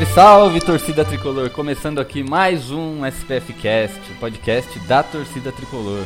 [0.00, 1.50] Salve, salve, torcida tricolor!
[1.50, 6.04] Começando aqui mais um SPF Cast, podcast da torcida tricolor.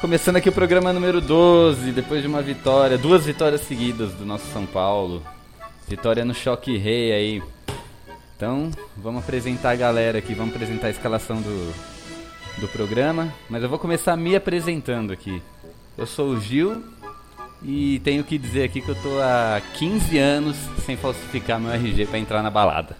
[0.00, 4.46] Começando aqui o programa número 12, depois de uma vitória, duas vitórias seguidas do nosso
[4.52, 5.22] São Paulo.
[5.88, 7.42] Vitória no choque rei aí.
[8.36, 11.74] Então, vamos apresentar a galera aqui, vamos apresentar a escalação do,
[12.60, 13.34] do programa.
[13.50, 15.42] Mas eu vou começar me apresentando aqui.
[15.96, 16.80] Eu sou o Gil
[17.62, 22.06] e tenho que dizer aqui que eu tô há 15 anos sem falsificar meu RG
[22.06, 22.96] para entrar na balada.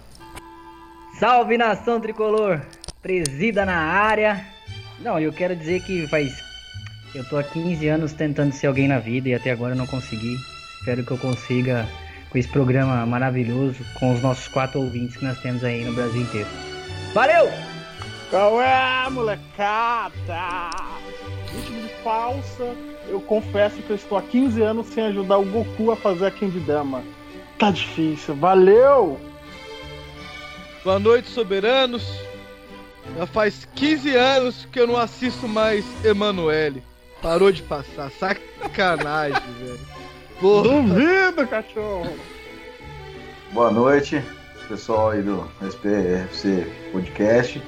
[1.18, 2.60] Salve nação tricolor!
[3.02, 4.44] Presida na área.
[5.00, 6.42] Não, eu quero dizer que faz.
[7.14, 10.36] Eu tô há 15 anos tentando ser alguém na vida e até agora não consegui.
[10.78, 11.88] Espero que eu consiga
[12.30, 16.22] com esse programa maravilhoso, com os nossos quatro ouvintes que nós temos aí no Brasil
[16.22, 16.48] inteiro.
[17.14, 17.48] Valeu!
[18.30, 20.12] Qual é, molecada?
[21.50, 22.76] Ritmo de falsa
[23.08, 26.30] eu confesso que eu estou há 15 anos sem ajudar o Goku a fazer a
[26.30, 27.02] Kendama.
[27.58, 29.18] Tá difícil, valeu!
[30.84, 32.08] Boa noite, soberanos.
[33.16, 36.82] Já faz 15 anos que eu não assisto mais Emanuele.
[37.20, 39.80] Parou de passar, sacanagem, velho.
[40.40, 40.62] Porra.
[40.68, 42.16] Duvido, cachorro!
[43.52, 44.22] Boa noite,
[44.68, 47.60] pessoal aí do SPFC Podcast.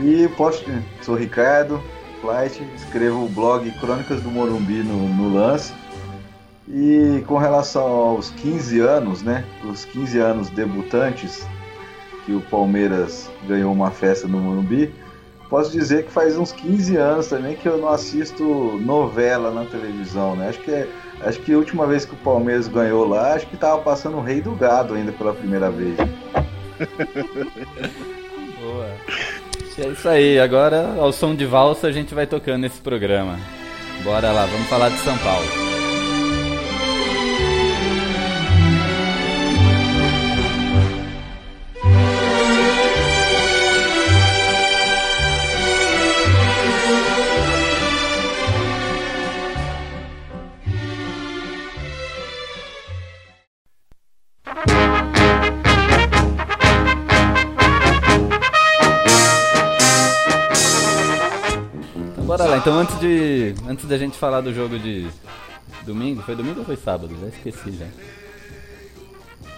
[0.00, 0.64] E posso,
[1.02, 1.82] sou o Ricardo,
[2.20, 5.72] Flight, escrevo o blog Crônicas do Morumbi no, no lance.
[6.68, 9.44] E com relação aos 15 anos, né?
[9.64, 11.46] Os 15 anos debutantes
[12.24, 14.94] que o Palmeiras ganhou uma festa no Morumbi,
[15.48, 18.44] posso dizer que faz uns 15 anos também que eu não assisto
[18.78, 20.50] novela na televisão, né?
[20.50, 20.88] Acho que é,
[21.22, 24.22] acho que a última vez que o Palmeiras ganhou lá, acho que tava passando o
[24.22, 25.96] Rei do Gado ainda pela primeira vez.
[28.60, 28.90] Boa.
[29.82, 33.38] É isso aí, agora ao som de valsa a gente vai tocando esse programa.
[34.04, 35.79] Bora lá, vamos falar de São Paulo.
[63.00, 63.54] De.
[63.68, 65.08] Antes da gente falar do jogo de
[65.82, 67.16] domingo, foi domingo ou foi sábado?
[67.20, 67.86] Já esqueci já.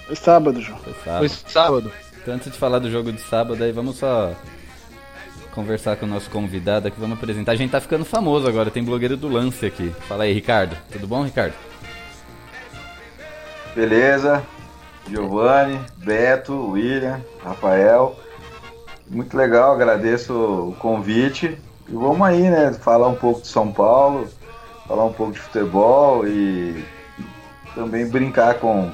[0.06, 0.78] Foi sábado, João.
[0.78, 1.18] Foi sábado.
[1.18, 1.92] Foi sábado.
[2.20, 4.32] Então antes de falar do jogo de sábado aí, vamos só
[5.54, 7.52] conversar com o nosso convidado aqui, vamos apresentar.
[7.52, 9.90] A gente tá ficando famoso agora, tem blogueiro do lance aqui.
[10.08, 10.76] Fala aí, Ricardo.
[10.90, 11.54] Tudo bom, Ricardo?
[13.74, 14.42] Beleza.
[15.08, 18.18] Giovanni, Beto, William, Rafael.
[19.08, 21.58] Muito legal, agradeço o convite.
[21.92, 22.72] E vamos aí, né?
[22.72, 24.26] Falar um pouco de São Paulo,
[24.88, 26.82] falar um pouco de futebol e
[27.74, 28.90] também brincar com,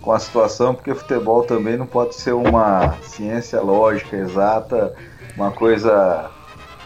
[0.00, 4.92] com a situação, porque futebol também não pode ser uma ciência lógica, exata,
[5.36, 6.32] uma coisa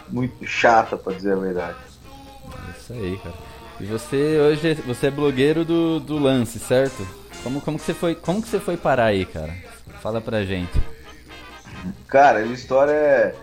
[0.09, 1.77] muito chata, para dizer a verdade.
[2.67, 3.35] É isso aí, cara.
[3.79, 7.05] E você hoje você é blogueiro do, do lance, certo?
[7.41, 9.55] Como, como, que você foi, como que você foi parar aí, cara?
[10.01, 10.79] Fala pra gente.
[12.07, 13.35] Cara, a história é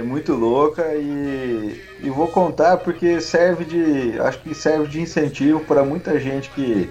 [0.00, 4.18] é muito louca e, e vou contar porque serve de.
[4.20, 6.90] Acho que serve de incentivo para muita gente que,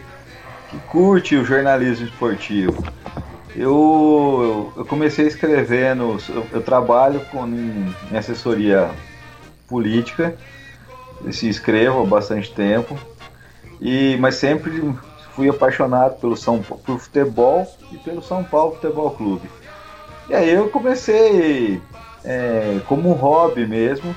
[0.69, 2.83] que curte o jornalismo esportivo.
[3.55, 8.91] Eu, eu comecei escrevendo, eu, eu trabalho com, em, em assessoria
[9.67, 10.35] política,
[11.31, 12.97] se escrevo há bastante tempo,
[13.81, 14.95] e, mas sempre
[15.33, 19.49] fui apaixonado pelo São por futebol e pelo São Paulo Futebol Clube.
[20.29, 21.81] E aí eu comecei
[22.29, 24.15] é, como um hobby mesmo,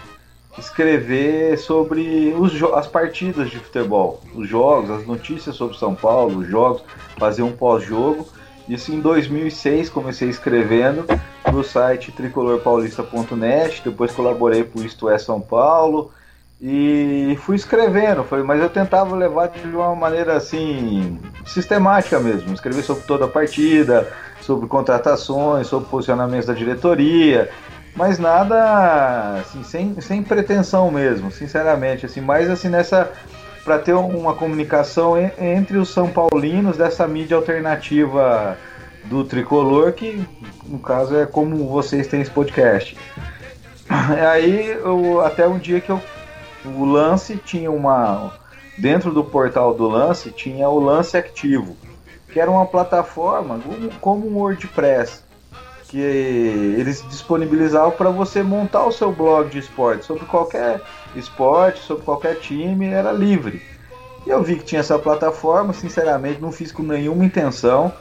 [0.59, 6.47] escrever sobre os, as partidas de futebol, os jogos, as notícias sobre São Paulo, os
[6.47, 6.83] jogos,
[7.17, 8.29] fazer um pós-jogo.
[8.69, 11.07] Isso em 2006 comecei escrevendo
[11.51, 16.13] no site tricolorpaulista.net, depois colaborei para o Isto é São Paulo
[16.61, 22.83] e fui escrevendo, foi, mas eu tentava levar de uma maneira assim sistemática mesmo, escrever
[22.83, 27.51] sobre toda a partida, sobre contratações, sobre posicionamentos da diretoria,
[27.95, 33.11] mas nada assim, sem, sem pretensão mesmo, sinceramente, assim, mais assim nessa
[33.65, 38.59] para ter uma comunicação entre os são paulinos dessa mídia alternativa
[39.05, 40.27] do tricolor que
[40.67, 42.97] no caso é como vocês têm esse podcast.
[43.89, 46.01] Aí eu, até um dia que eu,
[46.65, 48.33] o Lance tinha uma
[48.79, 51.77] dentro do portal do Lance tinha o Lance Ativo,
[52.33, 53.61] que era uma plataforma
[54.01, 55.23] como um WordPress
[55.93, 60.81] que eles disponibilizavam para você montar o seu blog de esporte sobre qualquer
[61.15, 63.61] esporte, sobre qualquer time, era livre.
[64.27, 67.93] E eu vi que tinha essa plataforma, sinceramente não fiz com nenhuma intenção,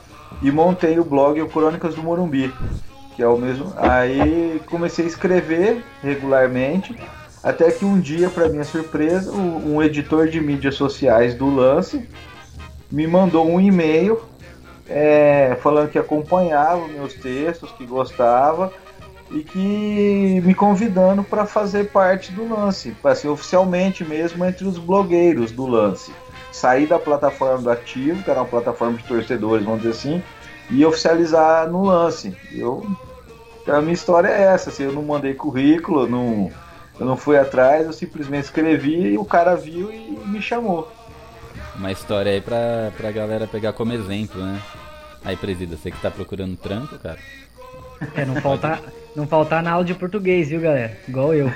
[0.42, 2.54] e montei o blog o Crônicas do Morumbi,
[3.14, 3.74] que é o mesmo.
[3.76, 6.96] Aí comecei a escrever regularmente,
[7.44, 12.08] até que um dia, para minha surpresa, um editor de mídias sociais do Lance
[12.90, 14.22] me mandou um e-mail
[14.94, 18.72] é, falando que acompanhava meus textos, que gostava
[19.32, 24.78] e que me convidando para fazer parte do lance, para ser oficialmente mesmo entre os
[24.78, 26.12] blogueiros do lance.
[26.52, 30.24] Sair da plataforma do Ativo, que era uma plataforma de torcedores, vamos dizer assim,
[30.70, 32.36] e oficializar no lance.
[32.52, 32.86] Eu,
[33.66, 36.52] a minha história é essa, assim, eu não mandei currículo, não,
[37.00, 40.92] eu não fui atrás, eu simplesmente escrevi e o cara viu e me chamou.
[41.78, 44.62] Uma história aí pra, pra galera pegar como exemplo, né?
[45.24, 47.20] Aí, presida, você que tá procurando trampo, cara.
[48.16, 48.82] É, não faltar,
[49.16, 50.98] não faltar na aula de português, viu, galera?
[51.08, 51.48] Igual eu.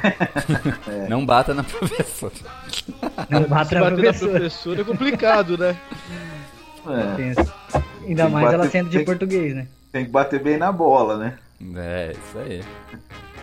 [0.88, 1.08] É.
[1.10, 2.34] Não bata na professora.
[3.30, 4.32] Não bata Se na bater na professora.
[4.34, 5.76] professora é complicado, né?
[6.88, 7.24] É.
[8.08, 9.68] Ainda Tem mais ela bater- sendo de tem- português, né?
[9.92, 11.34] tem que bater bem na bola, né?
[11.76, 12.62] É, isso aí.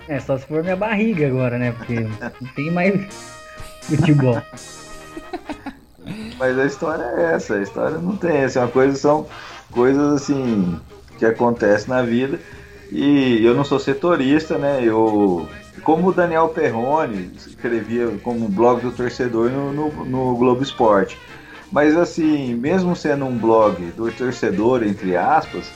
[0.06, 1.72] É, só se for minha barriga agora, né?
[1.72, 2.94] Porque não tem mais
[3.82, 4.40] futebol.
[6.38, 9.26] Mas a história é essa, a história não tem essa, é uma coisa, são
[9.72, 10.78] coisas assim
[11.18, 12.38] que acontecem na vida.
[12.90, 14.80] E eu não sou setorista, né?
[14.84, 15.48] Eu,
[15.82, 21.18] como o Daniel Perrone escrevia como blog do torcedor no, no, no Globo Esporte.
[21.70, 25.72] Mas assim, mesmo sendo um blog do torcedor, entre aspas,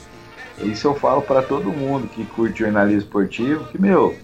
[0.58, 4.14] isso eu falo para todo mundo que curte jornalismo esportivo, que meu,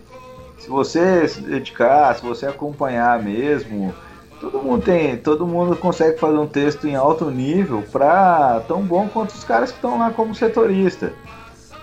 [0.58, 3.94] se você se dedicar, se você acompanhar mesmo,
[4.42, 9.08] todo mundo tem, todo mundo consegue fazer um texto em alto nível para tão bom
[9.08, 11.12] quanto os caras que estão lá como setorista.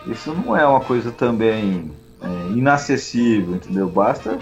[0.05, 1.89] Isso não é uma coisa também
[2.21, 3.87] é, inacessível, entendeu?
[3.87, 4.37] Basta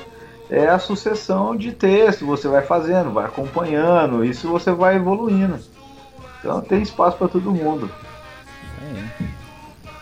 [0.49, 5.59] é a sucessão de texto, você vai fazendo, vai acompanhando, isso você vai evoluindo.
[6.39, 7.89] Então tem espaço para todo mundo.
[8.81, 9.23] É.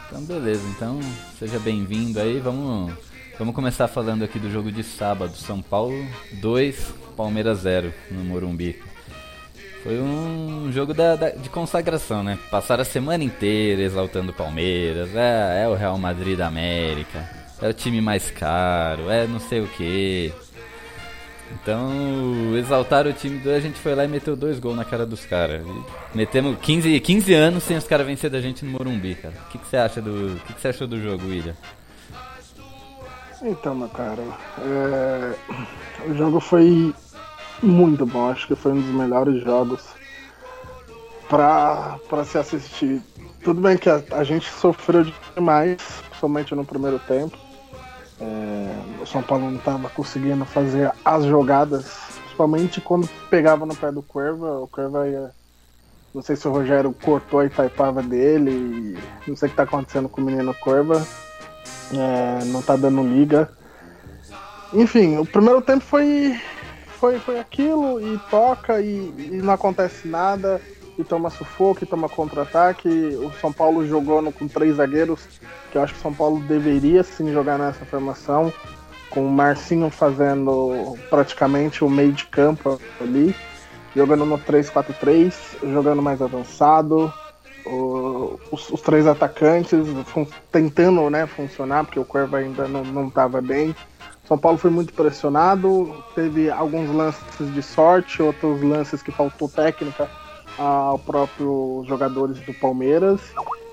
[0.08, 1.00] Então beleza, então
[1.38, 2.40] seja bem-vindo aí.
[2.40, 2.94] Vamos,
[3.38, 5.36] vamos começar falando aqui do jogo de sábado.
[5.36, 8.82] São Paulo 2, Palmeiras 0 no Morumbi.
[9.84, 12.40] Foi um jogo da, da- de consagração, né?
[12.50, 15.10] Passaram a semana inteira exaltando o Palmeiras.
[15.16, 17.30] É, é o Real Madrid da América.
[17.62, 19.10] É o time mais caro.
[19.12, 20.34] É não sei o que.
[21.54, 23.52] Então, exaltaram o time do.
[23.52, 25.62] A gente foi lá e meteu dois gols na cara dos caras.
[26.14, 29.36] Metemos 15, 15 anos sem os caras vencer da gente no Morumbi, cara.
[29.48, 30.34] O que, que você acha do.
[30.34, 31.56] O que, que você achou do jogo, William?
[33.48, 34.24] Então, meu cara,
[34.58, 35.36] é,
[36.10, 36.96] o jogo foi
[37.62, 38.32] muito bom.
[38.32, 39.84] Acho que foi um dos melhores jogos
[41.30, 43.04] pra, pra se assistir.
[43.44, 45.06] Tudo bem que a, a gente sofreu
[45.36, 45.78] demais,
[46.20, 47.38] somente no primeiro tempo.
[48.20, 51.86] É, o São Paulo não estava conseguindo fazer as jogadas,
[52.24, 54.62] principalmente quando pegava no pé do Cuerva.
[54.62, 55.30] O Cuerva ia.
[56.16, 58.98] Não sei se o Rogério cortou a Itaipava dele.
[59.28, 61.06] Não sei o que está acontecendo com o menino Cuerva.
[61.94, 63.50] É, não tá dando liga.
[64.74, 66.36] Enfim, o primeiro tempo foi
[67.00, 70.60] foi, foi aquilo e toca e, e não acontece nada
[70.98, 72.88] e toma sufoco e toma contra-ataque.
[72.90, 75.20] O São Paulo jogou no- com três zagueiros,
[75.72, 78.52] que eu acho que o São Paulo deveria sim jogar nessa formação,
[79.10, 83.36] com o Marcinho fazendo praticamente o meio de campo ali,
[83.96, 85.34] jogando no 3-4-3,
[85.64, 87.14] jogando mais avançado,
[87.66, 93.76] os, os três atacantes fun- tentando né, funcionar, porque o Cuerva ainda não estava bem.
[94.28, 100.10] São Paulo foi muito pressionado, teve alguns lances de sorte, outros lances que faltou técnica
[100.58, 103.22] ao próprio jogadores do Palmeiras.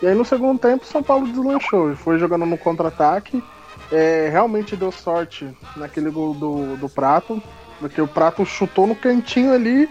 [0.02, 3.42] E aí no segundo tempo São Paulo deslanchou, foi jogando no contra-ataque.
[3.90, 7.42] É, realmente deu sorte naquele gol do, do Prato,
[7.78, 9.88] porque o Prato chutou no cantinho ali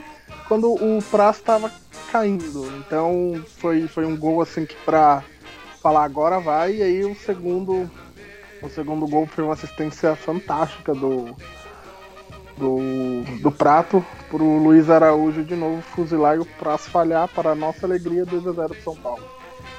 [0.47, 1.71] quando o Prato estava
[2.11, 2.67] caindo.
[2.77, 5.23] Então foi, foi um gol assim que pra
[5.81, 7.89] falar agora vai, e aí o segundo
[8.61, 11.35] o segundo gol foi uma assistência fantástica do,
[12.55, 17.87] do, do Prato pro Luiz Araújo de novo fuzilar e o Prato falhar para nossa
[17.87, 19.23] alegria 2 a 0 pro São Paulo.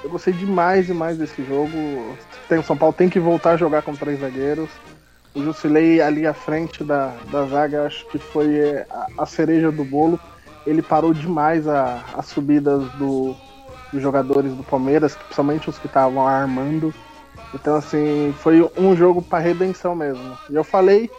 [0.03, 1.71] Eu gostei demais demais desse jogo.
[2.49, 4.69] Tem, o São Paulo tem que voltar a jogar com três zagueiros.
[5.33, 9.71] O Jusilei ali à frente da, da zaga, acho que foi é, a, a cereja
[9.71, 10.19] do bolo.
[10.67, 13.35] Ele parou demais a- as subidas do,
[13.93, 16.95] dos jogadores do Palmeiras, principalmente os que estavam armando.
[17.55, 20.39] Então, assim, foi um jogo para redenção mesmo.
[20.49, 21.11] E eu falei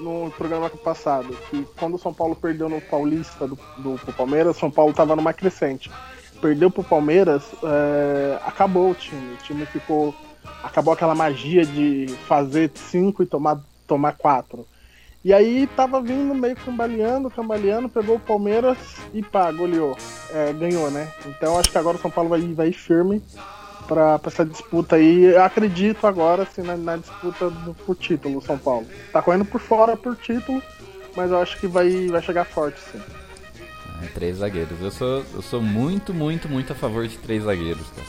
[0.00, 4.56] no programa passado que quando o São Paulo perdeu no Paulista do, do pro Palmeiras,
[4.56, 5.90] São Paulo estava numa crescente.
[6.40, 9.34] Perdeu pro Palmeiras, é, acabou o time.
[9.34, 10.14] O time ficou.
[10.62, 14.66] Acabou aquela magia de fazer cinco e tomar, tomar quatro.
[15.22, 18.78] E aí tava vindo meio cambaleando, cambaleando, pegou o Palmeiras
[19.12, 19.96] e pá, goleou.
[20.30, 21.12] É, ganhou, né?
[21.26, 23.22] Então acho que agora o São Paulo vai, vai ir firme
[23.86, 25.24] pra, pra essa disputa aí.
[25.24, 28.86] Eu acredito agora assim, na, na disputa do, por título, São Paulo.
[29.12, 30.62] Tá correndo por fora por título,
[31.14, 33.00] mas eu acho que vai, vai chegar forte, sim.
[34.02, 34.80] É, três zagueiros.
[34.80, 38.08] Eu sou, eu sou muito, muito, muito a favor de três zagueiros, cara.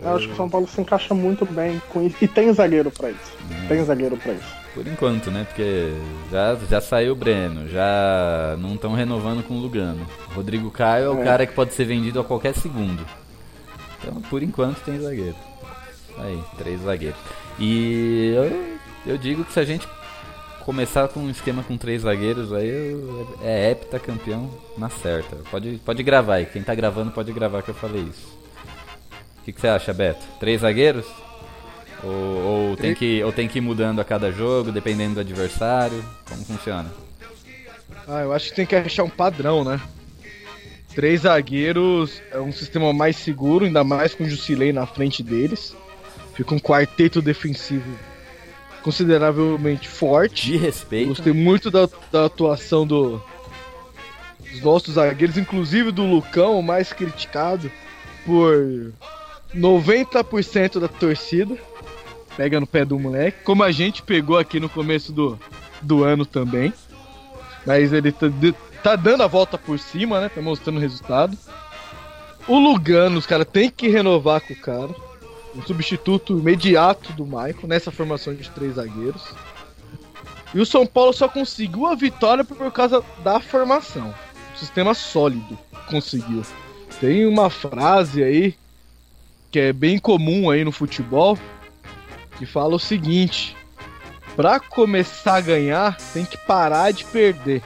[0.00, 2.16] Eu acho que o São Paulo se encaixa muito bem com isso.
[2.22, 3.36] E tem zagueiro pra isso.
[3.66, 4.57] Tem zagueiro pra isso.
[4.74, 5.44] Por enquanto, né?
[5.48, 5.92] Porque
[6.30, 10.06] já, já saiu o Breno, já não estão renovando com o Lugano.
[10.34, 11.24] Rodrigo Caio é o É.
[11.24, 13.04] cara que pode ser vendido a qualquer segundo.
[14.00, 15.34] Então, por enquanto, tem zagueiro.
[16.18, 17.18] Aí, três zagueiros.
[17.58, 19.88] E eu, eu digo que se a gente
[20.64, 25.36] começar com um esquema com três zagueiros, aí eu- é hepta campeão na certa.
[25.50, 26.46] Pode, pode gravar aí.
[26.46, 28.28] Quem tá gravando pode gravar que eu falei isso.
[29.40, 30.24] O que, que você acha, Beto?
[30.38, 31.06] Três zagueiros?
[32.02, 36.04] Ou, ou tem que, ou tem que ir mudando a cada jogo, dependendo do adversário?
[36.28, 36.90] Como funciona?
[38.06, 39.80] Ah, eu acho que tem que achar um padrão, né?
[40.94, 45.76] Três zagueiros é um sistema mais seguro, ainda mais com o Jusilei na frente deles.
[46.34, 47.98] Fica um quarteto defensivo
[48.82, 50.46] consideravelmente forte.
[50.52, 51.08] De respeito.
[51.08, 53.22] Gostei muito da, da atuação do,
[54.50, 57.70] dos nossos zagueiros, inclusive do Lucão, o mais criticado
[58.24, 58.92] por
[59.54, 61.56] 90% da torcida.
[62.38, 65.36] Pega no pé do moleque, como a gente pegou aqui no começo do,
[65.82, 66.72] do ano também.
[67.66, 68.28] Mas ele tá,
[68.80, 70.28] tá dando a volta por cima, né?
[70.28, 71.36] Tá mostrando o resultado.
[72.46, 74.94] O Lugano, os caras tem que renovar com o cara.
[75.52, 79.34] Um substituto imediato do Michael nessa formação de três zagueiros.
[80.54, 84.14] E o São Paulo só conseguiu a vitória por causa da formação.
[84.54, 85.58] Um sistema sólido
[85.90, 86.42] conseguiu.
[87.00, 88.54] Tem uma frase aí
[89.50, 91.36] que é bem comum aí no futebol
[92.38, 93.56] que fala o seguinte:
[94.38, 97.60] Pra começar a ganhar, tem que parar de perder.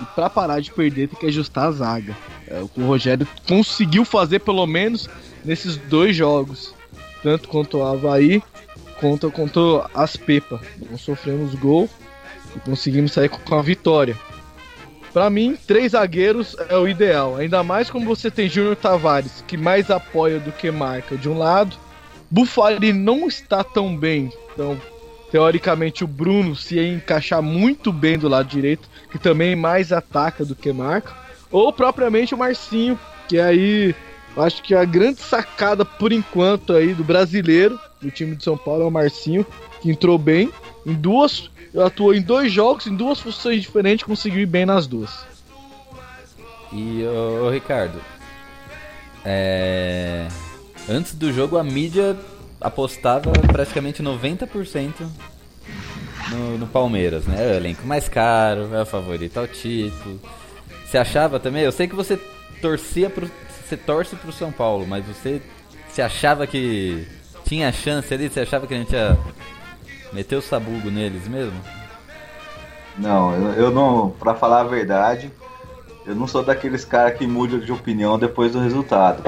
[0.00, 2.16] E pra parar de perder, tem que ajustar a zaga.
[2.48, 5.08] É o que o Rogério conseguiu fazer pelo menos
[5.44, 6.74] nesses dois jogos.
[7.22, 8.42] Tanto contra o Havaí
[8.98, 10.60] quanto contra as Pepa.
[10.90, 11.88] Não sofremos gol
[12.56, 14.16] e conseguimos sair com a vitória.
[15.12, 17.36] Pra mim, três zagueiros é o ideal.
[17.36, 21.38] Ainda mais como você tem Júnior Tavares, que mais apoia do que marca de um
[21.38, 21.76] lado.
[22.30, 24.32] Buffari não está tão bem.
[24.52, 24.80] Então,
[25.30, 30.54] teoricamente, o Bruno se encaixar muito bem do lado direito, que também mais ataca do
[30.54, 31.12] que marca.
[31.50, 33.94] Ou propriamente o Marcinho, que aí
[34.36, 38.56] eu acho que a grande sacada por enquanto aí do brasileiro, do time de São
[38.56, 39.44] Paulo, é o Marcinho,
[39.80, 40.50] que entrou bem
[40.86, 41.50] em duas.
[41.76, 45.24] Atuou em dois jogos, em duas funções diferentes, conseguiu ir bem nas duas.
[46.72, 48.00] E, ô, Ricardo,
[49.24, 50.09] é...
[50.88, 52.16] antes do jogo a mídia
[52.60, 55.06] apostava praticamente 90%
[56.30, 57.48] no, no Palmeiras, né?
[57.48, 60.20] É o elenco mais caro, é o favorito ao título.
[60.84, 61.62] Você achava também?
[61.62, 62.16] Eu sei que você
[62.60, 63.30] torcia pro.
[63.64, 65.40] Você torce pro São Paulo, mas você
[65.88, 67.06] se achava que
[67.44, 68.28] tinha chance ali?
[68.28, 69.16] Você achava que a gente ia
[70.12, 71.58] meter o sabugo neles mesmo?
[72.98, 75.30] Não, eu, eu não, pra falar a verdade,
[76.04, 79.22] eu não sou daqueles caras que mudam de opinião depois do resultado.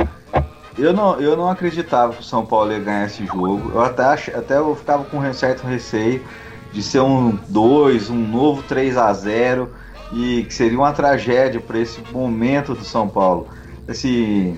[0.79, 3.73] Eu não, eu não acreditava que o São Paulo ia ganhar esse jogo.
[3.75, 6.25] Eu até, até eu ficava com um certo receio
[6.73, 9.71] de ser um 2, um novo 3 a 0
[10.13, 13.49] e que seria uma tragédia para esse momento do São Paulo.
[13.87, 14.57] Assim,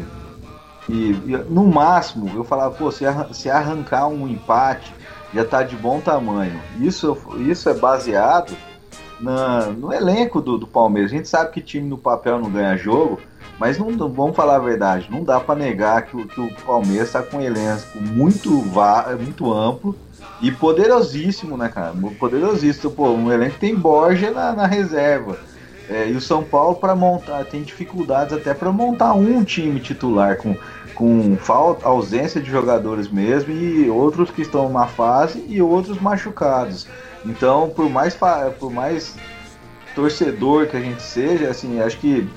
[0.88, 4.92] e, e no máximo eu falava, pô, se, arran- se arrancar um empate
[5.32, 6.60] já tá de bom tamanho.
[6.80, 8.56] Isso, isso é baseado
[9.20, 11.10] na- no elenco do, do Palmeiras.
[11.12, 13.20] A gente sabe que time no papel não ganha jogo,
[13.58, 17.08] mas não, vamos falar a verdade, não dá para negar que, o- que o Palmeiras
[17.08, 18.50] está com um elenco muito,
[19.20, 19.96] muito amplo
[20.40, 21.94] e poderosíssimo, né, cara?
[22.18, 22.90] Poderosíssimo.
[22.90, 25.36] Pô, um elenco tem Borja na, na reserva.
[25.88, 30.38] É, e o São Paulo para montar tem dificuldades até para montar um time titular
[30.38, 30.56] com,
[30.94, 36.86] com falta, ausência de jogadores mesmo e outros que estão na fase e outros machucados.
[37.24, 38.16] Então, por mais
[38.58, 39.14] por mais
[39.94, 42.28] torcedor que a gente seja, assim, acho que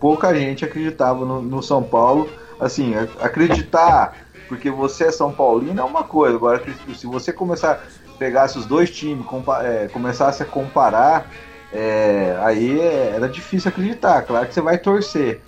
[0.00, 2.28] pouca gente acreditava no, no São Paulo.
[2.60, 4.14] Assim, ac- acreditar
[4.48, 6.36] porque você é São Paulino é uma coisa.
[6.36, 6.62] Agora,
[6.94, 7.72] se você começar
[8.08, 11.30] a pegar os dois times, compa- é, começasse a comparar,
[11.72, 14.22] é, aí é- era difícil acreditar.
[14.22, 15.40] Claro que você vai torcer,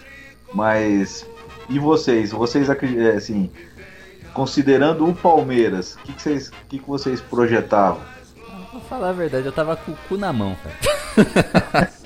[0.53, 1.25] mas
[1.69, 2.31] e vocês?
[2.33, 3.51] Vocês acreditam, é, assim,
[4.35, 8.01] considerando o Palmeiras, o que, que vocês, que, que vocês projetavam?
[8.71, 11.91] Pra falar a verdade, eu tava com o cu na mão, cara.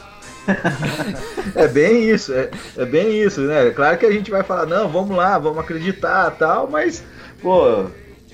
[1.55, 3.71] É bem isso, é, é bem isso, né?
[3.71, 7.05] Claro que a gente vai falar, não, vamos lá, vamos acreditar tal, mas,
[7.41, 7.87] pô,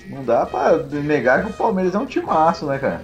[0.09, 3.01] não dá pra negar que o Palmeiras é um timaço, né, cara?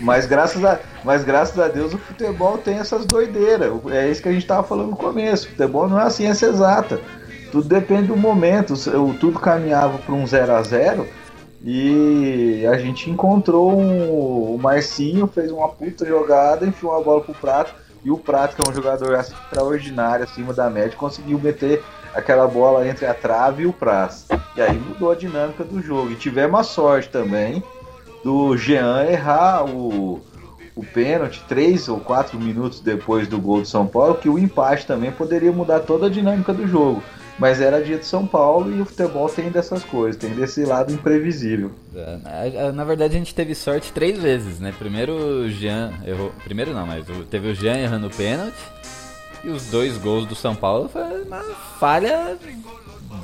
[0.00, 3.72] Mas graças a, mas graças a Deus o futebol tem essas doideiras.
[3.90, 5.46] É isso que a gente tava falando no começo.
[5.46, 7.00] O futebol não é a ciência exata.
[7.50, 8.74] tudo depende do momento.
[8.74, 11.06] O, tudo caminhava para um 0 a 0
[11.64, 17.34] e a gente encontrou um, o Marcinho, fez uma puta jogada, enfiou a bola pro
[17.34, 17.72] Prato.
[18.04, 22.86] E o Prato, que é um jogador extraordinário, acima da média, conseguiu meter aquela bola
[22.86, 24.26] entre a trave e o Praz.
[24.56, 26.10] E aí mudou a dinâmica do jogo.
[26.10, 27.62] E tivemos a sorte também
[28.24, 30.20] do Jean errar o,
[30.74, 34.84] o pênalti três ou quatro minutos depois do gol do São Paulo, que o empate
[34.84, 37.00] também poderia mudar toda a dinâmica do jogo.
[37.38, 40.92] Mas era dia de São Paulo e o futebol tem dessas coisas, tem desse lado
[40.92, 41.72] imprevisível.
[41.94, 44.72] É, na verdade a gente teve sorte três vezes, né?
[44.78, 46.32] Primeiro o Jean errou.
[46.44, 48.58] Primeiro não, mas teve o Jean errando o pênalti.
[49.44, 51.42] E os dois gols do São Paulo foi uma
[51.80, 52.38] falha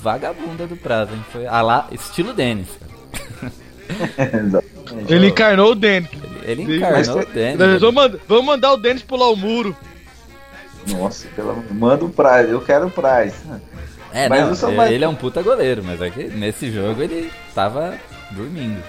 [0.00, 1.24] vagabunda do prazo, hein?
[1.30, 2.68] Foi a lá, estilo Denis.
[5.08, 6.10] ele encarnou o Denis.
[6.42, 7.58] Ele, ele encarnou o Denis.
[7.80, 9.76] Vamos, mandar, vamos mandar o Denis pular o muro.
[10.88, 11.62] Nossa, pelo...
[11.70, 13.34] manda o Praz, eu quero o Praz.
[14.12, 14.90] É, mas não, mais...
[14.90, 17.94] ele é um puta goleiro, mas é que nesse jogo ele tava
[18.30, 18.82] dormindo.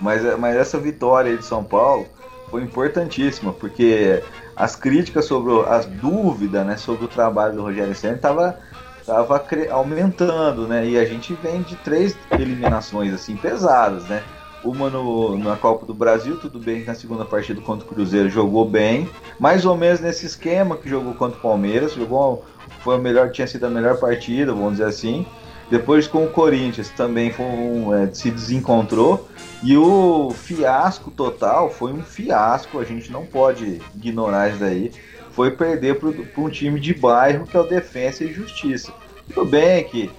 [0.00, 2.06] Mas, mas essa vitória de São Paulo
[2.50, 4.22] foi importantíssima, porque
[4.56, 8.58] as críticas sobre as dúvidas, né, sobre o trabalho do Rogério Senna tava
[9.06, 10.86] tava aumentando, né?
[10.86, 14.22] E a gente vem de três eliminações assim pesadas, né?
[14.62, 18.28] Uma no, na Copa do Brasil, tudo bem que na segunda partida contra o Cruzeiro
[18.28, 22.44] jogou bem, mais ou menos nesse esquema que jogou contra o Palmeiras, jogou
[22.80, 25.26] foi a melhor, tinha sido a melhor partida, vamos dizer assim.
[25.70, 29.28] Depois com o Corinthians também foi um, é, se desencontrou.
[29.62, 34.90] E o fiasco total foi um fiasco, a gente não pode ignorar isso daí.
[35.30, 36.08] Foi perder para
[36.42, 38.92] um time de bairro que é o Defensa e Justiça.
[39.28, 40.10] Tudo bem que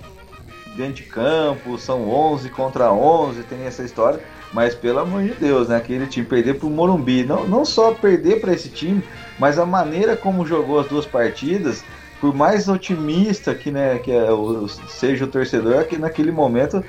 [0.76, 4.20] dentro de campo são 11 contra 11, tem essa história,
[4.54, 5.78] mas pelo amor de Deus, né?
[5.78, 9.04] Aquele time perder para o Morumbi, não, não só perder para esse time,
[9.40, 11.84] mas a maneira como jogou as duas partidas
[12.20, 16.84] por mais otimista que, né, que é o, seja o torcedor, é que naquele momento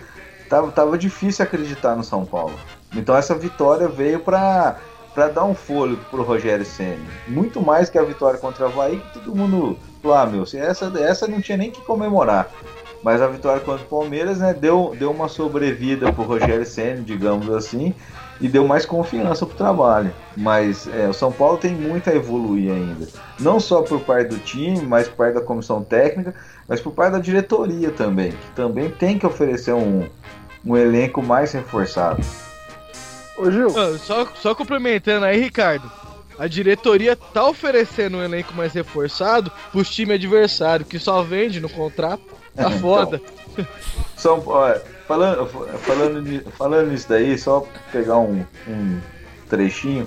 [0.49, 2.55] tava, tava difícil acreditar no São Paulo.
[2.95, 4.77] Então essa vitória veio para
[5.15, 7.07] para dar um fôlego pro Rogério Ceni.
[7.29, 11.29] Muito mais que a vitória contra o Havaí, que todo mundo ah, meu, essa, essa
[11.29, 12.51] não tinha nem que comemorar.
[13.03, 17.51] Mas a vitória contra o Palmeiras, né, deu, deu uma sobrevida pro Rogério Ceni, digamos
[17.51, 17.95] assim,
[18.41, 20.13] e deu mais confiança pro trabalho.
[20.37, 23.09] Mas é, o São Paulo tem muito a evoluir ainda.
[23.41, 26.35] Não só por parte do time, mas por parte da comissão técnica,
[26.69, 30.09] mas por parte da diretoria também, que também tem que oferecer um,
[30.65, 32.23] um elenco mais reforçado.
[33.37, 33.69] Ô Gil.
[33.77, 35.91] Ah, só, só complementando aí, Ricardo.
[36.39, 41.69] A diretoria tá oferecendo um elenco mais reforçado pros time adversário, que só vende no
[41.69, 42.23] contrato.
[42.55, 43.21] Tá então, foda.
[44.17, 44.75] São Paulo
[45.07, 49.01] falando, falando, falando nisso daí, só pegar um, um
[49.49, 50.07] trechinho.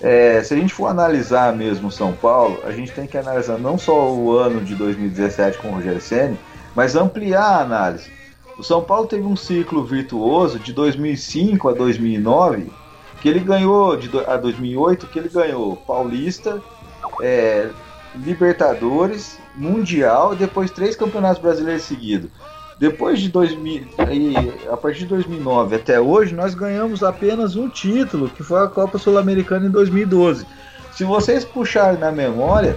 [0.00, 3.78] É, se a gente for analisar mesmo São Paulo, a gente tem que analisar não
[3.78, 6.36] só o ano de 2017 com o Rogério Senna,
[6.74, 8.10] mas ampliar a análise.
[8.58, 12.70] O São Paulo teve um ciclo virtuoso de 2005 a 2009,
[13.20, 16.62] que ele ganhou, de a 2008, que ele ganhou Paulista,
[17.22, 17.70] é,
[18.14, 22.30] Libertadores, Mundial e depois três campeonatos brasileiros seguidos.
[22.78, 23.86] Depois de 2000,
[24.70, 28.98] a partir de 2009 até hoje, nós ganhamos apenas um título, que foi a Copa
[28.98, 30.46] Sul-Americana em 2012.
[30.92, 32.76] Se vocês puxarem na memória,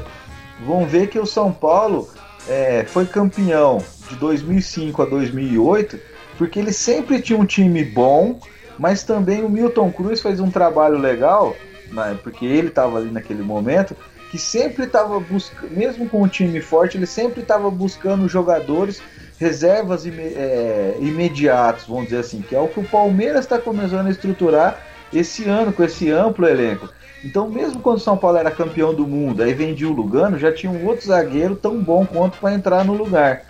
[0.66, 2.08] vão ver que o São Paulo
[2.48, 6.00] é, foi campeão de 2005 a 2008,
[6.38, 8.40] porque ele sempre tinha um time bom,
[8.78, 11.56] mas também o Milton Cruz fez um trabalho legal,
[11.92, 13.96] né, porque ele estava ali naquele momento,
[14.30, 19.02] que sempre estava buscando, mesmo com um time forte, ele sempre estava buscando jogadores
[19.40, 24.12] reservas é, imediatos, vamos dizer assim, que é o que o Palmeiras está começando a
[24.12, 26.90] estruturar esse ano com esse amplo elenco.
[27.24, 30.54] Então, mesmo quando o São Paulo era campeão do mundo, aí vendia o Lugano, já
[30.54, 33.44] tinha um outro zagueiro tão bom quanto para entrar no lugar.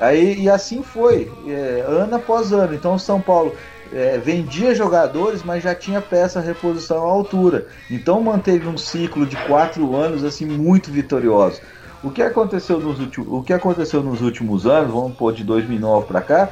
[0.00, 2.74] Aí, e assim foi, é, ano após ano.
[2.74, 3.54] Então, o São Paulo
[3.92, 7.66] é, vendia jogadores, mas já tinha peça reposição à altura.
[7.90, 11.60] Então, manteve um ciclo de quatro anos assim muito vitorioso.
[12.02, 16.06] O que aconteceu nos últimos, o que aconteceu nos últimos anos, vamos pôr de 2009
[16.06, 16.48] para cá,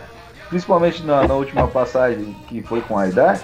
[0.49, 3.41] principalmente na, na, última passagem que foi com o Aidar,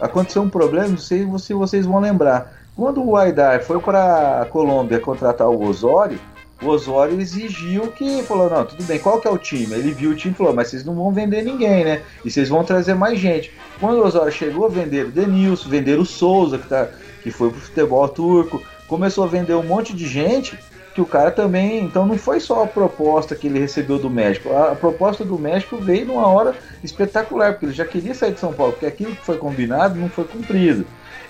[0.00, 2.54] aconteceu um problema, não sei se vocês vão lembrar.
[2.74, 6.18] Quando o Aidar foi para a Colômbia contratar o Osório,
[6.60, 9.74] o Osório exigiu que falou, não, tudo bem, qual que é o time?
[9.74, 12.02] Ele viu o time e falou, mas vocês não vão vender ninguém, né?
[12.24, 13.52] E vocês vão trazer mais gente.
[13.78, 16.88] Quando o Osório chegou, venderam o Denilson, venderam o Souza, que, tá,
[17.22, 20.58] que foi pro futebol turco, começou a vender um monte de gente
[20.94, 21.84] que o cara também.
[21.84, 24.52] Então não foi só a proposta que ele recebeu do México.
[24.52, 28.52] A, proposta do México veio numa hora espetacular, porque ele já queria sair de São
[28.52, 30.84] Paulo, porque aquilo que foi combinado não foi cumprido.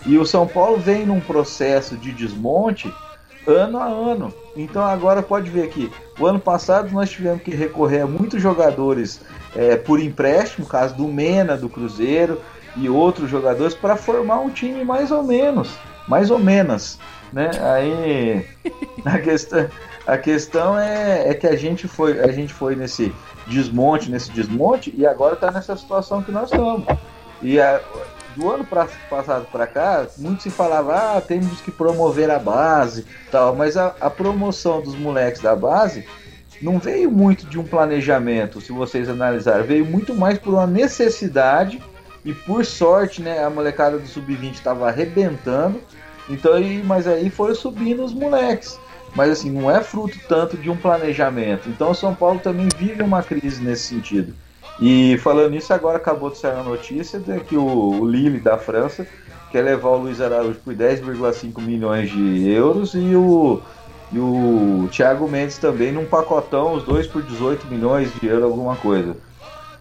[0.07, 2.91] E o São Paulo vem num processo de desmonte
[3.46, 4.33] ano a ano.
[4.57, 9.20] Então agora pode ver aqui, o ano passado nós tivemos que recorrer a muitos jogadores
[9.55, 12.40] é, por empréstimo, caso do Mena do Cruzeiro
[12.77, 15.70] e outros jogadores para formar um time mais ou menos,
[16.07, 16.98] mais ou menos,
[17.33, 17.51] né?
[17.61, 18.46] Aí
[19.05, 19.68] a questão,
[20.07, 23.12] a questão é, é que a gente foi, a gente foi nesse
[23.46, 26.87] desmonte, nesse desmonte e agora está nessa situação que nós estamos.
[27.40, 27.81] E a,
[28.38, 33.05] do ano pra, passado para cá, muito se falava, ah, temos que promover a base,
[33.31, 36.07] tal, mas a, a promoção dos moleques da base
[36.62, 41.83] não veio muito de um planejamento, se vocês analisarem, veio muito mais por uma necessidade
[42.24, 45.81] e por sorte, né, a molecada do sub-20 estava arrebentando.
[46.29, 48.79] Então, aí, mas aí foi subindo os moleques.
[49.14, 51.68] Mas assim, não é fruto tanto de um planejamento.
[51.70, 54.35] Então, São Paulo também vive uma crise nesse sentido.
[54.81, 58.57] E falando nisso, agora acabou de sair a notícia de que o, o Lille da
[58.57, 59.07] França
[59.51, 63.61] quer levar o Luiz Araújo por 10,5 milhões de euros e o,
[64.12, 68.77] e o Thiago Mendes também num pacotão, os dois por 18 milhões de euros, alguma
[68.77, 69.17] coisa.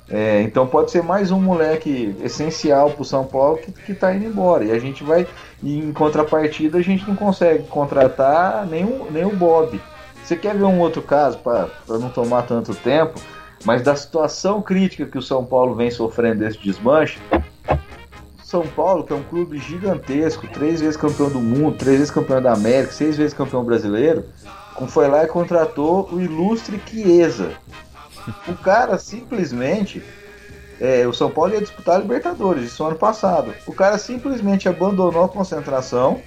[0.10, 4.16] É, então pode ser mais um moleque essencial para o São Paulo que, que tá
[4.16, 4.64] indo embora.
[4.64, 5.28] E a gente vai,
[5.62, 9.80] em contrapartida, a gente não consegue contratar nem o, nem o Bob.
[10.24, 13.20] Você quer ver um outro caso para não tomar tanto tempo?
[13.66, 17.20] Mas da situação crítica que o São Paulo vem sofrendo desse desmanche,
[18.44, 22.42] São Paulo, que é um clube gigantesco, três vezes campeão do mundo, três vezes campeão
[22.42, 24.26] da América, seis vezes campeão brasileiro,
[24.88, 27.54] foi lá e contratou o ilustre Chiesa.
[28.48, 30.04] O cara simplesmente.
[30.80, 33.52] É, o São Paulo ia disputar a Libertadores, isso ano passado.
[33.66, 36.22] O cara simplesmente abandonou a concentração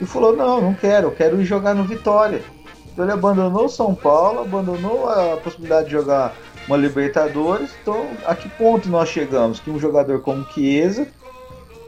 [0.00, 2.42] e falou: Não, não quero, eu quero ir jogar no Vitória.
[2.90, 6.34] Então ele abandonou o São Paulo, abandonou a possibilidade de jogar
[6.66, 7.70] uma Libertadores.
[7.80, 9.60] Então, a que ponto nós chegamos?
[9.60, 11.06] Que um jogador como Chiesa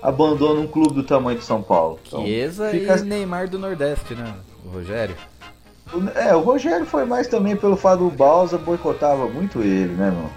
[0.02, 1.98] abandona um clube do tamanho de São Paulo.
[2.06, 2.98] Então, Chiesa fica...
[2.98, 4.34] e Neymar do Nordeste, né?
[4.64, 5.16] O Rogério.
[6.14, 10.30] É, o Rogério foi mais também pelo fato do Balsa boicotava muito ele, né, mano?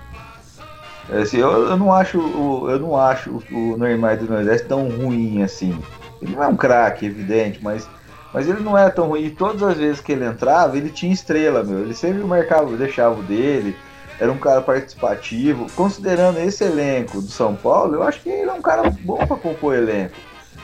[1.10, 4.89] É, assim, eu, eu, não acho o, eu não acho o Neymar do Nordeste tão
[4.89, 5.78] ruim assim.
[6.21, 7.89] Ele não é um craque, evidente, mas,
[8.34, 9.23] mas ele não é tão ruim.
[9.23, 11.80] E todas as vezes que ele entrava, ele tinha estrela, meu.
[11.80, 13.76] Ele sempre marcava, deixava o dele
[14.19, 15.67] era um cara participativo.
[15.75, 19.38] Considerando esse elenco do São Paulo, eu acho que ele é um cara bom para
[19.38, 20.15] compor elenco.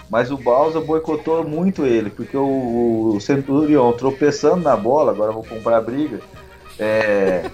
[0.10, 5.44] Mas o Balsa boicotou muito ele, porque o, o Centurion tropeçando na bola, agora vou
[5.44, 6.20] comprar a briga.
[6.78, 7.50] É,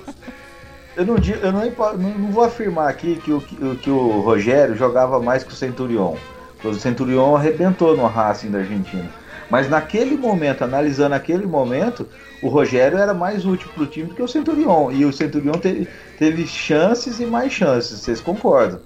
[0.95, 5.43] eu não, eu não, não, vou afirmar aqui que o, que o Rogério jogava mais
[5.43, 6.15] que o Centurion.
[6.63, 9.09] O Centurion arrebentou no Racing da Argentina.
[9.49, 12.07] Mas naquele momento, analisando aquele momento,
[12.41, 14.91] o Rogério era mais útil para o time do que o Centurion.
[14.91, 18.79] E o Centurion teve, teve chances e mais chances, vocês concordam?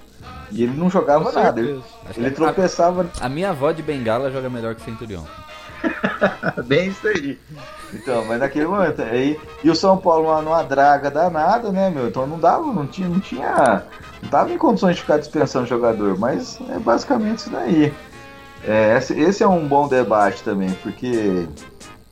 [0.51, 1.81] E ele não jogava nada, ele,
[2.15, 3.09] ele tropeçava.
[3.19, 5.23] A, a, minha avó de Bengala joga melhor que o Centurion.
[6.65, 7.39] Bem isso aí.
[7.91, 9.01] Então, mas naquele momento.
[9.01, 12.07] Aí, e o São Paulo numa, numa draga danada, né, meu?
[12.07, 13.83] Então não dava, não tinha, não tinha.
[14.21, 17.91] Não tava em condições de ficar dispensando jogador, mas é basicamente isso daí.
[18.65, 21.47] É, esse, esse é um bom debate também, porque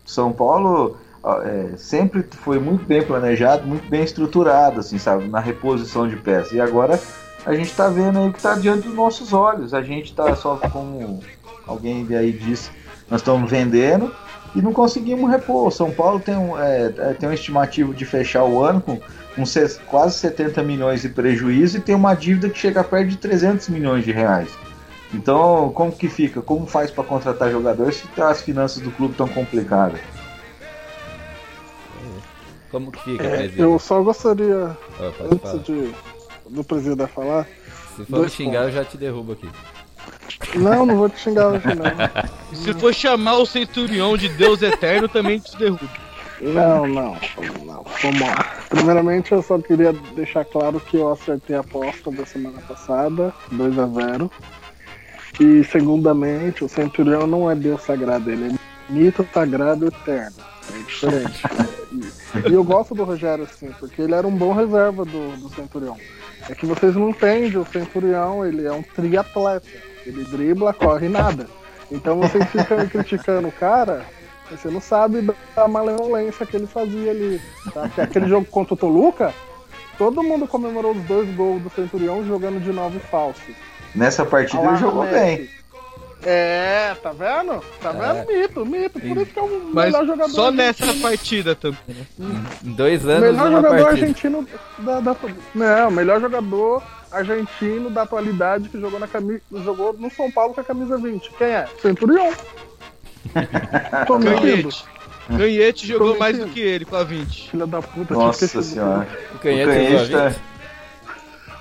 [0.05, 0.97] São Paulo
[1.43, 6.53] é, sempre foi muito bem planejado, muito bem estruturado, assim, sabe, na reposição de peças.
[6.53, 6.99] E agora
[7.45, 9.73] a gente está vendo aí o que está diante dos nossos olhos.
[9.73, 11.21] A gente está só, como
[11.65, 12.71] alguém aí disse,
[13.09, 14.13] nós estamos vendendo
[14.55, 15.71] e não conseguimos repor.
[15.71, 19.43] São Paulo tem um, é, é tem um estimativo de fechar o ano com, com
[19.87, 24.03] quase 70 milhões de prejuízo e tem uma dívida que chega perto de 300 milhões
[24.03, 24.49] de reais.
[25.13, 26.41] Então, como que fica?
[26.41, 29.99] Como faz para contratar jogadores se as finanças do clube estão complicadas?
[32.69, 35.93] Como que fica, é, Eu só gostaria, oh, antes de,
[36.49, 37.45] do presidente falar.
[37.97, 38.75] Se for me xingar, pontos.
[38.75, 39.49] eu já te derrubo aqui.
[40.55, 42.55] Não, não vou te xingar hoje não.
[42.55, 45.89] Se for chamar o Centurião de Deus Eterno, também te derrubo.
[46.39, 47.17] Não, não,
[47.65, 47.85] não.
[48.01, 48.63] Vamos lá.
[48.69, 53.77] Primeiramente, eu só queria deixar claro que eu acertei a aposta da semana passada, 2
[53.77, 54.31] a 0
[55.41, 60.37] E, segundamente, o Centurião não é Deus sagrado, ele é mito sagrado eterno.
[60.71, 61.41] É diferente.
[62.49, 65.97] E eu gosto do Rogério, assim, porque ele era um bom reserva do, do Centurião.
[66.49, 69.67] É que vocês não entendem, o Centurião, ele é um triatleta.
[70.05, 71.47] Ele dribla, corre nada.
[71.91, 74.05] Então vocês ficam criticando o cara,
[74.49, 77.41] você não sabe da malevolência que ele fazia ali.
[77.73, 77.89] Tá?
[77.89, 79.33] Que aquele jogo contra o Toluca,
[79.97, 83.41] todo mundo comemorou os dois gols do Centurião jogando de nove falso.
[83.95, 85.49] Nessa partida ele jogou bem.
[86.23, 87.63] É, tá vendo?
[87.81, 87.93] Tá é.
[87.93, 88.31] vendo?
[88.31, 88.41] É.
[88.41, 88.99] Mito, mito.
[88.99, 90.31] Por isso que é o Mas melhor jogador.
[90.31, 91.79] Só nessa partida também.
[92.61, 93.31] Dois anos.
[93.31, 93.89] Melhor jogador partida.
[93.89, 94.47] argentino
[94.79, 95.15] da, da.
[95.55, 99.41] Não, melhor jogador argentino da atualidade que jogou na camisa.
[99.51, 101.31] Jogou no São Paulo com a camisa 20.
[101.31, 101.67] Quem é?
[101.81, 102.31] Centurião.
[104.05, 104.69] Tô mentindo.
[105.37, 107.51] Canhete jogou mais do que ele com a 20.
[107.51, 108.13] Filha da puta.
[108.13, 109.07] Nossa senhora.
[109.33, 110.50] O canhete, O tá- 20?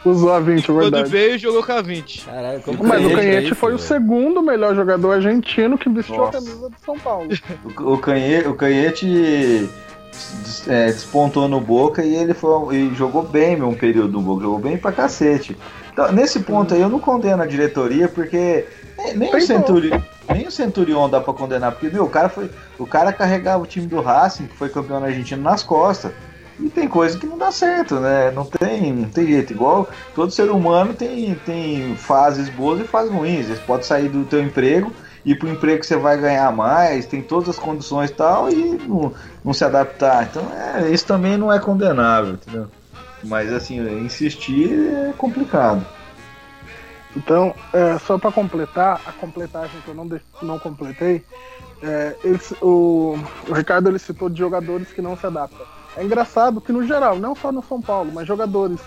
[0.05, 1.11] Usou a 20, é Quando verdade.
[1.11, 2.25] veio, jogou com a 20.
[2.25, 3.87] Caralho, como Mas o é Canhete isso, foi o velho?
[3.89, 6.39] segundo melhor jogador argentino que vestiu Nossa.
[6.39, 7.29] a camisa do São Paulo.
[7.79, 9.69] O, o Canhete, o Canhete
[10.67, 14.43] é, despontou no Boca e ele foi, e jogou bem meu um período no Boca,
[14.43, 15.57] jogou bem pra cacete.
[15.93, 18.65] Então, nesse ponto aí eu não condeno a diretoria, porque
[18.97, 19.47] nem, nem o, Tentou.
[19.47, 22.51] Centuri, nem o Centurion dá pra condenar, porque meu, o cara foi.
[22.79, 26.13] O cara carregava o time do Racing, que foi campeão argentino, nas costas.
[26.61, 28.31] E tem coisa que não dá certo, né?
[28.31, 29.53] Não tem, não tem jeito.
[29.53, 33.46] Igual todo ser humano tem, tem fases boas e fases ruins.
[33.46, 34.92] Você pode sair do teu emprego
[35.25, 38.79] ir pro emprego que você vai ganhar mais, tem todas as condições e tal, e
[38.79, 39.12] não,
[39.44, 40.25] não se adaptar.
[40.25, 42.68] Então, é, isso também não é condenável, entendeu?
[43.23, 45.85] Mas assim, insistir é complicado.
[47.16, 50.09] Então, é, só pra completar, a completagem que eu não,
[50.42, 51.25] não completei,
[51.83, 52.14] é,
[52.62, 53.18] o,
[53.49, 55.66] o Ricardo ele citou de jogadores que não se adaptam.
[55.96, 58.81] É engraçado que, no geral, não só no São Paulo, mas jogadores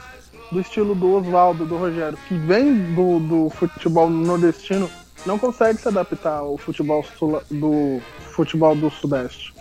[0.52, 4.90] do estilo do Oswaldo, do Rogério, que vem do, do futebol nordestino,
[5.26, 7.04] não consegue se adaptar ao futebol
[7.50, 9.54] do futebol do Sudeste.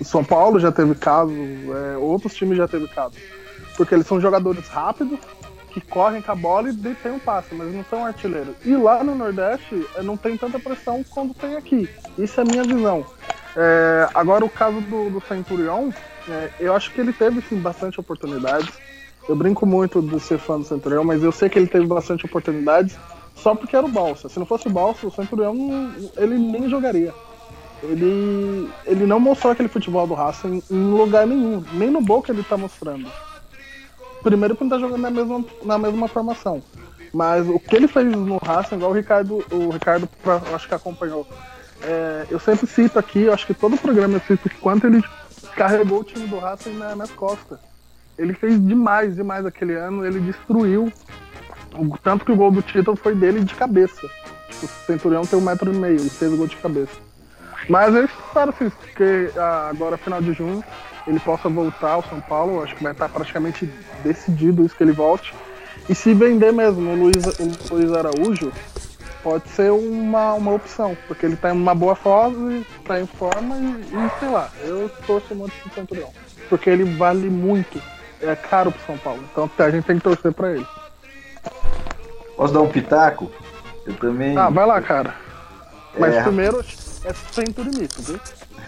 [0.00, 3.18] O São Paulo já teve casos, é, outros times já teve casos.
[3.76, 5.18] Porque eles são jogadores rápidos,
[5.70, 8.54] que correm com a bola e tem um passe, mas não são artilheiros.
[8.64, 11.88] E lá no Nordeste é, não tem tanta pressão quando tem aqui.
[12.18, 13.06] Isso é a minha visão.
[13.56, 15.90] É, agora o caso do, do Centurion,
[16.28, 18.70] é, eu acho que ele teve sim bastante oportunidades.
[19.28, 22.26] Eu brinco muito de ser fã do Centurion, mas eu sei que ele teve bastante
[22.26, 22.98] oportunidades
[23.34, 24.28] só porque era o Balsa.
[24.28, 27.14] Se não fosse o Balsa, o Centurion ele nem jogaria.
[27.82, 32.42] Ele, ele não mostrou aquele futebol do Racing em lugar nenhum, nem no Boca ele
[32.42, 33.10] tá mostrando.
[34.22, 36.62] Primeiro que não tá jogando na mesma, na mesma formação.
[37.12, 40.74] Mas o que ele fez no Racing, igual o Ricardo, o Ricardo pra- acho que
[40.74, 41.26] acompanhou.
[41.82, 45.02] É, eu sempre cito aqui, acho que todo programa eu cito quanto ele
[45.56, 47.58] carregou o time do Racing na- nas costas.
[48.18, 50.92] Ele fez demais, demais aquele ano, ele destruiu.
[51.74, 54.06] O- tanto que o gol do título foi dele de cabeça.
[54.62, 56.92] O Centurião tem um metro e meio, ele fez o gol de cabeça.
[57.68, 60.62] Mas eu espero assim, que ah, agora final de junho
[61.06, 62.62] ele possa voltar ao São Paulo.
[62.62, 63.66] Acho que vai estar praticamente
[64.02, 65.34] decidido isso que ele volte.
[65.88, 67.24] E se vender mesmo o Luiz,
[67.70, 68.52] o Luiz Araújo,
[69.22, 73.56] pode ser uma, uma opção, porque ele tá em uma boa fase, tá em forma
[73.56, 76.10] e, e sei lá, eu torço muito pro Centurião.
[76.48, 77.80] Porque ele vale muito,
[78.20, 79.22] é caro pro São Paulo.
[79.32, 80.66] Então a gente tem que torcer pra ele.
[82.36, 83.30] Posso dar um pitaco?
[83.86, 84.36] Eu também.
[84.36, 85.14] Ah, vai lá, cara.
[85.98, 86.22] Mas É.
[86.22, 86.60] primeiro
[87.04, 88.20] é sem turimito, viu?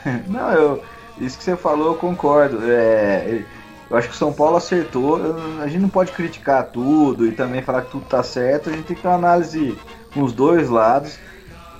[0.29, 0.85] Não, eu,
[1.27, 2.59] isso que você falou eu concordo.
[2.63, 3.43] É,
[3.91, 5.21] eu acho que o São Paulo acertou.
[5.63, 8.71] A gente não pode criticar tudo e também falar que tudo tá certo.
[8.71, 9.77] A gente tem que ter uma análise
[10.17, 11.19] nos dois lados.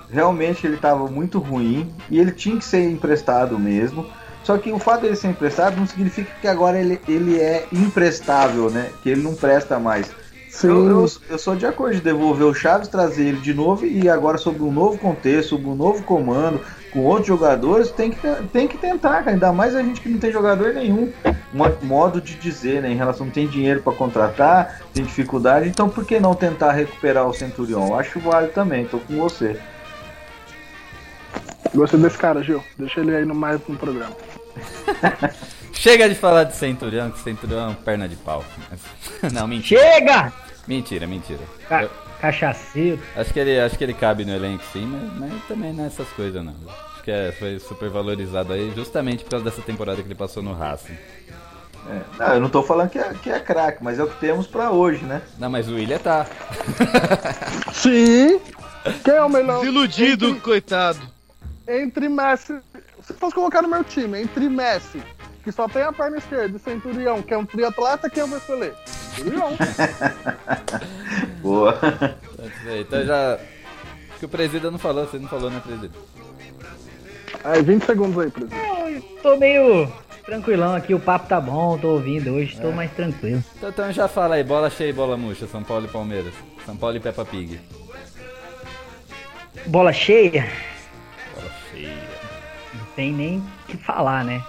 [0.09, 4.05] Realmente ele estava muito ruim e ele tinha que ser emprestado mesmo.
[4.43, 8.69] Só que o fato dele ser emprestado não significa que agora ele, ele é imprestável,
[8.69, 8.91] né?
[9.01, 10.11] Que ele não presta mais.
[10.49, 10.67] Sim.
[10.67, 14.07] Eu, eu, eu sou de acordo de devolver o Chaves, trazer ele de novo e
[14.07, 16.61] agora sob um novo contexto, sob um novo comando,
[16.93, 18.19] com outros jogadores, tem que,
[18.53, 19.31] tem que tentar, cara.
[19.31, 21.11] ainda mais a gente que não tem jogador nenhum.
[21.51, 22.91] Mo- modo de dizer, né?
[22.91, 27.27] Em relação, não tem dinheiro para contratar, tem dificuldade, então por que não tentar recuperar
[27.27, 27.87] o Centurion?
[27.87, 29.59] Eu acho válido também, tô com você.
[31.73, 32.63] Gostei desse cara, Gil.
[32.77, 34.15] Deixa ele aí no mais no programa.
[35.73, 38.45] Chega de falar de Centurião, que Centurião é perna de pau.
[39.33, 39.81] Não, mentira.
[39.81, 40.31] Chega!
[40.67, 41.39] Mentira, mentira.
[41.71, 41.89] Eu-
[42.23, 43.01] Cachaceiro.
[43.17, 45.87] acho, que ele, acho que ele cabe no elenco sim, mas, mas também não é
[45.87, 46.55] essas coisas não.
[46.93, 50.41] Acho que é, foi super valorizado aí justamente por causa dessa temporada que ele passou
[50.41, 50.95] no Racing.
[51.89, 54.17] É, não, eu não tô falando que é, que é craque, mas é o que
[54.21, 55.21] temos para hoje, né?
[55.37, 56.25] Não, mas o William tá.
[57.73, 58.39] Sim!
[59.03, 59.59] Quem é o melhor?
[59.59, 60.99] Desiludido, Entre, coitado.
[61.67, 62.57] entre Messi.
[63.01, 65.01] Se fosse colocar no meu time, entre Messi,
[65.43, 68.37] que só tem a perna esquerda, e Centurião, que é um triatleta, quem eu vou
[68.37, 68.73] escolher?
[69.15, 69.51] Centurião.
[71.41, 71.77] Boa.
[72.79, 73.33] Então já.
[73.35, 75.93] Acho que o presida não falou, você não falou, né, presida?
[77.43, 78.61] aí, 20 segundos aí, presidente.
[78.61, 79.91] Eu tô meio
[80.25, 83.43] tranquilão aqui, o papo tá bom, tô ouvindo hoje, tô mais tranquilo.
[83.57, 86.33] Então, então já fala aí, bola cheia e bola murcha, São Paulo e Palmeiras.
[86.65, 87.59] São Paulo e Peppa Pig.
[89.65, 90.49] Bola cheia,
[91.35, 91.93] Bola cheia.
[92.73, 94.41] não tem nem o que falar, né?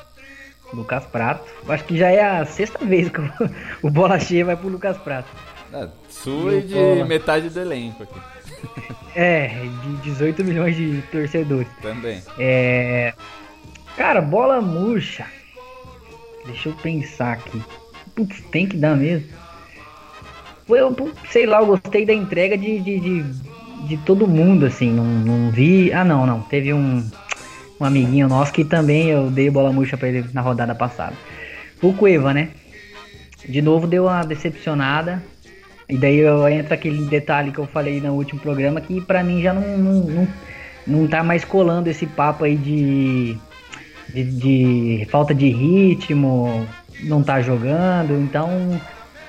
[0.75, 1.45] Lucas Prato.
[1.69, 3.21] Acho que já é a sexta vez que
[3.83, 5.29] o, bola cheia vai pro Lucas Prato.
[5.73, 7.05] Ah, sua e de Bola.
[7.05, 8.21] metade do elenco aqui.
[9.17, 11.69] É, de 18 milhões de torcedores.
[11.81, 12.21] Também.
[12.37, 13.15] É.
[13.97, 15.25] Cara, bola murcha.
[16.47, 17.63] Deixa eu pensar aqui.
[18.17, 19.29] Putz, tem que dar mesmo.
[20.67, 20.97] Foi, eu,
[21.31, 23.23] sei lá, eu gostei da entrega de, de, de,
[23.87, 24.91] de todo mundo, assim.
[24.91, 25.93] Não, não vi.
[25.93, 26.41] Ah, não, não.
[26.43, 27.09] Teve um,
[27.81, 31.15] um amiguinho nosso que também eu dei bola murcha pra ele na rodada passada.
[31.83, 32.51] O Cueva, né?
[33.49, 35.23] De novo deu uma decepcionada.
[35.89, 39.43] E daí eu entra aquele detalhe que eu falei no último programa que pra mim
[39.43, 40.29] já não, não, não,
[40.87, 43.37] não tá mais colando esse papo aí de,
[44.09, 46.67] de, de falta de ritmo,
[47.03, 48.81] não tá jogando, então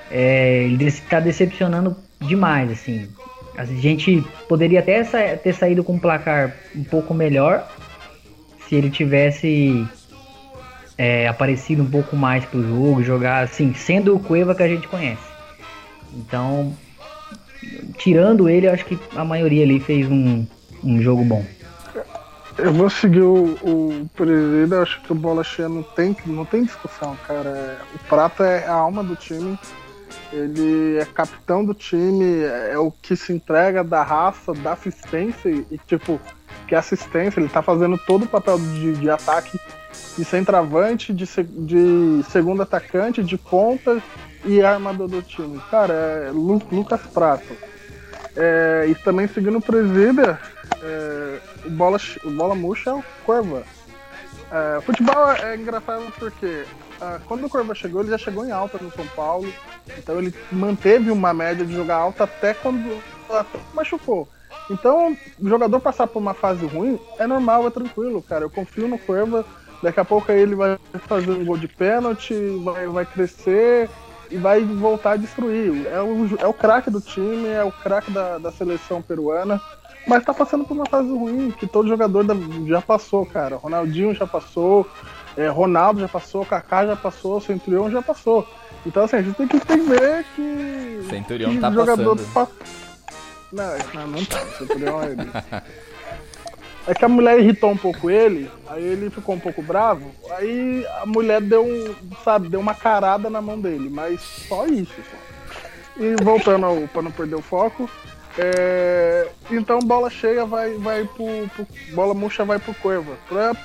[0.09, 3.09] é, ele está decepcionando demais, assim.
[3.57, 5.03] A gente poderia até
[5.35, 7.67] ter saído com um placar um pouco melhor
[8.67, 9.87] se ele tivesse
[10.97, 14.87] é, aparecido um pouco mais pro jogo, jogar assim, sendo o Cueva que a gente
[14.87, 15.23] conhece.
[16.13, 16.73] Então,
[17.97, 20.45] tirando ele, acho que a maioria ali fez um,
[20.83, 21.45] um jogo bom.
[22.57, 26.63] Eu vou seguir o, o presídio, acho que o bola cheia não tem, não tem
[26.63, 27.81] discussão, cara.
[27.93, 29.59] O Prata é a alma do time.
[30.31, 35.79] Ele é capitão do time, é o que se entrega da raça, da assistência e,
[35.85, 36.19] tipo,
[36.67, 39.59] que assistência, ele tá fazendo todo o papel de, de ataque
[40.17, 44.01] de centroavante, de, de segundo atacante, de ponta
[44.43, 45.59] e armador do time.
[45.69, 47.55] Cara, é Lu, Lucas Prato.
[48.35, 50.39] É, e também seguindo o presídia,
[50.81, 53.63] é, o, bola, o bola murcha é o Corva.
[54.51, 56.65] É, futebol é engraçado porque
[57.01, 59.51] ah, quando o Corva chegou, ele já chegou em alta no São Paulo.
[59.97, 63.01] Então ele manteve uma média de jogar alta até quando
[63.73, 64.27] machucou.
[64.69, 68.45] Então, o jogador passar por uma fase ruim é normal, é tranquilo, cara.
[68.45, 69.45] Eu confio no Corva.
[69.83, 73.89] Daqui a pouco ele vai fazer um gol de pênalti, vai, vai crescer
[74.31, 75.85] e vai voltar a destruir.
[75.87, 79.61] É o, é o craque do time, é o craque da, da seleção peruana.
[80.07, 82.25] Mas tá passando por uma fase ruim, que todo jogador
[82.67, 83.57] já passou, cara.
[83.57, 84.87] Ronaldinho já passou,
[85.37, 88.47] é, Ronaldo já passou, Kaká já passou, Centurião já passou.
[88.85, 91.05] Então assim, a gente tem que entender que.
[91.09, 92.33] Centurião que tá jogador passando.
[92.33, 92.47] pa-
[93.51, 94.39] Não, não, tá.
[94.57, 95.31] Centurião é ele.
[96.87, 100.85] É que a mulher irritou um pouco ele, aí ele ficou um pouco bravo, aí
[101.01, 104.93] a mulher deu um, sabe, deu uma carada na mão dele, mas só isso.
[104.93, 106.03] Só.
[106.03, 107.89] E voltando ao, pra não perder o foco,
[108.37, 113.17] é, então bola cheia vai, vai pro, pro- Bola murcha vai pro Cueva.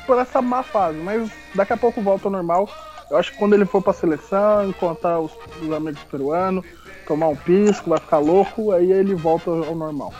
[0.06, 2.68] Por, essa má fase, mas daqui a pouco volta ao normal.
[3.10, 6.64] Eu acho que quando ele for pra seleção, encontrar os, os amigos peruanos,
[7.06, 10.14] tomar um pisco, vai ficar louco, aí ele volta ao normal.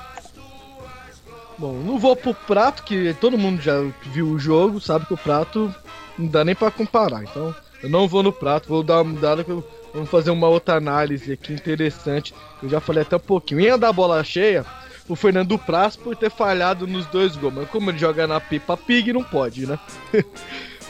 [1.57, 3.75] Bom, não vou pro prato, que todo mundo já
[4.07, 5.73] viu o jogo, sabe que o prato
[6.19, 7.23] não dá nem pra comparar.
[7.23, 10.49] Então, eu não vou no prato, vou dar uma mudada que eu, vamos fazer uma
[10.49, 12.35] outra análise aqui interessante.
[12.63, 13.61] Eu já falei até um pouquinho.
[13.61, 14.65] Em da bola cheia,
[15.09, 17.55] o Fernando Praz por ter falhado nos dois gols.
[17.55, 19.79] Mas como ele joga na Pipa Pig, não pode, né?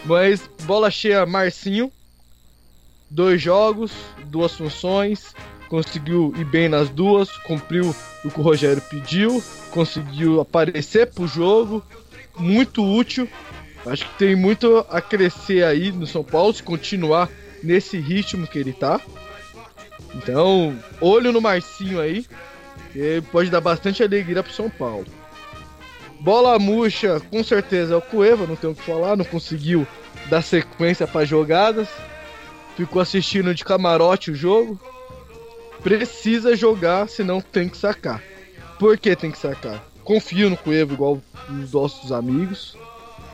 [0.04, 1.90] Mas bola cheia, Marcinho.
[3.08, 3.92] Dois jogos,
[4.26, 5.34] duas funções.
[5.68, 11.82] Conseguiu ir bem nas duas, cumpriu o que o Rogério pediu, conseguiu aparecer pro jogo,
[12.36, 13.28] muito útil.
[13.86, 17.28] Acho que tem muito a crescer aí no São Paulo se continuar
[17.62, 19.00] nesse ritmo que ele tá.
[20.14, 22.26] Então, olho no Marcinho aí,
[22.92, 25.06] que pode dar bastante alegria pro São Paulo.
[26.20, 29.86] Bola murcha, com certeza é o Cueva, não tenho o que falar, não conseguiu
[30.28, 31.88] dar sequência para jogadas.
[32.76, 34.78] Ficou assistindo de camarote o jogo.
[35.82, 38.22] Precisa jogar, senão tem que sacar.
[38.78, 39.82] Por que tem que sacar?
[40.04, 42.76] Confio no Cueva igual os nossos amigos.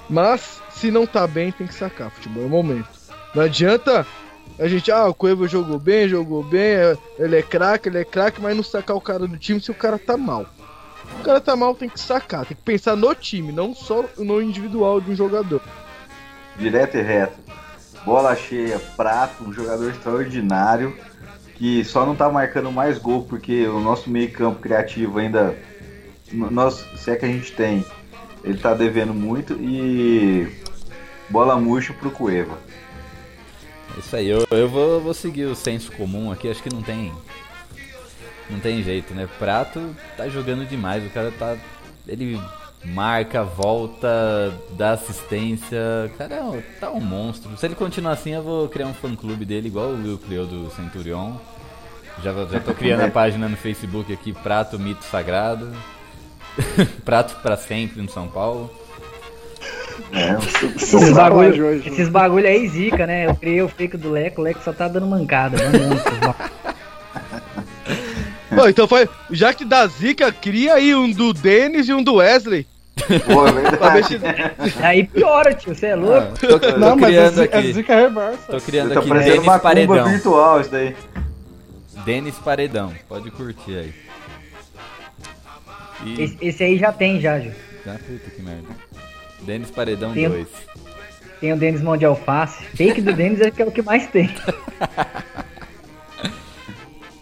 [0.08, 2.10] Mas se não tá bem, tem que sacar.
[2.10, 2.88] Futebol é o momento.
[3.34, 4.06] Não adianta
[4.58, 8.04] a gente, ah, o Cueva jogou bem, jogou bem, é- ele é craque, ele é
[8.04, 10.46] craque, mas não sacar o cara do time se o cara tá mal.
[11.20, 14.40] O cara tá mal, tem que sacar, tem que pensar no time, não só no
[14.40, 15.60] individual de um jogador.
[16.56, 17.38] Direto e reto.
[18.04, 20.96] Bola cheia, prato, um jogador extraordinário
[21.56, 25.56] que só não tá marcando mais gol porque o nosso meio-campo criativo ainda.
[26.32, 27.84] Nós, se é que a gente tem,
[28.46, 30.46] ele tá devendo muito e.
[31.28, 32.56] Bola murcha pro Cueva.
[33.96, 36.80] É Isso aí, eu, eu vou, vou seguir o senso comum aqui, acho que não
[36.80, 37.12] tem.
[38.48, 39.28] Não tem jeito, né?
[39.38, 41.56] Prato tá jogando demais, o cara tá.
[42.06, 42.40] Ele
[42.84, 45.78] marca, volta, dá assistência.
[46.16, 47.56] Cara, é tá um monstro.
[47.56, 50.46] Se ele continuar assim, eu vou criar um fã clube dele, igual o Will criou
[50.46, 51.32] do Centurion.
[52.22, 55.72] Já, já tô criando a página no Facebook aqui, Prato Mito Sagrado.
[57.04, 58.70] Prato pra sempre no São Paulo.
[60.12, 60.36] É,
[60.76, 63.26] Esses bagulho, esses bagulho aí zica, né?
[63.26, 65.56] Eu criei o fake do Leco, o Leco só tá dando mancada.
[66.20, 66.50] ba-
[68.50, 69.08] Bom, então foi.
[69.30, 72.66] Já que dá zica, cria aí um do Denis e um do Wesley.
[73.26, 74.20] Pô, é verdade.
[74.82, 76.16] Aí piora, tio, você é louco?
[76.32, 77.72] Ah, tô, tô Não, mas é, criando zi- é aqui.
[77.72, 78.38] zica reversa.
[78.52, 80.08] Tô criando Tá aqui parecendo Denis uma Paredão.
[80.08, 80.96] virtual isso daí.
[82.04, 83.94] Denis Paredão, pode curtir aí.
[86.04, 86.22] E...
[86.22, 87.50] Esse, esse aí já tem, já, Ju.
[87.86, 88.68] Ah, puta que merda.
[89.42, 90.48] Denis Paredão Tem- 2.
[91.40, 92.62] Tem o Denis Mão de Alface.
[92.74, 94.28] Fake do Denis é que é o que mais tem.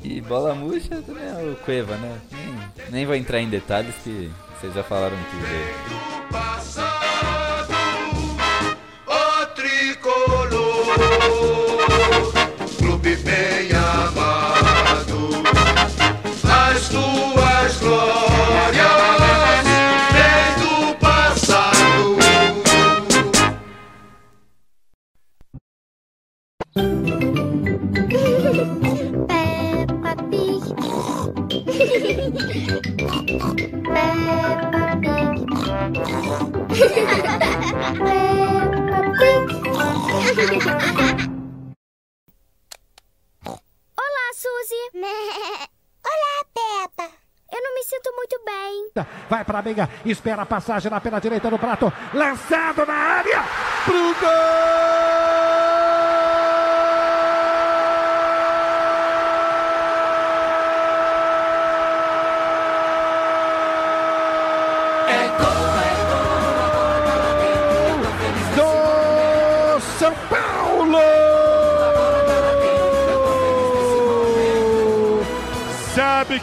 [0.02, 2.18] E bola murcha também é o Cueva, né?
[2.30, 2.54] Nem,
[2.90, 5.74] nem vou entrar em detalhes que vocês já falaram tudo aí.
[6.30, 7.72] passado,
[9.06, 10.50] o tricolor,
[12.76, 14.34] clube bem amado,
[31.74, 31.82] Olá,
[44.34, 44.84] Suzy.
[46.04, 47.10] Olá, Peppa.
[47.52, 48.92] Eu não me sinto muito bem.
[49.28, 51.92] Vai pra Meiga, espera a passagem lá pela direita do prato.
[52.12, 53.42] Lançado na área.
[53.84, 54.93] Pro gol!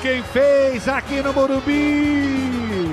[0.02, 2.89] Quem fez aqui no Morumbi?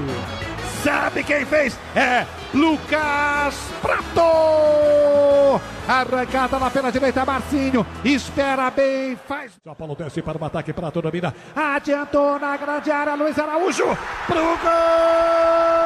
[0.84, 1.78] Sabe quem fez?
[1.96, 5.60] É Lucas Prato!
[5.88, 7.86] Arrancada lá pela direita, Marcinho.
[8.04, 9.52] Espera bem, faz.
[9.64, 11.34] São Paulo desce para o ataque, Prato domina.
[11.56, 13.86] Adiantou na grande área, Luiz Araújo.
[14.26, 15.77] Pro do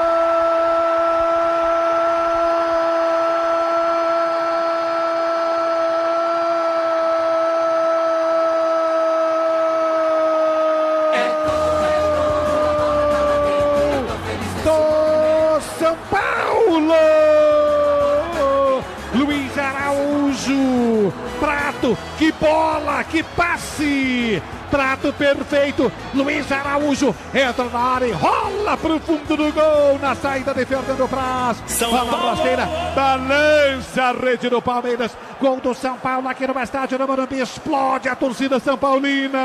[24.93, 30.53] Prato perfeito, Luiz Araújo entra na área e rola pro fundo do gol na saída
[30.53, 31.63] de Fernando Praz.
[31.67, 32.29] São Paulo!
[32.29, 35.17] rasteira, balança a rede do Palmeiras.
[35.41, 37.41] Gol do São Paulo aqui no estádio do Morumbi.
[37.41, 39.39] Explode a torcida São Paulina.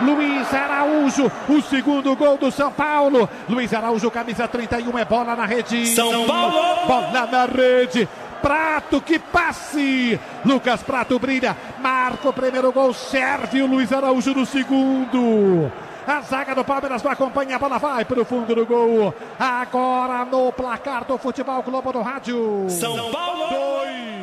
[0.00, 3.28] Luiz Araújo, o segundo gol do São Paulo.
[3.48, 5.86] Luiz Araújo, camisa 31, é bola na rede.
[5.88, 6.86] São Paulo!
[6.86, 8.08] Bola na rede.
[8.34, 10.18] Prato, que passe!
[10.44, 15.70] Lucas Prato brilha, marca o primeiro gol, serve o Luiz Araújo no segundo.
[16.06, 19.14] A zaga do Palmeiras não acompanha, a bola vai para o fundo do gol.
[19.38, 22.66] Agora no placar do Futebol Globo do Rádio.
[22.68, 24.13] São Paulo 2,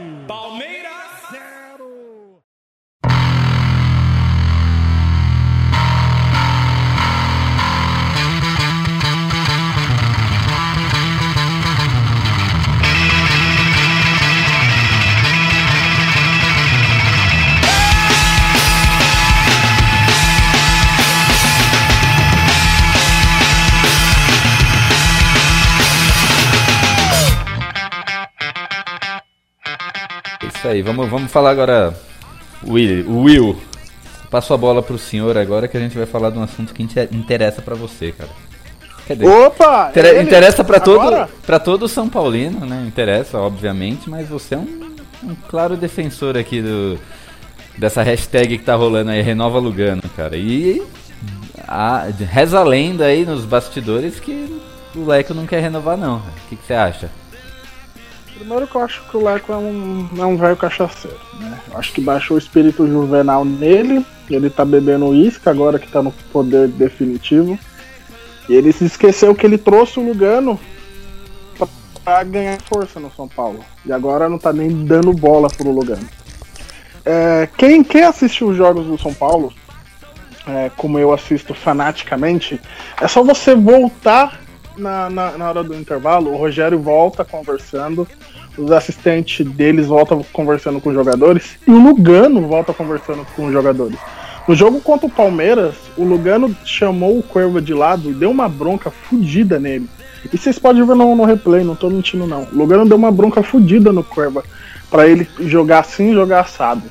[30.62, 31.92] Isso aí, vamos, vamos falar agora.
[32.64, 33.60] Will, Will,
[34.30, 36.84] passo a bola pro senhor agora que a gente vai falar de um assunto que
[36.84, 38.30] inte- interessa pra você, cara.
[39.10, 39.88] Dizer, Opa!
[39.90, 42.84] inter- ele- interessa pra todo, pra todo São Paulino, né?
[42.88, 47.00] Interessa, obviamente, mas você é um, um claro defensor aqui do,
[47.78, 50.38] dessa hashtag que tá rolando aí, Renova Lugano, cara.
[50.38, 50.80] E
[51.68, 54.62] a, reza a lenda aí nos bastidores que
[54.96, 56.18] o Leco não quer renovar, não.
[56.18, 57.10] O que, que você acha?
[58.42, 61.60] Primeiro que eu acho que o Leco é um, é um velho cachaceiro, né?
[61.72, 66.02] Eu acho que baixou o espírito juvenal nele, ele tá bebendo uísque agora que tá
[66.02, 67.58] no poder definitivo.
[68.50, 70.60] E ele se esqueceu que ele trouxe o Lugano
[71.56, 71.68] pra,
[72.04, 73.60] pra ganhar força no São Paulo.
[73.86, 76.10] E agora não tá nem dando bola pro Lugano.
[77.06, 79.54] É, quem, quem assistiu os jogos do São Paulo,
[80.48, 82.60] é, como eu assisto fanaticamente,
[83.00, 84.42] é só você voltar
[84.78, 88.08] na, na, na hora do intervalo, o Rogério volta conversando,
[88.58, 93.54] os assistentes deles voltam conversando com os jogadores e o Lugano volta conversando com os
[93.54, 93.98] jogadores.
[94.48, 98.50] No jogo contra o Palmeiras, o Lugano chamou o Cuerva de lado e deu uma
[98.50, 99.88] bronca fudida nele.
[100.32, 102.44] E vocês podem ver no, no replay, não tô mentindo não.
[102.44, 104.44] O Lugano deu uma bronca fudida no Cuerva
[104.90, 106.84] para ele jogar assim, jogar assado.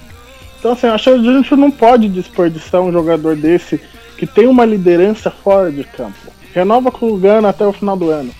[0.59, 3.81] Então assim, acho que a gente não pode desperdiçar um jogador desse
[4.17, 6.19] que tem uma liderança fora de campo.
[6.53, 8.31] Renova com o Lugano até o final do ano.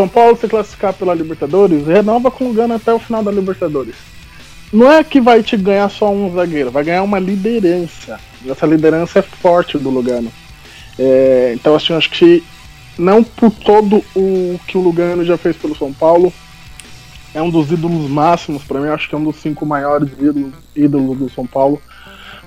[0.00, 3.94] São Paulo se classificar pela Libertadores, renova com o Lugano até o final da Libertadores.
[4.72, 8.18] Não é que vai te ganhar só um zagueiro, vai ganhar uma liderança.
[8.48, 10.32] Essa liderança é forte do Lugano.
[10.98, 12.42] É, então assim, acho que
[12.98, 16.32] não por todo o que o Lugano já fez pelo São Paulo.
[17.34, 20.54] É um dos ídolos máximos para mim, acho que é um dos cinco maiores ídolos,
[20.74, 21.78] ídolos do São Paulo.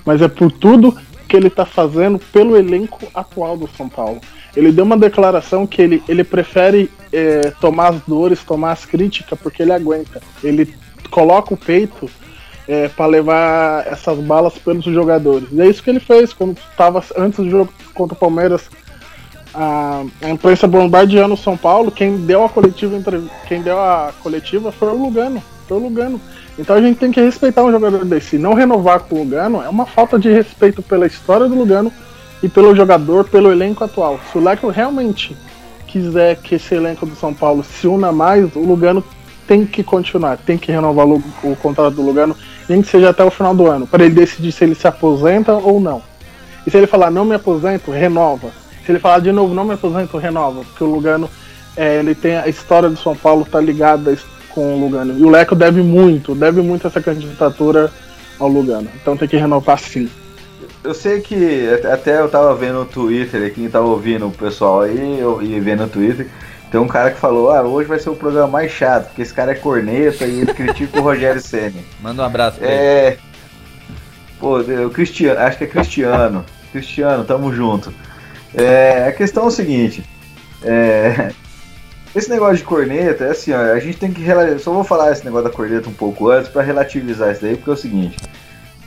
[0.04, 0.98] Mas é por tudo
[1.28, 4.20] que ele tá fazendo pelo elenco atual do São Paulo.
[4.56, 9.38] Ele deu uma declaração que ele, ele prefere é, tomar as dores, tomar as críticas,
[9.38, 10.20] porque ele aguenta.
[10.42, 10.72] Ele
[11.10, 12.08] coloca o peito
[12.66, 15.48] é, para levar essas balas pelos jogadores.
[15.52, 18.68] E é isso que ele fez quando estava antes do jogo contra o Palmeiras.
[19.52, 23.00] A, a imprensa bombardeando São Paulo, quem deu a coletiva
[23.46, 26.20] quem deu a coletiva foi o Lugano, foi o Lugano.
[26.58, 28.36] Então a gente tem que respeitar um jogador desse.
[28.36, 31.92] Não renovar com o Lugano é uma falta de respeito pela história do Lugano
[32.44, 34.20] e pelo jogador, pelo elenco atual.
[34.30, 35.34] Se o Leco realmente
[35.86, 39.02] quiser que esse elenco do São Paulo se una mais, o Lugano
[39.46, 42.36] tem que continuar, tem que renovar o, o contrato do Lugano,
[42.68, 45.54] nem que seja até o final do ano, para ele decidir se ele se aposenta
[45.54, 46.02] ou não.
[46.66, 48.50] E se ele falar não me aposento, renova.
[48.84, 51.30] Se ele falar de novo não me aposento, renova, porque o Lugano
[51.74, 54.14] é, ele tem a história do São Paulo tá ligada
[54.50, 55.18] com o Lugano.
[55.18, 57.90] E o Leco deve muito, deve muito essa candidatura
[58.38, 58.90] ao Lugano.
[59.00, 60.10] Então tem que renovar sim.
[60.84, 65.18] Eu sei que até eu tava vendo no Twitter, quem tava ouvindo o pessoal aí
[65.18, 66.28] eu, e vendo no Twitter,
[66.70, 69.32] tem um cara que falou, ah, hoje vai ser o programa mais chato, porque esse
[69.32, 71.80] cara é corneta e ele critica o Rogério Senna.
[72.02, 72.76] Manda um abraço pra ele.
[72.76, 73.18] É.
[74.38, 76.44] Pô, o Cristiano, acho que é Cristiano.
[76.70, 77.94] Cristiano, tamo junto.
[78.52, 80.04] É, a questão é o seguinte.
[80.62, 81.32] É,
[82.14, 84.22] esse negócio de corneta é assim, ó, a gente tem que.
[84.58, 87.70] Só vou falar esse negócio da corneta um pouco antes pra relativizar isso daí, porque
[87.70, 88.16] é o seguinte.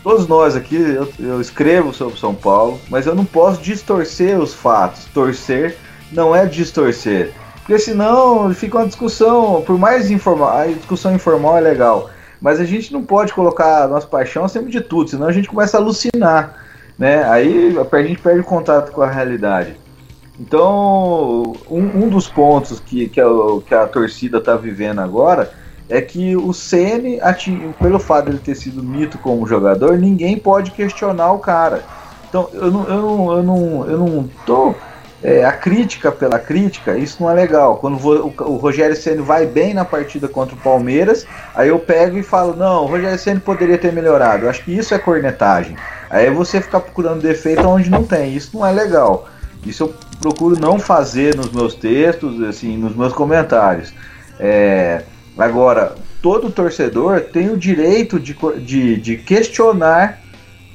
[0.08, 4.54] Todos nós aqui, eu, eu escrevo sobre São Paulo, mas eu não posso distorcer os
[4.54, 5.04] fatos.
[5.14, 5.76] Torcer
[6.14, 7.34] não é distorcer.
[7.58, 12.10] Porque senão fica uma discussão, por mais informal, a discussão informal é legal.
[12.40, 15.50] Mas a gente não pode colocar a nossa paixão acima de tudo, senão a gente
[15.50, 16.56] começa a alucinar.
[16.98, 17.26] Né?
[17.26, 19.76] Aí a gente perde o contato com a realidade.
[20.40, 23.28] Então, um, um dos pontos que, que, a,
[23.68, 25.52] que a torcida está vivendo agora
[25.90, 26.52] é que o
[27.22, 31.84] ati- pelo fato de ele ter sido mito como jogador, ninguém pode questionar o cara.
[32.30, 34.76] Então, eu não, eu não, eu não, eu não tô.
[35.24, 37.78] é, a crítica pela crítica, isso não é legal.
[37.78, 41.26] Quando o, Rogério Ceni vai bem na partida contra o Palmeiras,
[41.56, 44.46] aí eu pego e falo: não, o Rogério Ceni poderia ter melhorado.
[44.46, 45.76] Eu acho que isso é cornetagem.
[46.10, 48.36] Aí é você ficar procurando defeito onde não tem.
[48.36, 49.28] Isso não é legal.
[49.66, 53.94] Isso eu procuro não fazer nos meus textos, assim, nos meus comentários.
[54.40, 55.02] É,
[55.38, 60.22] agora, todo torcedor tem o direito de, de, de questionar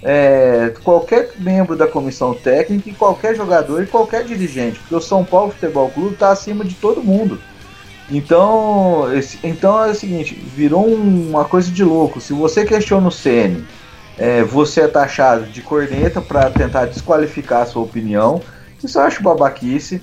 [0.03, 5.25] é, qualquer membro da comissão técnica, e qualquer jogador e qualquer dirigente, porque o São
[5.25, 7.39] Paulo Futebol Clube está acima de todo mundo.
[8.11, 9.07] Então,
[9.43, 12.21] então é o seguinte, virou um- uma coisa de louco.
[12.21, 13.65] Se você questiona o CN,
[14.19, 18.43] é, você é taxado de corneta para tentar desqualificar a sua opinião.
[18.83, 20.03] Isso eu acho babaquice,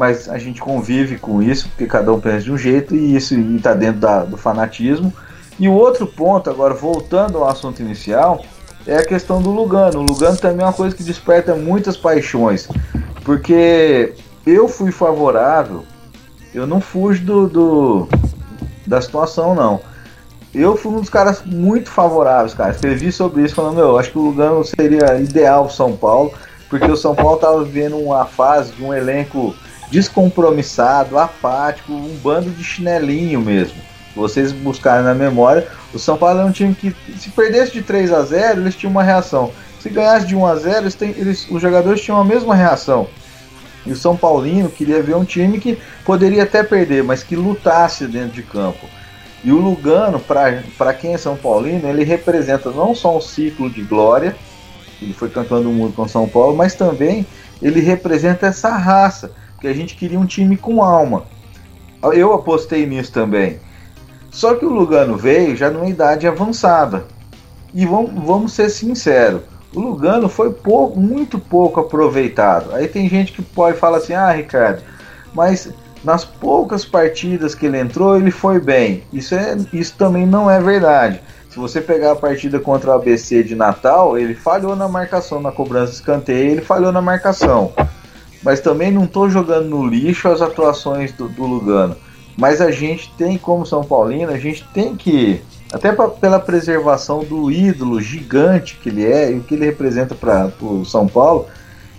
[0.00, 3.38] mas a gente convive com isso, porque cada um pensa de um jeito e isso
[3.38, 5.12] está dentro da- do fanatismo.
[5.58, 8.42] E o outro ponto, agora voltando ao assunto inicial,
[8.86, 9.98] é a questão do Lugano.
[9.98, 12.66] O Lugano também é uma coisa que desperta muitas paixões,
[13.26, 14.14] porque
[14.46, 15.84] eu fui favorável,
[16.54, 18.08] eu não fujo do, do-
[18.86, 19.82] da situação, não.
[20.54, 22.70] Eu fui um dos caras muito favoráveis, cara.
[22.70, 26.32] Escrevi sobre isso falando, meu, acho que o Lugano seria ideal pro São Paulo,
[26.70, 29.54] porque o São Paulo tava vivendo uma fase de um elenco
[29.90, 33.76] descompromissado, apático, um bando de chinelinho mesmo.
[34.14, 38.12] Vocês buscarem na memória, o São Paulo é um time que, se perdesse de 3
[38.12, 39.50] a 0 eles tinham uma reação.
[39.80, 43.08] Se ganhasse de 1 a 0 eles têm- eles- os jogadores tinham a mesma reação.
[43.86, 48.06] E o São Paulino queria ver um time que poderia até perder, mas que lutasse
[48.06, 48.86] dentro de campo.
[49.42, 53.80] E o Lugano, para quem é São Paulino, ele representa não só um ciclo de
[53.82, 54.36] glória,
[55.00, 57.24] ele foi campeão do mundo com São Paulo, mas também
[57.62, 61.24] ele representa essa raça, que a gente queria um time com alma.
[62.14, 63.58] Eu apostei nisso também.
[64.30, 67.04] Só que o Lugano veio já numa idade avançada.
[67.74, 69.42] E vamos, vamos ser sinceros,
[69.72, 72.74] o Lugano foi pou- muito pouco aproveitado.
[72.74, 74.82] Aí tem gente que pode falar assim: ah, Ricardo,
[75.32, 75.70] mas
[76.02, 79.04] nas poucas partidas que ele entrou, ele foi bem.
[79.12, 81.20] Isso, é, isso também não é verdade.
[81.48, 85.52] Se você pegar a partida contra o ABC de Natal, ele falhou na marcação, na
[85.52, 87.72] cobrança de escanteio, ele falhou na marcação.
[88.42, 91.96] Mas também não estou jogando no lixo as atuações do, do Lugano.
[92.36, 97.22] Mas a gente tem, como São Paulino, a gente tem que, até pra, pela preservação
[97.22, 101.46] do ídolo gigante que ele é e o que ele representa para o São Paulo,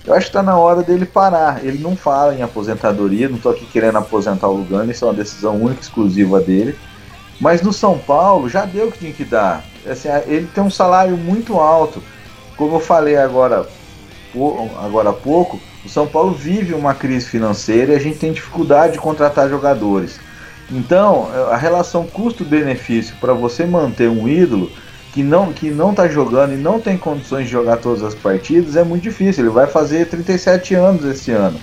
[0.04, 1.64] eu acho que está na hora dele parar.
[1.64, 5.14] Ele não fala em aposentadoria, não estou aqui querendo aposentar o Lugano, isso é uma
[5.14, 6.76] decisão única, exclusiva dele.
[7.40, 9.64] Mas no São Paulo já deu o que tinha que dar.
[9.88, 12.02] Assim, ele tem um salário muito alto.
[12.58, 13.68] Como eu falei agora,
[14.80, 18.94] agora há pouco, O São Paulo vive uma crise financeira e a gente tem dificuldade
[18.94, 20.20] de contratar jogadores.
[20.70, 24.72] Então, a relação custo-benefício para você manter um ídolo
[25.12, 28.76] que não que não está jogando e não tem condições de jogar todas as partidas
[28.76, 29.44] é muito difícil.
[29.44, 31.60] Ele vai fazer 37 anos esse ano.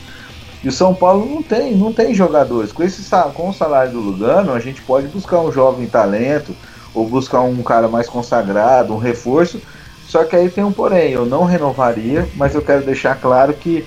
[0.63, 2.73] E o São Paulo não tem, não tem jogadores.
[2.73, 6.55] Com esse com o salário do Lugano, a gente pode buscar um jovem talento
[6.93, 9.61] ou buscar um cara mais consagrado, um reforço.
[10.07, 13.87] Só que aí tem um porém, eu não renovaria, mas eu quero deixar claro que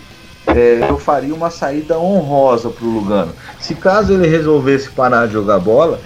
[0.56, 3.34] é, eu faria uma saída honrosa para o Lugano.
[3.60, 6.00] Se caso ele resolvesse parar de jogar bola,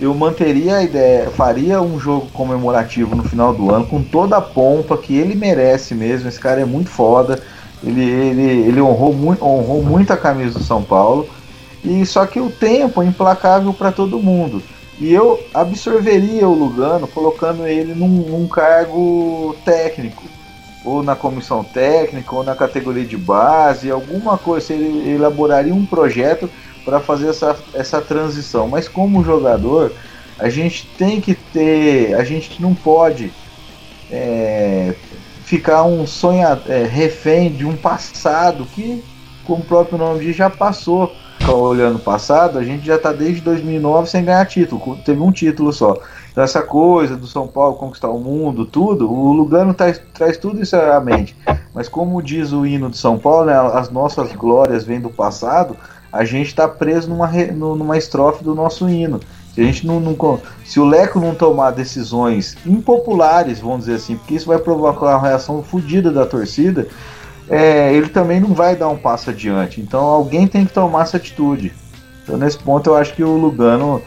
[0.00, 4.40] eu manteria a ideia, faria um jogo comemorativo no final do ano com toda a
[4.40, 6.28] pompa que ele merece mesmo.
[6.28, 7.42] Esse cara é muito foda.
[7.84, 11.28] Ele, ele, ele honrou, muito, honrou muito a camisa do São Paulo.
[11.84, 14.62] E só que o tempo é implacável para todo mundo.
[14.98, 20.22] E eu absorveria o Lugano colocando ele num, num cargo técnico,
[20.84, 24.72] ou na comissão técnica, ou na categoria de base, alguma coisa.
[24.72, 26.48] Ele elaboraria um projeto
[26.84, 28.68] para fazer essa, essa transição.
[28.68, 29.92] Mas como jogador,
[30.38, 33.30] a gente tem que ter, a gente não pode
[34.10, 34.94] é,
[35.44, 39.04] ficar um sonha, é, refém de um passado que,
[39.44, 41.14] como o próprio nome diz, já passou.
[41.48, 45.72] Olhando o passado, a gente já está desde 2009 sem ganhar título, teve um título
[45.72, 45.96] só.
[46.30, 50.62] Então essa coisa do São Paulo conquistar o mundo, tudo, o Lugano traz, traz tudo
[50.62, 51.36] isso à mente.
[51.74, 55.76] Mas como diz o hino de São Paulo, né, as nossas glórias vêm do passado,
[56.12, 59.20] a gente está preso numa, numa estrofe do nosso hino.
[59.54, 64.16] Se a gente não, não se o Leco não tomar decisões impopulares, vamos dizer assim,
[64.16, 66.86] porque isso vai provocar uma reação fodida da torcida,
[67.48, 69.80] é, ele também não vai dar um passo adiante.
[69.80, 71.72] Então alguém tem que tomar essa atitude.
[72.22, 74.00] Então nesse ponto eu acho que o Lugano,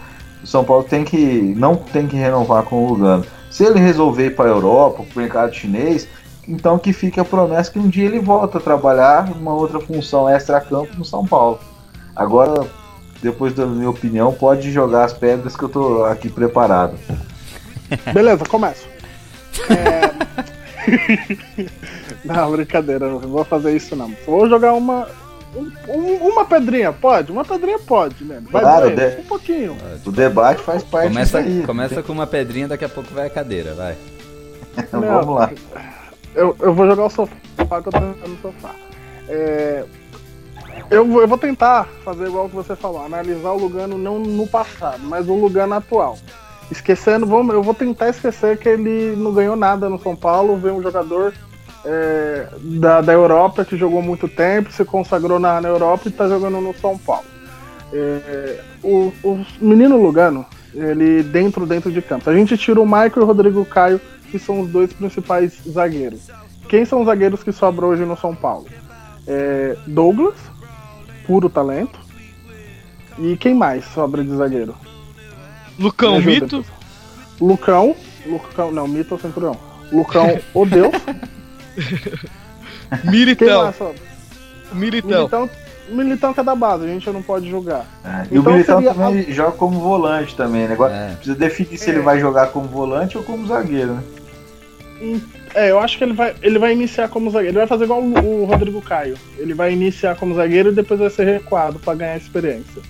[0.44, 3.26] o São Paulo tem que não tem que renovar com o Lugano.
[3.50, 6.08] Se ele resolver ir para a Europa, para o mercado chinês,
[6.48, 10.28] então que fique a promessa que um dia ele volta a trabalhar numa outra função
[10.28, 11.60] extra-campo no São Paulo.
[12.16, 12.68] Agora,
[13.22, 16.98] depois da minha opinião, pode jogar as pedras que eu tô aqui preparado.
[18.14, 18.86] Beleza, começo.
[19.70, 20.12] É...
[22.26, 24.14] não, brincadeira, não vou fazer isso não.
[24.26, 25.08] Vou jogar uma.
[25.56, 27.32] Um- um- uma pedrinha, pode?
[27.32, 28.42] Uma pedrinha pode, né?
[28.52, 29.78] Vai Claro, doer, de- um pouquinho.
[30.06, 31.66] O debate faz parte Começa, disso aí.
[31.66, 33.96] começa com uma pedrinha, daqui a pouco vai a cadeira, vai.
[34.78, 35.52] Então, Vamos lá.
[36.36, 38.72] Eu, eu vou jogar o sofá que eu tô no sofá.
[39.30, 39.84] É,
[40.90, 44.48] eu, vou- eu vou tentar fazer igual que você falou, analisar o Lugano não no
[44.48, 46.18] passado, mas o Lugano atual.
[46.72, 50.72] Esquecendo, vamos, eu vou tentar esquecer que ele não ganhou nada no São Paulo, ver
[50.72, 51.34] um jogador
[51.86, 52.48] é,
[52.80, 56.62] da, da Europa que jogou muito tempo, se consagrou na, na Europa e tá jogando
[56.62, 57.26] no São Paulo.
[57.92, 62.30] É, o, o menino Lugano, ele dentro dentro de campo.
[62.30, 66.30] A gente tira o Michael e o Rodrigo Caio, que são os dois principais zagueiros.
[66.68, 68.66] Quem são os zagueiros que sobram hoje no São Paulo?
[69.28, 70.36] É, Douglas,
[71.28, 72.00] puro talento.
[73.20, 74.76] E quem mais sobra de zagueiro?
[75.78, 76.66] Lucão, mito.
[77.40, 77.96] Lucão.
[78.26, 79.58] Lucão, não, Mito é o Centurião.
[79.92, 80.94] Lucão, o Deus.
[83.04, 83.74] Militão.
[84.74, 85.20] Militão.
[85.20, 85.50] Militão,
[85.90, 87.86] Militão que é da base, a gente não pode julgar.
[88.04, 90.74] É, E o Então Militão seria também joga como volante também, né?
[90.74, 91.16] Agora É.
[91.16, 91.94] precisa definir se É.
[91.94, 94.04] ele vai jogar como volante ou como zagueiro, né?
[95.54, 97.52] É, eu acho que ele vai, ele vai iniciar como zagueiro.
[97.52, 99.18] Ele vai fazer igual o, o Rodrigo Caio.
[99.38, 102.82] Ele vai iniciar como zagueiro e depois vai ser recuado pra ganhar experiência.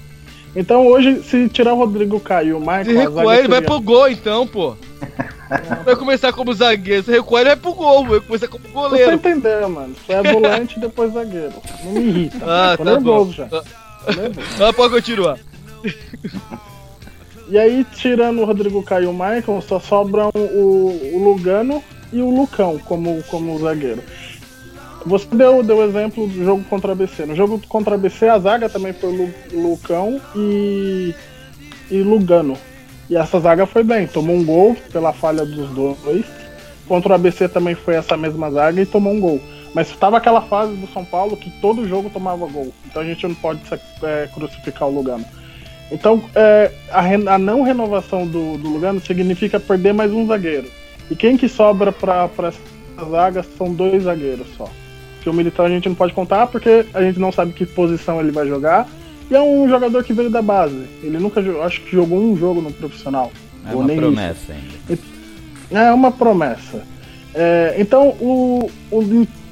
[0.56, 2.86] Então hoje, se tirar o Rodrigo Caio e o Michael.
[2.86, 4.76] Se recuar, ele vai pro gol então, pô.
[5.86, 7.04] Vai começar como zagueiro.
[7.04, 8.08] Se recuar, ele vai pro gol.
[8.08, 9.14] Vai começar como Você goleiro.
[9.14, 9.94] entendeu, mano?
[10.04, 11.54] Você é volante e depois zagueiro.
[11.84, 12.38] Não me irrita.
[12.42, 13.32] Ah, Tô tá nervoso bom.
[13.34, 13.44] já.
[13.46, 13.64] Ah,
[14.06, 14.64] Tô nervoso.
[14.64, 15.38] ah, pode continuar.
[17.50, 22.20] E aí, tirando o Rodrigo Caio e o Michael, só sobram o, o Lugano e
[22.22, 24.02] o Lucão como, como zagueiro.
[25.06, 27.26] Você deu, deu exemplo do jogo contra a ABC.
[27.26, 31.14] No jogo contra a ABC, a zaga também foi Lu, Lucão e,
[31.92, 32.58] e Lugano.
[33.10, 36.26] E essa zaga foi bem, tomou um gol pela falha dos dois.
[36.88, 39.42] Contra o ABC também foi essa mesma zaga e tomou um gol.
[39.74, 42.74] Mas estava aquela fase do São Paulo que todo jogo tomava gol.
[42.86, 43.60] Então a gente não pode
[44.04, 45.26] é, crucificar o Lugano.
[45.92, 47.02] Então, é, a,
[47.34, 50.70] a não renovação do, do Lugano significa perder mais um zagueiro.
[51.12, 54.70] E quem que sobra para essa zaga são dois zagueiros só.
[55.24, 58.20] Que o Militão a gente não pode contar porque a gente não sabe que posição
[58.20, 58.88] ele vai jogar.
[59.32, 60.84] E é um jogador que veio da base.
[61.02, 63.32] Ele nunca acho que jogou um jogo no profissional.
[63.66, 65.02] É uma promessa ainda.
[65.72, 66.84] é uma promessa.
[67.34, 69.02] É, então, o, o-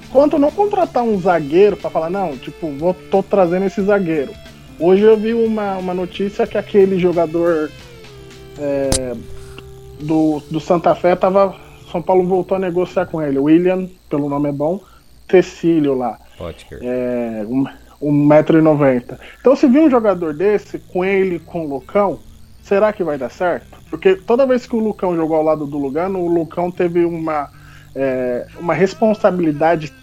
[0.09, 4.32] enquanto não contratar um zagueiro para falar, não, tipo, vou, tô trazendo esse zagueiro.
[4.78, 7.72] Hoje eu vi uma, uma notícia que aquele jogador
[8.59, 9.13] é,
[10.01, 11.55] do, do Santa Fé tava.
[11.91, 13.38] São Paulo voltou a negociar com ele.
[13.39, 14.80] William, pelo nome é bom,
[15.32, 16.19] Tecílio lá.
[16.38, 16.79] Potker.
[16.82, 17.65] é, um,
[18.01, 19.17] 1,90m.
[19.39, 22.19] Então, se vir um jogador desse, com ele com o Lucão,
[22.63, 23.77] será que vai dar certo?
[23.89, 27.49] Porque toda vez que o Lucão jogou ao lado do Lugano, o Lucão teve uma,
[27.95, 29.93] é, uma responsabilidade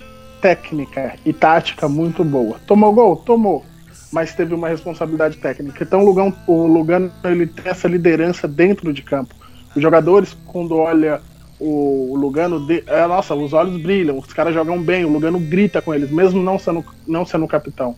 [0.40, 2.58] técnica e tática muito boa.
[2.66, 3.16] Tomou gol?
[3.16, 3.64] Tomou.
[4.12, 5.82] Mas teve uma responsabilidade técnica.
[5.82, 9.34] Então o Lugano, o Lugano ele tem essa liderança dentro de campo.
[9.74, 11.20] Os jogadores, quando olha
[11.61, 15.82] o Lugano, de, é, nossa, os olhos brilham, os caras jogam bem, o Lugano grita
[15.82, 17.96] com eles, mesmo não sendo, não sendo capitão.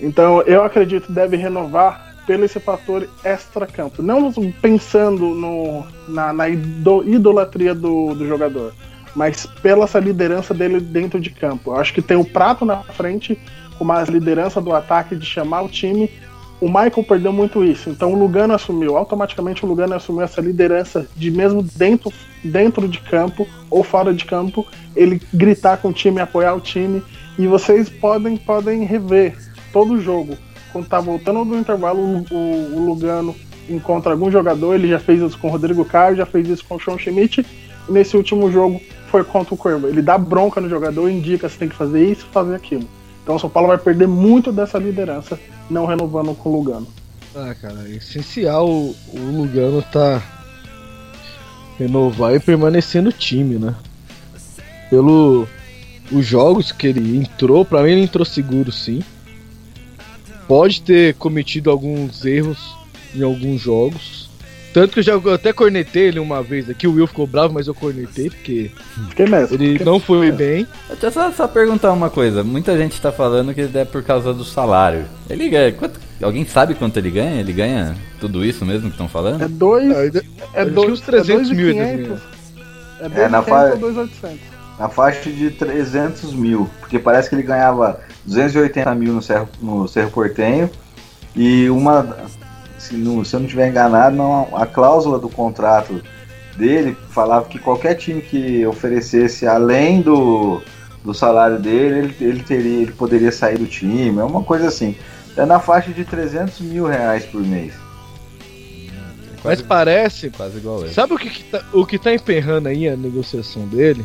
[0.00, 4.02] Então eu acredito que deve renovar pelo esse fator extra-campo.
[4.02, 4.30] Não
[4.60, 8.74] pensando no, na, na ido- idolatria do, do jogador,
[9.14, 11.70] mas pela essa liderança dele dentro de campo.
[11.70, 13.38] Eu acho que tem o Prato na frente,
[13.78, 16.10] com uma liderança do ataque de chamar o time.
[16.60, 18.96] O Michael perdeu muito isso, então o Lugano assumiu.
[18.96, 24.24] Automaticamente o Lugano assumiu essa liderança de mesmo dentro, dentro de campo ou fora de
[24.24, 27.00] campo, ele gritar com o time, apoiar o time.
[27.38, 29.36] E vocês podem, podem rever
[29.72, 30.36] todo o jogo.
[30.72, 33.36] Quando tá voltando do intervalo, o, o- Lugano
[33.70, 36.74] encontra algum jogador, ele já fez isso com o Rodrigo Caio, já fez isso com
[36.74, 37.46] o Sean Schmidt,
[37.88, 38.80] e nesse último jogo
[39.10, 39.86] foi contra o Corvo.
[39.86, 42.84] Ele dá bronca no jogador, indica se tem que fazer isso, fazer aquilo.
[43.28, 46.86] Então o São Paulo vai perder muito dessa liderança, não renovando com o Lugano.
[47.36, 50.22] Ah, cara, é essencial o, Lugano tá
[51.78, 53.74] renovar e permanecer no time, né?
[54.88, 55.46] Pelo
[56.10, 59.02] os jogos que ele entrou, pra mim ele entrou seguro sim.
[60.46, 62.74] Pode ter cometido alguns erros
[63.14, 64.27] em alguns jogos.
[64.72, 67.54] Tanto que eu já eu até cornetei ele uma vez aqui, o Will ficou bravo,
[67.54, 68.70] mas eu cornetei, porque
[69.08, 69.54] Fiquei mesmo.
[69.56, 70.66] ele fiquei- não foi bem.
[70.90, 72.44] Deixa eu só, só perguntar uma coisa.
[72.44, 75.04] Muita gente tá falando que é por causa do salário.
[75.28, 75.72] Ele ganha.
[75.72, 77.40] quanto- alguém sabe quanto ele ganha?
[77.40, 79.42] Ele ganha tudo isso mesmo que estão falando?
[79.42, 79.84] É dois.
[80.14, 82.22] Ele- É acho que dois, uns 300 é mil ele 2.500.
[83.00, 84.38] É É, na 2.500 fa- ou 2.800.
[84.78, 89.88] Na faixa de 300 mil, porque parece que ele ganhava 280 mil no Cerro, no
[89.88, 90.70] Cerro Portenho
[91.34, 92.16] e uma,
[92.88, 96.02] se, não- se eu não estiver enganado, não, a cláusula do contrato
[96.56, 100.60] dele falava que qualquer time que oferecesse além do,
[101.04, 104.96] do salário dele, ele, ele teria, ele poderia sair do time, é uma coisa assim.
[105.36, 107.72] É na faixa de 300 mil reais por mês.
[109.44, 110.86] Mas parece Quase igual.
[110.88, 114.04] Sabe o que, que tá, o que tá emperrando aí a negociação dele?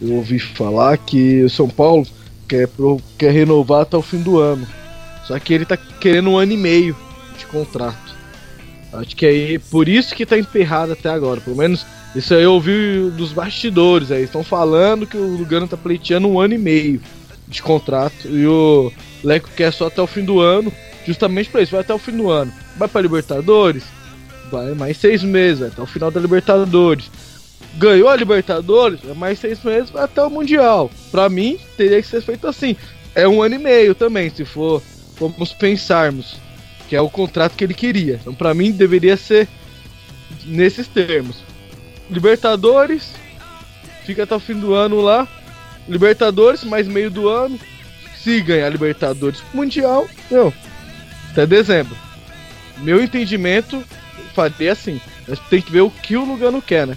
[0.00, 2.06] Eu ouvi falar que o São Paulo
[2.48, 4.66] quer, pro- quer renovar até o fim do ano.
[5.26, 6.96] Só que ele tá querendo um ano e meio
[7.38, 8.09] de contrato.
[8.92, 11.40] Acho que aí por isso que tá emperrado até agora.
[11.40, 14.24] Pelo menos isso aí eu ouvi dos bastidores aí.
[14.24, 17.00] Estão falando que o Lugano tá pleiteando um ano e meio
[17.46, 18.28] de contrato.
[18.28, 20.72] E o Leco quer só até o fim do ano.
[21.06, 22.52] Justamente pra isso, vai até o fim do ano.
[22.76, 23.84] Vai pra Libertadores?
[24.50, 27.10] Vai mais seis meses, até o final da Libertadores.
[27.76, 30.90] Ganhou a Libertadores, é mais seis meses, vai até o Mundial.
[31.10, 32.76] Pra mim, teria que ser feito assim.
[33.14, 34.82] É um ano e meio também, se for
[35.20, 36.36] vamos pensarmos.
[36.90, 38.18] Que é o contrato que ele queria.
[38.20, 39.46] Então, pra mim, deveria ser
[40.44, 41.36] nesses termos.
[42.10, 43.12] Libertadores,
[44.04, 45.28] fica até o fim do ano lá.
[45.88, 47.56] Libertadores, mais meio do ano.
[48.16, 50.52] Se ganhar Libertadores Mundial, meu,
[51.30, 51.96] até dezembro.
[52.78, 53.84] Meu entendimento
[54.34, 55.00] faria assim.
[55.28, 56.96] Mas tem que ver o que o Lugano quer, né?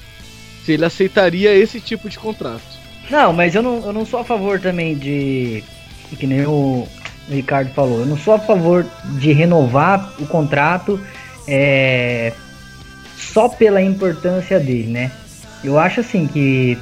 [0.65, 2.63] Se ele aceitaria esse tipo de contrato.
[3.11, 5.63] Não, mas eu não, eu não sou a favor também de.
[6.17, 6.87] Que nem o
[7.29, 7.99] Ricardo falou.
[8.01, 8.85] Eu não sou a favor
[9.19, 10.99] de renovar o contrato
[11.47, 12.33] é,
[13.17, 15.11] só pela importância dele, né?
[15.63, 16.77] Eu acho assim que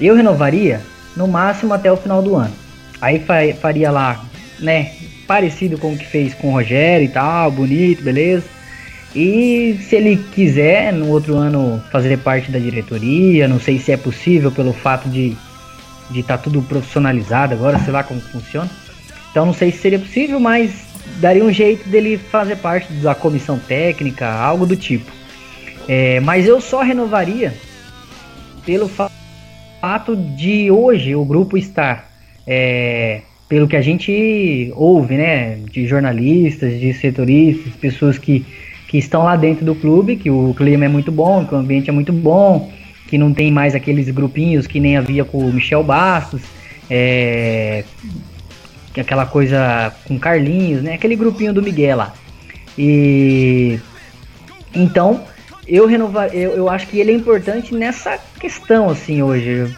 [0.00, 0.80] eu renovaria
[1.16, 2.52] no máximo até o final do ano.
[3.00, 4.24] Aí fa- faria lá,
[4.58, 4.92] né?
[5.26, 8.44] Parecido com o que fez com o Rogério e tal, bonito, beleza.
[9.14, 13.96] E se ele quiser no outro ano fazer parte da diretoria, não sei se é
[13.96, 15.36] possível pelo fato de
[16.10, 18.68] de estar tudo profissionalizado agora, sei lá como funciona.
[19.34, 20.70] Então não sei se seria possível, mas
[21.20, 25.10] daria um jeito dele fazer parte da comissão técnica, algo do tipo.
[25.88, 27.52] É, mas eu só renovaria
[28.64, 29.10] pelo fa-
[29.80, 32.08] fato de hoje o grupo estar,
[32.46, 38.46] é, pelo que a gente ouve, né, de jornalistas, de setoristas, pessoas que,
[38.86, 41.90] que estão lá dentro do clube, que o clima é muito bom, que o ambiente
[41.90, 42.72] é muito bom,
[43.08, 46.40] que não tem mais aqueles grupinhos que nem havia com o Michel Bastos,
[46.88, 47.82] é,
[48.94, 50.94] que aquela coisa com Carlinhos, né?
[50.94, 52.14] Aquele grupinho do Miguel lá.
[52.78, 53.78] E
[54.72, 55.24] então
[55.66, 59.50] eu renovar, eu, eu acho que ele é importante nessa questão assim hoje.
[59.50, 59.70] Eu,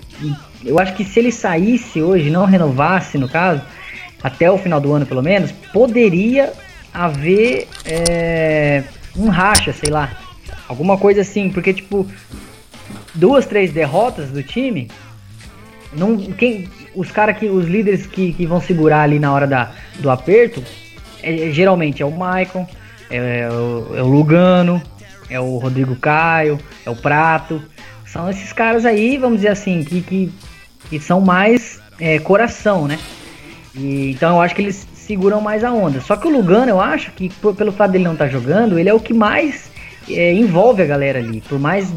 [0.64, 3.62] eu acho que se ele saísse hoje, não renovasse no caso,
[4.22, 6.52] até o final do ano pelo menos, poderia
[6.92, 8.84] haver é,
[9.16, 10.18] um racha, sei lá,
[10.68, 12.06] alguma coisa assim, porque tipo
[13.14, 14.90] duas, três derrotas do time,
[15.92, 17.47] não, quem, os caras que.
[17.47, 20.62] Os líderes que, que vão segurar ali na hora da, do aperto,
[21.22, 22.66] é- é- geralmente é o Maicon,
[23.11, 24.82] é, o, é o Lugano,
[25.30, 27.62] é o Rodrigo Caio, é o Prato.
[28.07, 30.32] São esses caras aí, vamos dizer assim, que, que,
[30.88, 32.99] que são mais é, coração, né?
[33.74, 36.01] E, então eu acho que eles seguram mais a onda.
[36.01, 38.94] Só que o Lugano, eu acho que pelo fato dele não estar jogando, ele é
[38.94, 39.70] o que mais
[40.09, 41.40] é, envolve a galera ali.
[41.42, 41.92] Por mais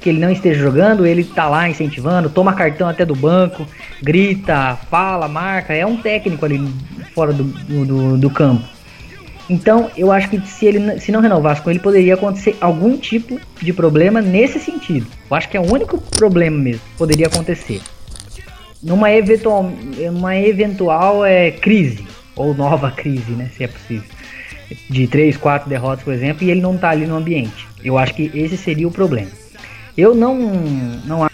[0.00, 3.66] que ele não esteja jogando, ele tá lá incentivando, toma cartão até do banco,
[4.02, 5.74] grita, fala, marca.
[5.74, 6.60] É um técnico ali
[7.14, 8.64] fora do, do, do campo.
[9.50, 13.40] Então, eu acho que se ele se não renovasse com ele, poderia acontecer algum tipo
[13.60, 15.06] de problema nesse sentido.
[15.30, 17.80] Eu acho que é o único problema mesmo que poderia acontecer.
[18.82, 19.72] Numa eventual,
[20.12, 23.50] uma eventual é, crise, ou nova crise, né?
[23.56, 24.08] Se é possível.
[24.88, 27.66] De três, quatro derrotas, por exemplo, e ele não tá ali no ambiente.
[27.82, 29.30] Eu acho que esse seria o problema.
[29.98, 30.38] Eu não,
[31.04, 31.28] não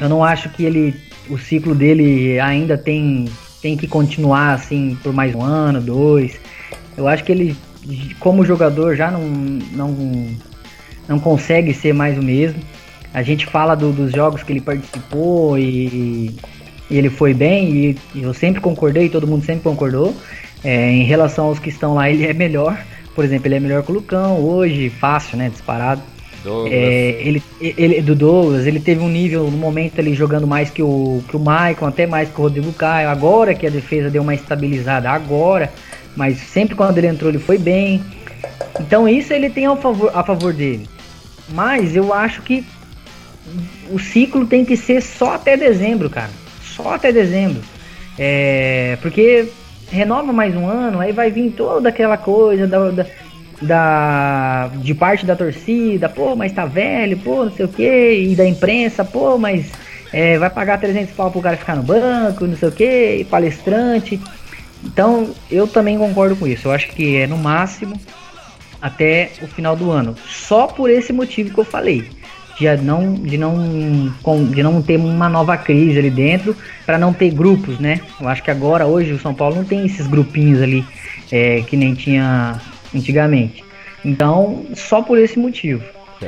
[0.00, 0.94] eu não acho que ele
[1.28, 3.26] o ciclo dele ainda tem
[3.60, 6.40] tem que continuar assim por mais um ano, dois.
[6.96, 7.54] Eu acho que ele
[8.18, 10.28] como jogador já não não
[11.06, 12.58] não consegue ser mais o mesmo.
[13.12, 16.34] A gente fala do- dos jogos que ele participou e,
[16.88, 20.14] e ele foi bem e, e eu sempre concordei, todo mundo sempre concordou.
[20.64, 22.78] É, em relação aos que estão lá, ele é melhor.
[23.14, 25.48] Por exemplo, ele é melhor que o Lucão hoje, fácil, né?
[25.50, 26.00] Disparado.
[26.42, 26.72] Douglas.
[26.72, 30.82] É, ele, ele, do Douglas, ele teve um nível no momento ali jogando mais que
[30.82, 33.08] o, que o Maicon, até mais que o Rodrigo Caio.
[33.08, 35.72] Agora que a defesa deu uma estabilizada, agora.
[36.16, 38.02] Mas sempre quando ele entrou, ele foi bem.
[38.80, 40.88] Então isso ele tem a favor, a favor dele.
[41.48, 42.64] Mas eu acho que
[43.90, 46.30] o ciclo tem que ser só até dezembro, cara.
[46.62, 47.62] Só até dezembro.
[48.18, 49.48] É, porque
[49.90, 53.06] renova mais um ano, aí vai vir toda aquela coisa da, da,
[53.60, 58.34] da- de parte da torcida, pô, mas tá velho, pô, não sei o que, e
[58.34, 59.66] da imprensa, pô, mas
[60.12, 64.20] é, vai pagar 300 pau pro cara ficar no banco, não sei o que, palestrante.
[64.82, 66.68] Então, eu também concordo com isso.
[66.68, 68.00] Eu acho que é no máximo
[68.80, 70.16] até o final do ano.
[70.26, 72.08] Só por esse motivo que eu falei.
[72.58, 73.54] De não, de não,
[74.50, 76.54] de não ter uma nova crise ali dentro,
[76.84, 78.00] para não ter grupos, né?
[78.20, 80.84] Eu acho que agora, hoje, o São Paulo não tem esses grupinhos ali
[81.32, 82.60] é, que nem tinha
[82.94, 83.64] antigamente.
[84.04, 85.82] Então, só por esse motivo.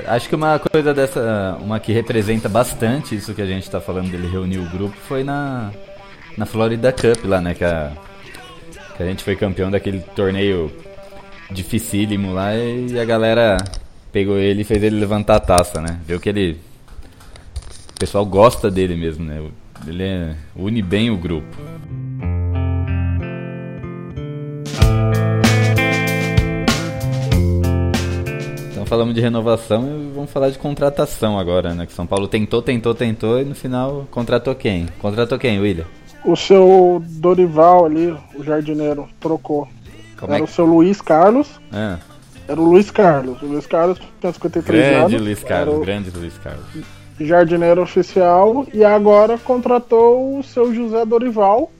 [0.06, 4.10] Acho que uma coisa dessa, uma que representa bastante isso que a gente tá falando
[4.10, 5.70] dele reunir o grupo foi na,
[6.36, 7.52] na Florida Cup lá, né?
[7.52, 7.92] Que a,
[8.96, 10.72] que a gente foi campeão daquele torneio
[11.50, 13.58] dificílimo lá e a galera
[14.10, 16.00] pegou ele e fez ele levantar a taça, né?
[16.06, 16.58] Viu que ele.
[17.94, 19.42] O pessoal gosta dele mesmo, né?
[19.86, 21.56] Ele une bem o grupo.
[28.92, 31.86] Falamos de renovação e vamos falar de contratação agora, né?
[31.86, 34.86] Que São Paulo tentou, tentou, tentou e no final contratou quem?
[34.98, 35.86] Contratou quem, William?
[36.22, 39.66] O seu Dorival ali, o jardineiro, trocou.
[40.20, 40.52] Como é Era o que...
[40.52, 41.58] seu Luiz Carlos.
[41.72, 41.96] Ah,
[42.46, 43.40] Era o Luiz Carlos.
[43.40, 45.22] O Luiz Carlos tinha 53 grande anos.
[45.22, 46.66] Luiz era Carlos, o grande Luiz Carlos.
[47.18, 48.66] jardineiro oficial.
[48.74, 51.72] E agora contratou o seu José Dorival,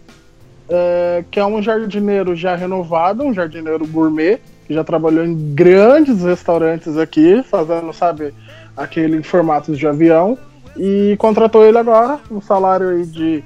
[0.66, 4.40] é, que é um jardineiro já renovado, um jardineiro gourmet,
[4.72, 8.32] que já trabalhou em grandes restaurantes aqui, fazendo, sabe,
[8.74, 10.38] aquele em formatos de avião.
[10.74, 13.44] E contratou ele agora, um salário aí de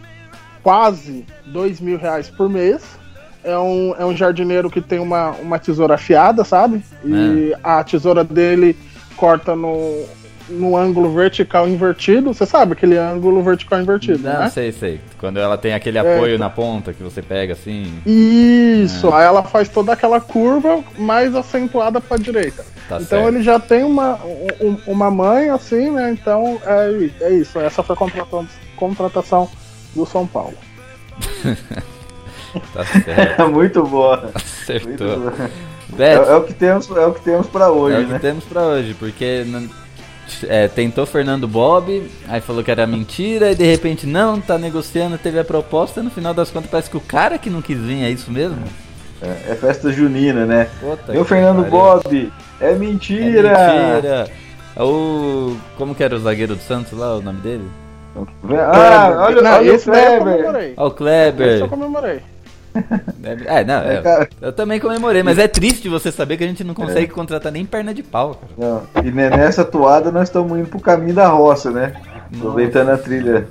[0.62, 2.83] quase dois mil reais por mês.
[3.43, 6.85] É um, é um jardineiro que tem uma, uma tesoura afiada, sabe?
[7.05, 8.77] E a tesoura dele
[9.16, 10.05] corta no,
[10.49, 12.33] no ângulo vertical invertido.
[12.33, 14.51] Você sabe aquele ângulo vertical invertido, Não, né?
[14.51, 15.01] sei, sei.
[15.19, 17.93] Quando ela tem aquele apoio na ponta que você pega assim.
[18.07, 22.65] Isso, aí ela faz toda aquela curva mais acentuada para direita.
[22.89, 23.29] Tá então certo.
[23.35, 24.19] ele já tem uma,
[24.61, 26.11] um- uma mãe assim, né?
[26.13, 27.59] Então é, é isso.
[27.59, 29.49] Essa foi a contratação, contratação
[29.95, 30.55] do São Paulo.
[32.73, 33.49] Tá certo.
[33.53, 34.17] Muito boa.
[34.23, 35.19] Muito Acertou.
[35.21, 35.35] boa.
[35.93, 38.13] É, Beto, é o que temos, é o que temos para é hoje, o que
[38.15, 38.19] né?
[38.19, 39.69] temos pra hoje, porque não-
[40.49, 45.18] é, tentou Fernando Bob, aí falou que era mentira, e de repente não, tá negociando,
[45.18, 48.03] teve a proposta, no final das contas parece que o cara que não quis vir,
[48.05, 48.59] é isso mesmo?
[49.22, 50.68] É, é festa junina, né?
[50.81, 51.70] Puta Meu Fernando pariu.
[51.70, 53.95] Bob, é É mentira!
[53.95, 54.29] mentira!
[54.79, 55.57] O.
[55.79, 57.64] Como que era o zagueiro do Santos lá, o nome dele?
[58.14, 60.74] Ah, olha, Não, olha o esse eu Kleber!
[60.77, 61.68] Ah, o Esse eu Kleber!
[61.68, 62.20] comemorei.
[63.47, 64.29] É, não, É, é, cara.
[64.41, 67.64] eu também comemorei, mas é triste você saber que a gente não consegue contratar nem
[67.64, 68.53] perna de pau, cara.
[68.57, 71.95] Não, e ne- nessa toada nós estamos indo pro caminho da roça, né?
[72.35, 73.49] Aproveitando a trilha.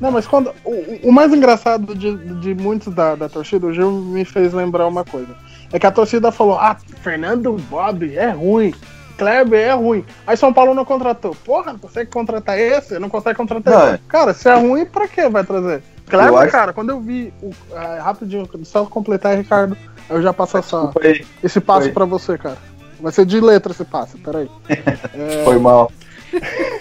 [0.00, 0.50] Não, mas quando.
[0.64, 4.86] O, o mais engraçado de, de muitos da, da torcida, o Gil me fez lembrar
[4.86, 5.34] uma coisa.
[5.72, 8.74] É que a torcida falou, ah, Fernando Bob é ruim.
[9.16, 10.04] Kleber é ruim.
[10.26, 11.36] Aí São Paulo não contratou.
[11.44, 12.98] Porra, não consegue contratar esse?
[12.98, 13.98] Não consegue contratar Não, esse.
[14.08, 15.82] Cara, se é ruim, pra que vai trazer?
[16.06, 17.32] Eu Kleber, acho- cara, quando eu vi.
[17.42, 19.76] O, ah, rapidinho, só completar, Ricardo.
[20.08, 22.58] Eu já passo essa, Foi, esse passo pra você, cara.
[23.00, 24.48] Vai ser de letra esse passo, peraí.
[25.14, 25.90] É, foi mal.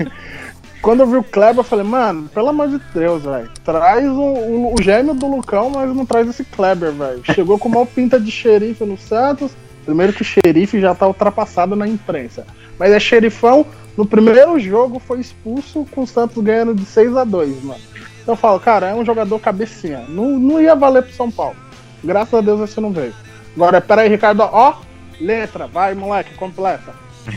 [0.82, 3.50] Quando eu vi o Kleber, eu falei, mano, pelo amor de Deus, velho.
[3.64, 7.22] Traz o, o, o gêmeo do Lucão, mas não traz esse Kleber, velho.
[7.34, 9.52] Chegou com uma pinta de xerife no Santos.
[9.86, 12.46] Primeiro que xerife já tá ultrapassado na imprensa.
[12.78, 13.66] Mas é xerifão.
[13.96, 17.80] No primeiro jogo foi expulso com o Santos ganhando de 6 a 2 mano.
[18.24, 20.06] Então eu falo, cara, é um jogador cabecinha.
[20.08, 21.56] Não, não ia valer pro São Paulo.
[22.04, 23.14] Graças a Deus esse não veio.
[23.56, 24.76] Agora, pera aí, Ricardo, ó.
[25.20, 26.94] Letra, vai, moleque, completa.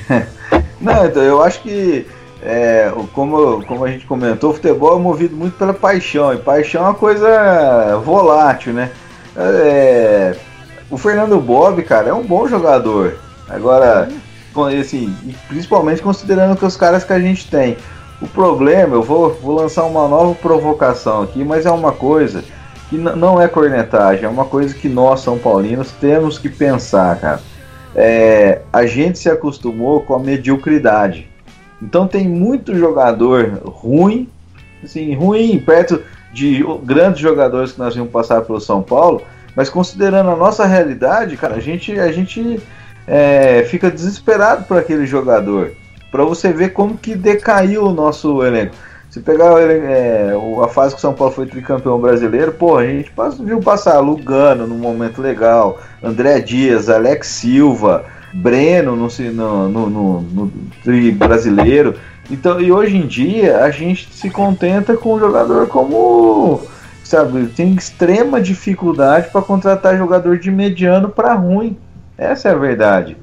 [0.80, 2.06] Não, então eu acho que,
[2.42, 6.82] é, como, como a gente comentou, o futebol é movido muito pela paixão, e paixão
[6.82, 8.90] é uma coisa volátil, né?
[9.36, 10.36] É,
[10.90, 13.18] o Fernando Bob, cara, é um bom jogador.
[13.48, 14.08] Agora,
[14.80, 15.14] assim,
[15.48, 17.76] principalmente considerando que os caras que a gente tem.
[18.20, 22.42] O problema, eu vou, vou lançar uma nova provocação aqui, mas é uma coisa
[22.88, 27.40] que não é cornetagem, é uma coisa que nós, São Paulinos, temos que pensar, cara
[27.96, 31.26] é, a gente se acostumou com a mediocridade.
[31.80, 34.28] Então tem muito jogador ruim,
[34.84, 36.02] assim, ruim perto
[36.32, 39.22] de grandes jogadores que nós vimos passar pelo São Paulo,
[39.54, 42.60] mas considerando a nossa realidade, cara, a gente, a gente
[43.06, 45.72] é, fica desesperado por aquele jogador.
[46.16, 48.74] Para você ver como que decaiu o nosso elenco.
[49.10, 50.32] Se pegar é,
[50.64, 53.12] a fase que o São Paulo foi tricampeão brasileiro, pô, a gente
[53.44, 59.08] viu passar Lugano num momento legal, André Dias, Alex Silva, Breno no,
[59.68, 60.52] no, no- no
[60.82, 61.96] tri brasileiro.
[62.30, 66.62] Então, e hoje em dia a gente se contenta com um jogador como,
[67.04, 71.76] sabe, tem extrema dificuldade para contratar jogador de mediano para ruim.
[72.16, 73.18] Essa é a verdade.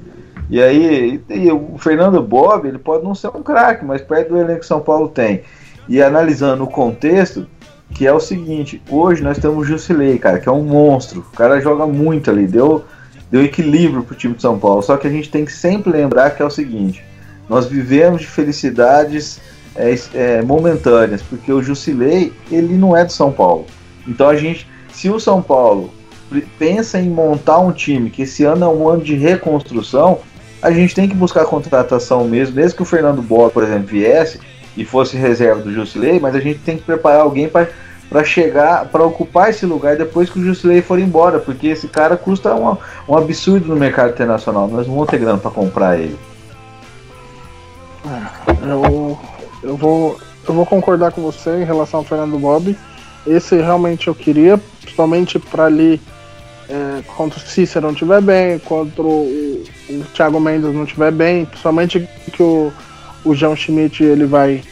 [0.50, 4.38] E aí, e o Fernando Bob, ele pode não ser um craque, mas perto do
[4.38, 5.42] elenco que São Paulo tem.
[5.88, 7.46] E analisando o contexto,
[7.94, 11.20] que é o seguinte, hoje nós temos o Jusilei, cara, que é um monstro.
[11.20, 12.84] O cara joga muito ali, deu,
[13.30, 14.82] deu equilíbrio pro time de São Paulo.
[14.82, 17.04] Só que a gente tem que sempre lembrar que é o seguinte,
[17.48, 19.40] nós vivemos de felicidades
[19.76, 23.66] é, é, momentâneas, porque o Jusilei, ele não é de São Paulo.
[24.06, 25.92] Então a gente, se o São Paulo
[26.58, 30.20] pensa em montar um time, que esse ano é um ano de reconstrução,
[30.64, 34.40] a gente tem que buscar contratação mesmo, desde que o Fernando Boa, por exemplo, viesse
[34.74, 39.04] e fosse reserva do Jusilei, mas a gente tem que preparar alguém para chegar, para
[39.04, 43.14] ocupar esse lugar depois que o Jusilei for embora, porque esse cara custa um, um
[43.14, 46.18] absurdo no mercado internacional, nós não vamos ter grana para comprar ele.
[48.62, 49.18] Eu,
[49.62, 52.74] eu, vou, eu vou concordar com você em relação ao Fernando Bob.
[53.26, 56.00] Esse realmente eu queria, principalmente para ali
[56.70, 61.44] é, contra o Cícero não estiver bem, contra o, o Thiago Mendes não estiver bem,
[61.44, 62.72] principalmente que o,
[63.24, 64.62] o João Schmidt ele vai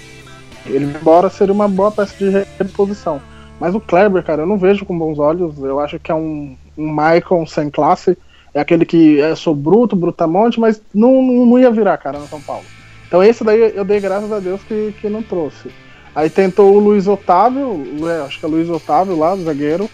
[0.67, 3.21] ele embora, seria uma boa peça de reposição.
[3.59, 5.59] Mas o Kleber, cara, eu não vejo com bons olhos.
[5.59, 8.17] Eu acho que é um, um Michael sem classe.
[8.55, 12.27] É aquele que é, sou bruto, brutamonte, mas não, não, não ia virar, cara, no
[12.27, 12.65] São Paulo.
[13.07, 15.71] Então esse daí eu dei graças a Deus que, que não trouxe.
[16.15, 19.89] Aí tentou o Luiz Otávio, é, acho que é Luiz Otávio lá, zagueiro.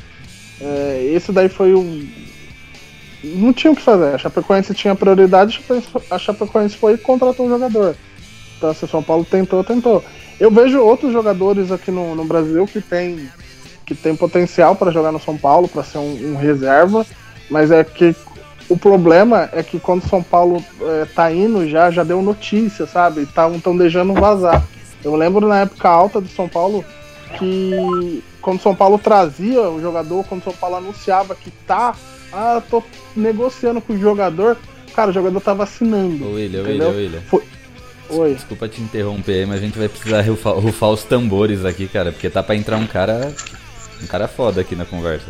[0.61, 2.09] É, esse daí foi um.
[3.23, 4.15] Não tinha o que fazer.
[4.15, 5.61] A Chapecoense tinha prioridade,
[6.11, 7.97] a Chapecoense foi e contratou um jogador.
[8.57, 10.05] Então, se o São Paulo tentou, tentou.
[10.39, 13.29] Eu vejo outros jogadores aqui no, no Brasil que tem,
[13.85, 17.05] que tem potencial para jogar no São Paulo, para ser um, um, reserva,
[17.51, 18.15] mas é que
[18.69, 23.23] o problema é que quando São Paulo é, tá indo já, já deu notícia, sabe?
[23.23, 24.63] Estão deixando vazar.
[25.03, 26.85] Eu lembro na época alta do São Paulo
[27.39, 31.95] que quando São Paulo trazia o jogador, quando São Paulo anunciava que tá,
[32.33, 32.83] ah, tô
[33.17, 34.57] negociando com o jogador,
[34.95, 36.27] cara, o jogador tava assinando.
[36.27, 36.89] Ô, William, entendeu?
[36.89, 37.21] William, William.
[37.23, 37.43] Foi...
[38.11, 38.35] Oi.
[38.35, 42.11] Desculpa te interromper aí, mas a gente vai precisar rufar, rufar, os tambores aqui, cara,
[42.11, 43.35] porque tá pra entrar um cara.
[44.03, 45.27] Um cara foda aqui na conversa.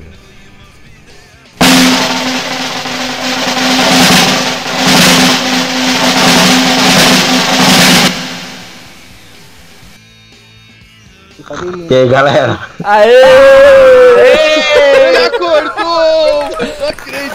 [11.90, 12.61] E aí, galera?
[12.84, 14.27] Aê!
[16.89, 17.28] Não acredito!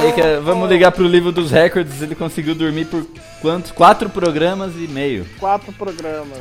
[0.00, 2.00] Aí, que, vamos ligar pro livro dos recordes.
[2.00, 3.06] Ele conseguiu dormir por
[3.42, 3.70] quantos?
[3.70, 5.26] Quatro programas e meio.
[5.38, 6.38] Quatro programas.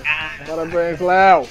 [0.47, 1.45] Parabéns, Léo.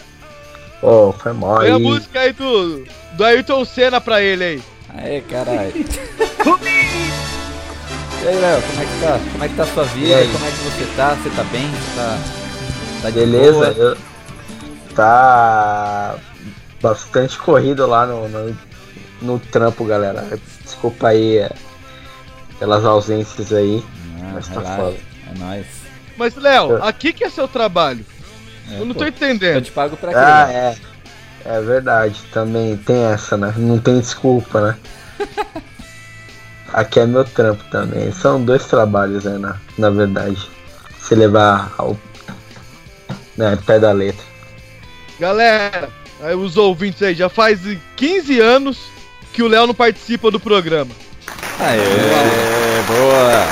[0.80, 4.62] Pô, oh, foi mó Põe a música aí do, do Ayrton Senna pra ele aí.
[4.96, 5.72] Aê, caralho.
[8.22, 9.20] e aí, Léo, como é que tá?
[9.32, 10.26] Como é que tá a sua vida?
[10.32, 11.14] Como é que você tá?
[11.16, 11.68] Você tá bem?
[11.70, 12.18] Você tá,
[13.02, 13.96] tá Beleza, eu...
[14.94, 16.14] tá
[16.80, 18.56] bastante corrido lá no, no,
[19.20, 20.26] no, trampo, galera.
[20.62, 21.48] Desculpa aí.
[22.58, 23.82] pelas ausências aí.
[24.20, 24.96] Ah, Mas tá relaxa, foda.
[25.28, 25.66] É nóis.
[26.16, 28.04] Mas, Léo, aqui que é seu trabalho.
[28.70, 29.64] É, Eu não pô, tô Eu entendendo.
[29.64, 30.18] te pago pra quê?
[30.18, 30.54] Ah, né?
[30.54, 30.90] é.
[31.42, 33.54] É verdade, também tem essa, né?
[33.56, 34.76] Não tem desculpa, né?
[36.72, 38.12] Aqui é meu trampo também.
[38.12, 39.38] São dois trabalhos, né?
[39.38, 40.48] Na, na verdade.
[40.98, 41.98] Se levar ao
[43.36, 44.24] né, pé da letra.
[45.18, 45.88] Galera,
[46.22, 47.60] aí os ouvintes aí, já faz
[47.96, 48.78] 15 anos
[49.32, 50.90] que o Léo não participa do programa.
[51.58, 53.46] Aê, boa!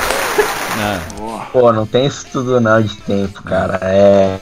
[0.76, 1.38] Não.
[1.52, 3.78] Pô, não tem isso tudo não de tempo, cara.
[3.82, 4.38] É.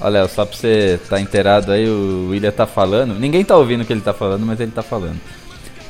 [0.00, 3.14] Olha, só pra você tá inteirado aí, o William tá falando.
[3.14, 5.18] Ninguém tá ouvindo o que ele tá falando, mas ele tá falando.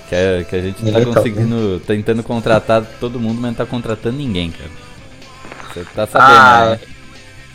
[0.08, 3.54] Que, é, que a gente tá Ninguém tá conseguindo, tentando contratar todo mundo, mas não
[3.54, 4.70] tá contratando ninguém, cara.
[5.74, 6.80] Você tá sabendo, Ah, né?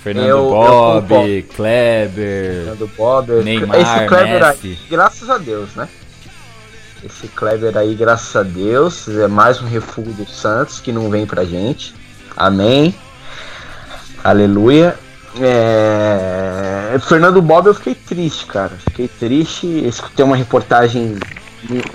[0.03, 1.43] Fernando eu- eu Bob, concordo.
[1.55, 3.31] Kleber, do Bob.
[3.43, 4.67] Neymar, esse Kleber Messi.
[4.67, 5.87] aí, graças a Deus, né?
[7.03, 11.25] Esse Kleber aí, graças a Deus, é mais um refúgio do Santos que não vem
[11.25, 11.95] pra gente.
[12.37, 12.93] Amém.
[14.23, 14.95] Aleluia.
[15.39, 16.95] É...
[17.01, 18.71] Fernando Bob, eu fiquei triste, cara.
[18.87, 19.65] Fiquei triste.
[19.87, 21.17] Escutei uma reportagem,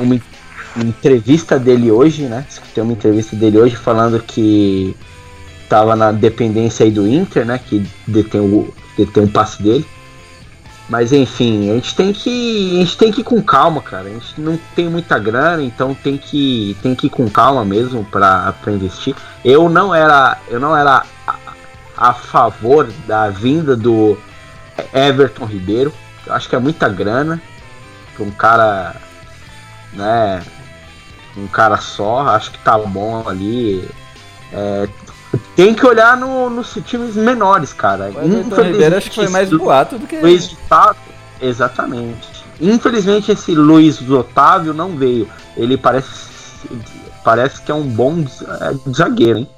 [0.01, 0.21] uma
[0.77, 2.45] entrevista dele hoje, né?
[2.49, 4.97] Escutei uma entrevista dele hoje falando que
[5.69, 7.61] tava na dependência aí do Inter, né?
[7.65, 9.87] Que detém o, detém o passe dele.
[10.89, 12.77] Mas enfim, a gente tem que.
[12.77, 14.05] A gente tem que ir com calma, cara.
[14.05, 18.05] A gente não tem muita grana, então tem que, tem que ir com calma mesmo
[18.05, 19.15] pra, pra investir.
[19.45, 20.39] Eu não era.
[20.49, 21.35] Eu não era a,
[21.97, 24.17] a favor da vinda do
[24.95, 25.93] Everton Ribeiro.
[26.25, 27.43] Eu acho que é muita grana
[28.15, 28.95] pra um cara.
[29.93, 30.43] né?
[31.37, 33.89] Um cara só, acho que tá bom ali.
[34.53, 34.89] É,
[35.55, 38.11] tem que olhar no, nos times menores, cara.
[38.15, 40.19] O Everton Ribeiro acho que foi mais boato do que.
[40.21, 41.01] Luiz Otávio,
[41.41, 42.45] exatamente.
[42.61, 45.29] Infelizmente esse Luiz Otávio não veio.
[45.57, 46.27] Ele parece
[47.25, 49.49] parece que é um bom eh, zagueiro, hein?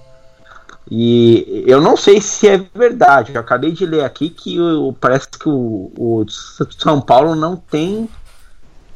[0.90, 3.32] E eu não sei se é verdade.
[3.34, 6.24] Eu acabei de ler aqui que o, parece que o, o
[6.78, 8.08] São Paulo não tem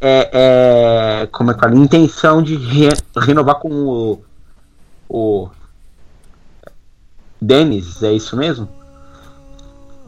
[0.00, 0.30] é,
[1.22, 1.76] é, como é que fala?
[1.76, 4.24] intenção de re- renovar com o,
[5.08, 5.48] o
[7.42, 8.68] Denis, é isso mesmo?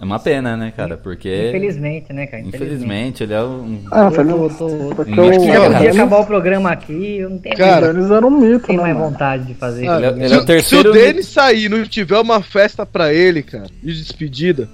[0.01, 0.97] É uma pena, né, cara?
[0.97, 1.49] Porque.
[1.49, 2.43] Infelizmente, né, cara?
[2.43, 3.81] Infelizmente, ele é um.
[3.91, 4.51] Ah, Eu foi no...
[4.51, 8.41] tô, Porque é, podia acabar o programa aqui, eu não tenho, Cara, Eles eram um
[8.41, 8.93] mito, tenho né?
[8.93, 9.89] mais vontade de fazer.
[9.89, 10.21] Ah, Ele é- isso.
[10.21, 13.13] ele é o se, terceiro se o Denis sair e não tiver uma festa pra
[13.13, 14.69] ele, cara, de despedida,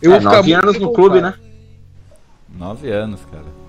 [0.00, 1.34] eu é, vou ficar nove muito anos no clube, né?
[2.58, 3.61] Nove anos, cara.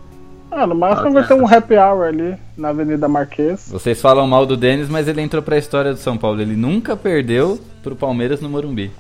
[0.56, 3.68] Ah, no máximo vai ter um happy hour ali na Avenida Marquês.
[3.70, 6.42] Vocês falam mal do Denis, mas ele entrou pra história do São Paulo.
[6.42, 8.92] Ele nunca perdeu pro Palmeiras no Morumbi.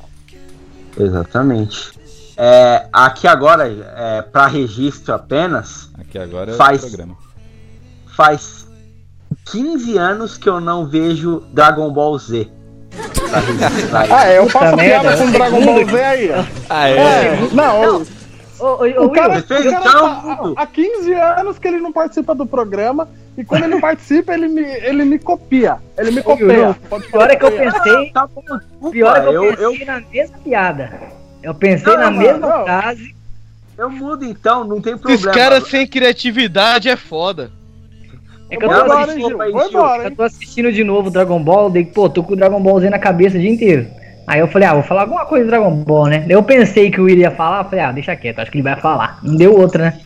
[0.99, 1.91] Exatamente.
[2.35, 6.83] É, aqui agora, é, para registro apenas, Aqui agora é Faz.
[6.83, 7.15] o programa.
[8.15, 8.67] faz
[9.51, 12.47] 15 anos que eu não vejo Dragon Ball Z.
[14.11, 16.43] Ah, é, eu faço piada com é Dragon Ball Z aí, ó.
[16.69, 18.05] Ah, É, não,
[18.59, 21.67] o, Ô, ô, ô, o cara, o cara Então, tá há há 15 anos que
[21.67, 25.77] ele não participa do programa e quando ele participa, ele me, ele me copia.
[25.97, 26.75] Ele me copia.
[27.11, 30.01] Pior é que eu pensei, Tá bom, desculpa, pior é que eu eu, pensei na
[30.01, 30.99] mesma piada.
[31.41, 32.63] Eu pensei Não, na mano, mesma não.
[32.63, 33.15] frase.
[33.77, 35.31] eu mudo então, não tem Esses problema.
[35.33, 37.51] caras sem criatividade é foda.
[38.49, 39.67] É que eu Vou tô, embora, Gil.
[39.69, 42.79] embora, eu tô assistindo de novo Dragon Ball, daí, pô, tô com o Dragon Ball
[42.79, 43.87] Z na cabeça o dia inteiro.
[44.25, 46.25] Aí eu falei, ah, vou falar alguma coisa do Dragon Ball, né?
[46.29, 48.79] Eu pensei que o Will ia falar, falei, ah, deixa quieto, acho que ele vai
[48.79, 49.19] falar.
[49.21, 49.99] Não deu outra, né?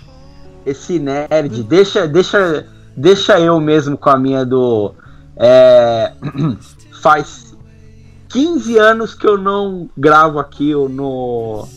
[0.66, 2.66] Esse nerd, deixa, deixa,
[2.96, 4.94] deixa eu mesmo com a minha do.
[5.38, 6.12] É,
[7.02, 7.56] faz
[8.30, 11.68] 15 anos que eu não gravo aqui no.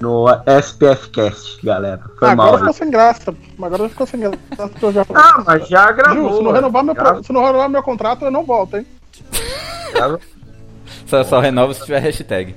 [0.00, 2.00] No SPF Cast, galera.
[2.16, 2.46] Foi Ah, mal.
[2.46, 3.34] agora ficou sem graça.
[3.60, 4.38] Agora ficou sem graça.
[4.80, 5.04] eu já...
[5.12, 6.36] Ah, mas já gravou.
[6.36, 8.86] Se não, renovar meu, já se não renovar meu contrato, eu não volto, hein?
[11.08, 12.54] Só, só renova se tiver hashtag.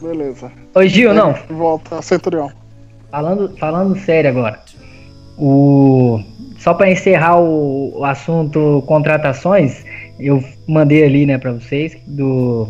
[0.00, 0.52] Beleza.
[0.74, 2.52] Ô Gil, não, Volta, Centurião.
[3.10, 4.60] falando, falando sério agora.
[5.38, 6.20] O...
[6.58, 9.84] Só pra encerrar o, o assunto contratações,
[10.18, 12.68] eu mandei ali, né, pra vocês, do...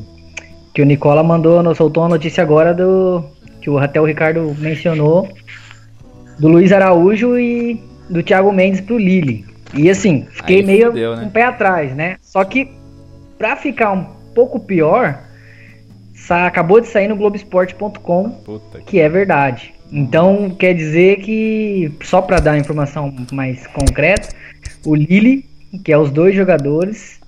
[0.73, 3.25] Que o Nicola mandou, soltou uma notícia agora do...
[3.61, 5.29] Que o, até o Ricardo mencionou,
[6.39, 9.45] do Luiz Araújo e do Thiago Mendes pro Lille.
[9.73, 11.23] E assim, fiquei Aí meio fudeu, né?
[11.23, 12.17] com o pé atrás, né?
[12.23, 12.71] Só que,
[13.45, 14.05] pra ficar um
[14.35, 15.23] pouco pior,
[16.31, 18.81] acabou de sair no Globoesporte.com que.
[18.87, 19.75] que é verdade.
[19.93, 24.31] Então quer dizer que, só para dar informação mais concreta,
[24.83, 25.45] o Lille,
[25.85, 27.21] que é os dois jogadores,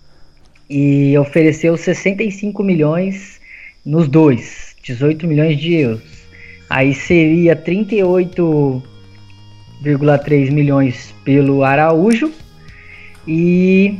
[0.70, 3.38] e ofereceu 65 milhões
[3.84, 6.24] nos dois, 18 milhões de euros.
[6.70, 12.32] Aí seria 38,3 milhões pelo Araújo
[13.28, 13.98] e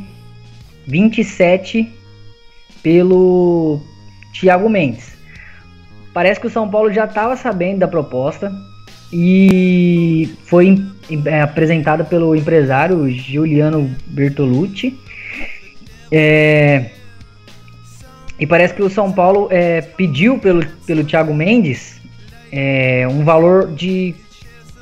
[0.87, 1.93] 27
[2.81, 3.81] pelo
[4.33, 5.17] Thiago Mendes.
[6.13, 8.51] Parece que o São Paulo já estava sabendo da proposta
[9.11, 10.83] e foi
[11.25, 14.97] é, apresentada pelo empresário Giuliano Bertolucci.
[16.11, 16.91] É,
[18.39, 21.99] e parece que o São Paulo é, pediu pelo, pelo Thiago Mendes
[22.51, 24.15] é, um valor de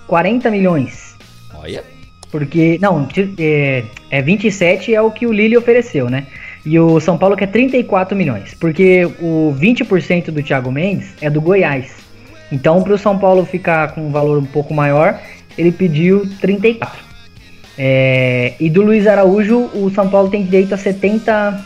[0.07, 1.15] 40 milhões.
[1.53, 1.83] Olha.
[2.31, 3.07] Porque, não,
[3.39, 6.27] é, é 27 é o que o Lille ofereceu, né?
[6.65, 8.53] E o São Paulo quer 34 milhões.
[8.53, 11.91] Porque o 20% do Thiago Mendes é do Goiás.
[12.51, 15.19] Então, para o São Paulo ficar com um valor um pouco maior,
[15.57, 17.03] ele pediu 34.
[17.77, 21.63] É, e do Luiz Araújo, o São Paulo tem direito a 70%.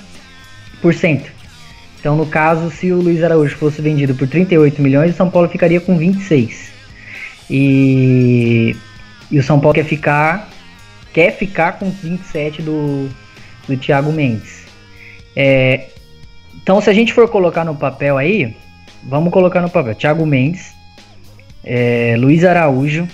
[2.00, 5.50] Então, no caso, se o Luiz Araújo fosse vendido por 38 milhões, o São Paulo
[5.50, 6.72] ficaria com 26.
[7.50, 8.76] E,
[9.30, 10.50] e o São Paulo quer ficar
[11.14, 13.10] quer ficar com 27 do,
[13.68, 14.59] do Thiago Mendes.
[15.42, 15.88] É,
[16.62, 18.54] então, se a gente for colocar no papel aí,
[19.06, 20.74] vamos colocar no papel: Thiago Mendes,
[21.64, 23.08] é, Luiz Araújo.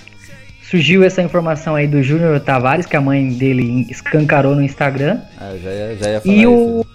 [0.68, 5.20] Surgiu essa informação aí do Júnior Tavares, que a mãe dele escancarou no Instagram.
[5.38, 6.50] Ah, já ia, já ia falar E isso.
[6.50, 6.86] o,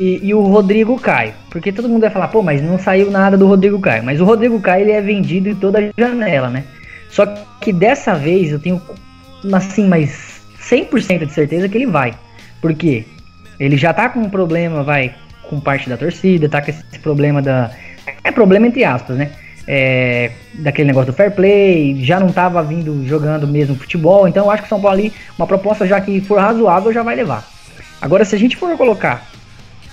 [0.00, 1.32] e, e o Rodrigo Caio.
[1.48, 4.02] Porque todo mundo vai falar, pô, mas não saiu nada do Rodrigo Caio.
[4.02, 6.64] Mas o Rodrigo Caio ele é vendido em toda a janela, né?
[7.08, 7.24] Só
[7.60, 8.82] que dessa vez eu tenho,
[9.52, 12.14] assim, mas 100% de certeza que ele vai.
[12.60, 13.04] Por quê?
[13.62, 15.14] Ele já tá com um problema, vai,
[15.44, 17.70] com parte da torcida, tá com esse problema da.
[18.24, 19.30] É problema entre aspas, né?
[19.68, 24.50] É, daquele negócio do fair play, já não tava vindo jogando mesmo futebol, então eu
[24.50, 27.48] acho que o São Paulo ali, uma proposta já que for razoável, já vai levar.
[28.00, 29.24] Agora, se a gente for colocar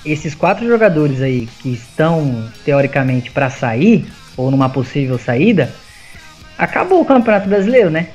[0.03, 5.71] esses quatro jogadores aí que estão teoricamente para sair, ou numa possível saída,
[6.57, 8.07] acabou o Campeonato Brasileiro, né?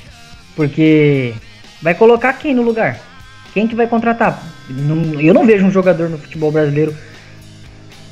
[0.57, 1.33] Porque
[1.81, 2.99] vai colocar quem no lugar?
[3.53, 4.54] Quem que vai contratar?
[4.69, 6.95] Não- eu não vejo um jogador no futebol brasileiro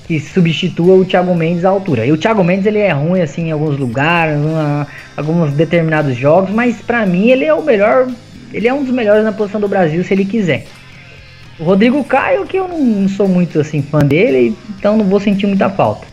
[0.06, 2.04] que substitua o Thiago Mendes à altura.
[2.04, 6.50] E o Thiago Mendes ele é ruim assim em alguns lugares, em alguns determinados jogos,
[6.50, 8.08] mas pra mim ele é o melhor,
[8.52, 10.66] ele é um dos melhores na posição do Brasil se ele quiser.
[11.58, 15.46] O Rodrigo Caio, que eu não, sou muito assim fã dele, então não vou sentir
[15.46, 16.06] muita falta.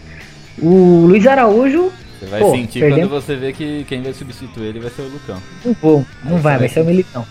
[0.62, 4.68] O Luiz Araújo, Você vai pô, sentir perdemos- quando você vê que quem vai substituir
[4.68, 5.38] ele vai ser o Lucão.
[5.66, 7.26] não vou, não vai vai ser o Militão.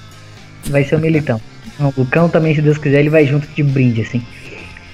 [0.66, 1.40] Vai ser o Militão.
[1.78, 4.22] Não, o Lucão também, se Deus quiser, ele vai junto de brinde, assim.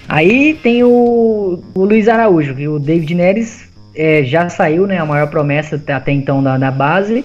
[0.09, 4.99] Aí tem o, o Luiz Araújo, que o David Neres é, já saiu, né?
[4.99, 7.25] A maior promessa até- então da, da base.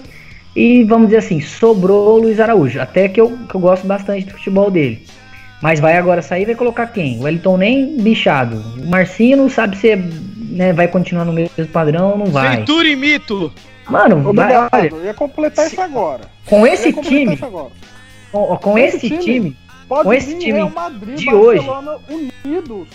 [0.56, 2.80] E vamos dizer assim, sobrou o Luiz Araújo.
[2.80, 5.04] Até que eu, que eu gosto bastante do futebol dele.
[5.62, 7.18] Mas vai agora sair vai colocar quem?
[7.18, 8.56] O Wellington nem bichado.
[8.82, 12.56] O Marcinho não sabe se né, vai continuar no mesmo padrão ou não vai.
[12.56, 13.52] Ventura e mito.
[13.88, 14.68] Mano, vai, Obrigado.
[14.72, 16.22] olha, Eu ia completar isso agora.
[16.46, 17.70] com esse completar time, isso agora.
[18.32, 19.56] Com, com Esse time, time
[19.88, 22.88] Com esse time Madrid, de Barcelona unidos.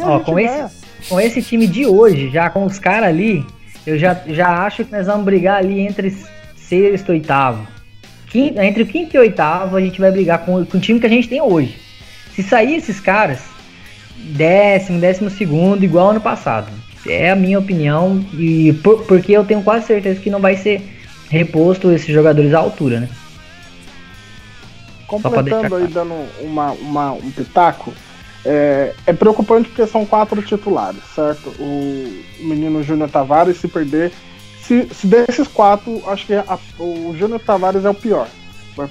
[0.00, 0.76] Ó, com esse,
[1.08, 3.44] com esse time de hoje, já com os caras ali,
[3.86, 6.14] eu já, já acho que nós vamos brigar ali entre
[6.56, 7.66] sexto e oitavo.
[8.28, 11.06] Quinto, entre o quinto e oitavo, a gente vai brigar com, com o time que
[11.06, 11.76] a gente tem hoje.
[12.34, 13.40] Se sair esses caras,
[14.18, 16.68] décimo, décimo segundo, igual ano passado.
[17.06, 20.82] É a minha opinião, e por- porque eu tenho quase certeza que não vai ser
[21.30, 23.08] reposto esses jogadores à altura, né?
[25.06, 27.92] Completando aí, dando uma, uma- um pitaco,
[28.44, 31.48] é, é preocupante porque são quatro titulares, certo?
[31.60, 34.12] O menino Júnior Tavares, se perder.
[34.62, 38.26] Se, se desses quatro, acho que a- o Júnior Tavares é o pior.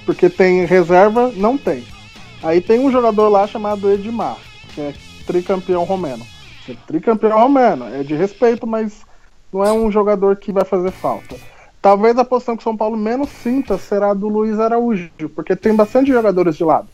[0.06, 1.84] Porque tem reserva, não tem.
[2.42, 4.38] Aí tem um jogador lá chamado Edmar,
[4.74, 4.94] que é
[5.28, 6.26] tricampeão romeno.
[6.68, 9.02] É tricampeão romeno, é de respeito, mas
[9.54, 11.36] não é um jogador que vai fazer falta.
[11.86, 15.76] Talvez a posição que o São Paulo menos sinta será do Luiz Araújo, porque tem
[15.76, 16.88] bastante jogadores de lado.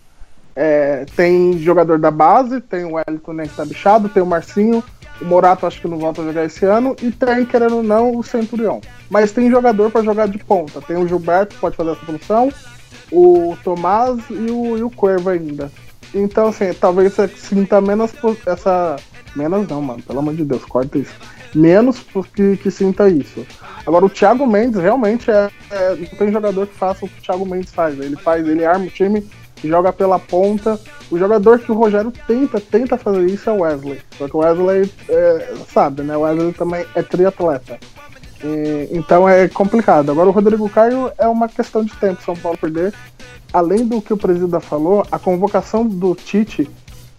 [0.54, 4.84] É, tem jogador da base, tem o Wellington né, que tá bichado, tem o Marcinho,
[5.22, 8.18] o Morato acho que não volta a jogar esse ano, e tem, querendo ou não,
[8.18, 8.82] o Centurião.
[9.10, 10.82] Mas tem jogador para jogar de ponta.
[10.82, 12.52] Tem o Gilberto que pode fazer essa função,
[13.10, 15.72] o Tomás e o, e o Cuervo ainda.
[16.14, 18.12] Então, assim, talvez você sinta menos
[18.46, 18.98] essa.
[19.38, 21.16] Menos não, mano, pelo amor de Deus, corta isso.
[21.54, 23.46] Menos porque que sinta isso.
[23.86, 27.22] Agora, o Thiago Mendes realmente é, é- Não tem jogador que faça o que o
[27.22, 28.00] Thiago Mendes faz.
[28.00, 29.26] Ele faz, ele arma o time,
[29.64, 30.80] joga pela ponta.
[31.10, 34.00] O jogador que o Rogério tenta, tenta fazer isso é o Wesley.
[34.18, 36.16] Só que o Wesley é, sabe, né?
[36.16, 37.78] O Wesley também é triatleta.
[38.44, 40.10] E- então é complicado.
[40.12, 42.94] Agora o Rodrigo Caio é uma questão de tempo São Paulo perder.
[43.54, 46.70] Além do que o presidente falou, a convocação do Tite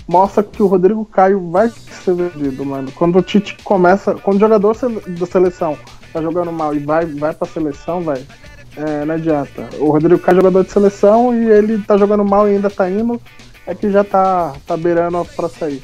[0.07, 2.91] mostra que o Rodrigo Caio vai ser vendido, mano.
[2.93, 4.77] Quando o Tite começa, quando o jogador
[5.07, 5.77] da seleção
[6.13, 8.27] tá jogando mal e vai, vai pra seleção, velho,
[8.77, 9.69] é, não adianta.
[9.79, 12.91] O Rodrigo Caio é jogador de seleção e ele tá jogando mal e ainda tá
[12.91, 13.21] indo.
[13.67, 15.83] é que já tá, tá beirando pra sair.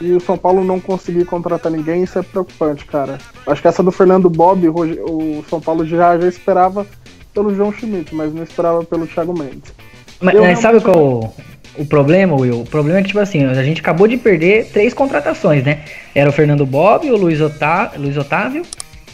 [0.00, 3.18] E o São Paulo não conseguir contratar ninguém, isso é preocupante, cara.
[3.46, 6.86] Acho que essa do Fernando Bob, o São Paulo já, já esperava
[7.34, 9.72] pelo João Schmidt, mas não esperava pelo Thiago Mendes.
[10.20, 11.32] Mas, mas sabe qual
[11.78, 12.60] o, problema, Will?
[12.60, 15.80] O problema é que, tipo assim, a gente acabou de perder três contratações, né?
[16.14, 18.62] Era o Fernando Bob, o Luiz, Otá- Luiz Otávio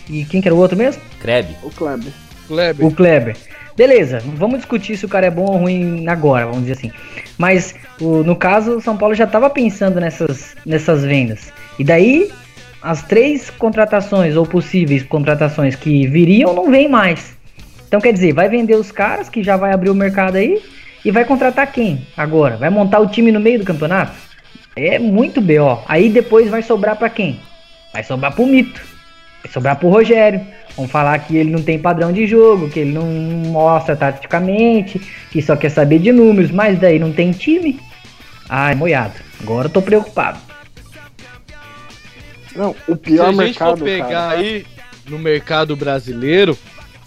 [0.08, 1.00] e quem que era o outro mesmo?
[1.20, 1.48] Kreb.
[1.62, 2.12] O Kleber.
[2.48, 2.86] Kleber.
[2.86, 3.36] O Kleber.
[3.76, 6.92] Beleza, vamos discutir se o cara é bom ou ruim agora, vamos dizer assim.
[7.36, 11.52] Mas, o- no caso, o São Paulo já estava pensando nessas, nessas vendas.
[11.78, 12.30] E daí,
[12.80, 17.34] as três contratações, ou possíveis contratações que viriam, não vem mais.
[17.88, 20.60] Então, quer dizer, vai vender os caras, que já vai abrir o mercado aí,
[21.04, 22.56] e vai contratar quem agora?
[22.56, 24.12] Vai montar o time no meio do campeonato?
[24.76, 25.78] É muito B.O.
[25.86, 27.40] Aí depois vai sobrar pra quem?
[27.92, 28.80] Vai sobrar pro Mito.
[29.42, 30.40] Vai sobrar pro Rogério.
[30.76, 35.00] Vão falar que ele não tem padrão de jogo, que ele não mostra taticamente,
[35.30, 37.78] que só quer saber de números, mas daí não tem time.
[38.48, 39.14] Ai, moiado.
[39.40, 40.38] Agora eu tô preocupado.
[42.56, 44.38] Não, o Se pior a gente mercado, for pegar cara.
[44.38, 44.66] aí
[45.08, 46.56] no mercado brasileiro,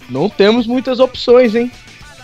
[0.09, 1.71] não temos muitas opções, hein?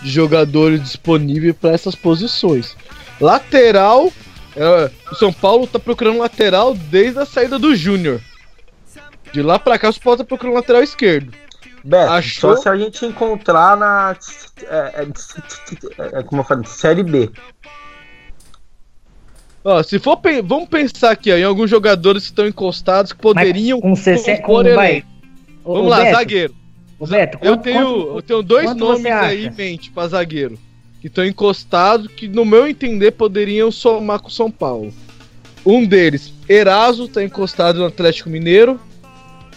[0.04, 2.76] De jogadores disponíveis para essas posições.
[3.20, 4.12] Lateral,
[4.54, 8.20] é, o São Paulo tá procurando lateral desde a saída do Júnior.
[9.32, 11.32] De lá pra cá, o São Paulo tá procurando lateral esquerdo.
[11.82, 12.56] Beto, Achou?
[12.56, 14.16] só se a gente encontrar na.
[14.62, 15.06] É,
[15.98, 17.30] é, é, como eu falei, Série B.
[19.62, 23.80] Ó, se for, vamos pensar aqui ó, em alguns jogadores que estão encostados que poderiam
[23.80, 25.04] com 60, com, vai.
[25.64, 26.54] Vamos ô, lá, Beto, zagueiro.
[27.42, 30.58] Eu tenho, quanto- eu tenho dois nomes aí em mente pra zagueiro.
[31.00, 34.92] Que estão encostados, que no meu entender poderiam somar com o São Paulo.
[35.66, 38.78] Um deles, Eraso, tá encostado no Atlético Mineiro.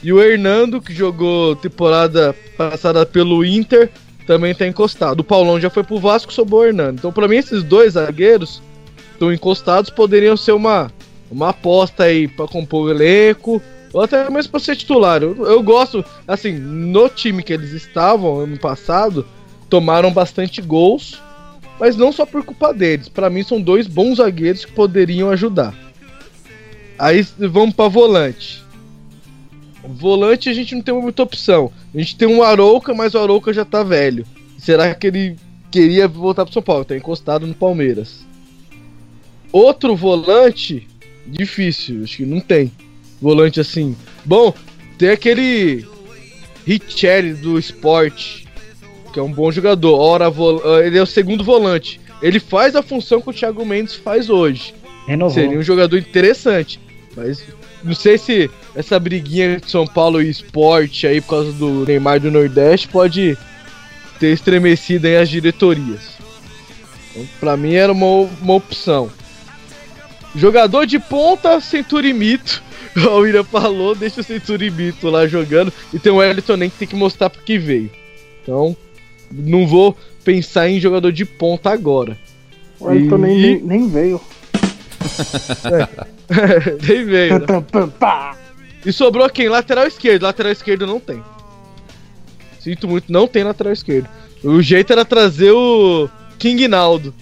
[0.04, 3.90] E o Hernando, que jogou temporada passada pelo Inter,
[4.28, 5.22] também tá encostado.
[5.22, 7.00] O Paulão já foi pro Vasco, sobrou o Hernando.
[7.00, 8.62] Então, pra mim, esses dois zagueiros
[9.14, 10.92] estão encostados, poderiam ser uma,
[11.32, 13.62] uma aposta aí pra compor o elenco.
[13.94, 15.22] Ou até mesmo pra ser titular.
[15.22, 19.26] Eu, eu gosto, assim, no time que eles estavam ano passado,
[19.70, 21.22] tomaram bastante gols,
[21.80, 23.08] mas não só por culpa deles.
[23.10, 25.74] Pra mim são dois bons zagueiros que poderiam ajudar.
[27.00, 28.64] Aí vamos pra volante.
[29.84, 31.72] Volante a gente não tem muita opção.
[31.94, 34.26] A gente tem um Arouca, mas o Arouca já tá velho.
[34.58, 35.36] Será que ele
[35.72, 36.84] queria voltar pro São Paulo?
[36.84, 38.26] Tá encostado no Palmeiras.
[39.52, 40.88] Outro volante,
[41.26, 42.72] difícil, acho que não tem.
[43.22, 43.96] Volante assim.
[44.24, 44.54] Bom,
[44.98, 45.86] tem aquele
[46.66, 48.48] Richelli do esporte,
[49.14, 49.98] que é um bom jogador.
[49.98, 52.00] Ora, ah, ele é o segundo volante.
[52.22, 54.74] Ele faz a função que o Thiago Mendes faz hoje.
[55.08, 55.34] Renovou.
[55.34, 56.80] Seria um jogador interessante.
[57.16, 57.44] Mas
[57.84, 62.20] não sei se essa briguinha de São Paulo e esporte aí por causa do Neymar
[62.20, 63.38] do Nordeste pode
[64.20, 66.18] ter estremecido aí as diretorias.
[67.12, 69.10] Então, pra mim era uma, uma opção.
[70.36, 72.62] Jogador de ponta, Centurimito.
[73.10, 75.72] O William falou, deixa o Centurimito lá jogando.
[75.94, 77.92] E tem o Wellington nem que tem que mostrar pro que veio.
[78.42, 78.76] Então,
[79.32, 82.18] não vou pensar em jogador de ponta agora.
[82.80, 84.22] O nem, E- nem, nem veio.
[86.88, 87.40] nem veio.
[87.40, 87.46] né?
[88.86, 89.50] E sobrou quem?
[89.50, 90.24] Lateral esquerdo.
[90.24, 91.22] Lateral esquerdo não tem.
[92.60, 94.08] Sinto muito, não tem lateral esquerdo.
[94.44, 97.14] O jeito era trazer o King Naldo.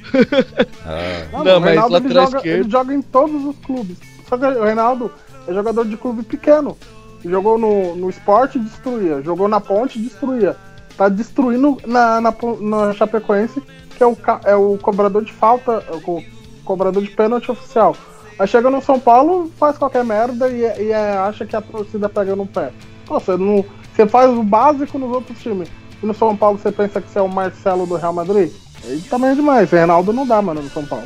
[0.85, 3.55] Ah, Não, Não, o mas Reinaldo ele lateral joga, esquerdo- ele joga em todos os
[3.65, 3.97] clubes.
[4.27, 5.11] Só que o Reinaldo
[5.47, 6.77] é jogador de clube pequeno.
[7.23, 9.21] Jogou no, no esporte destruía.
[9.21, 10.55] Jogou na ponte destruía.
[10.95, 13.61] Tá destruindo na, na, na Chapecoense,
[13.97, 16.23] que é o, é o cobrador de falta, é o co-
[16.63, 17.95] cobrador de pênalti oficial.
[18.37, 22.07] Aí chega no São Paulo, faz qualquer merda e, e é- acha que a torcida
[22.07, 22.71] pega no pé.
[23.05, 25.69] Pô, você, não, você faz o básico nos outros times.
[26.01, 28.51] E no São Paulo você pensa que você é o Marcelo do Real Madrid?
[28.83, 29.71] Aí também é demais.
[29.71, 31.05] Reinaldo não dá, mano, no São Paulo.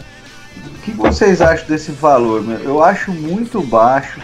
[0.66, 2.42] O que vocês acham desse valor?
[2.42, 2.60] meu?
[2.60, 4.20] Eu acho muito baixo.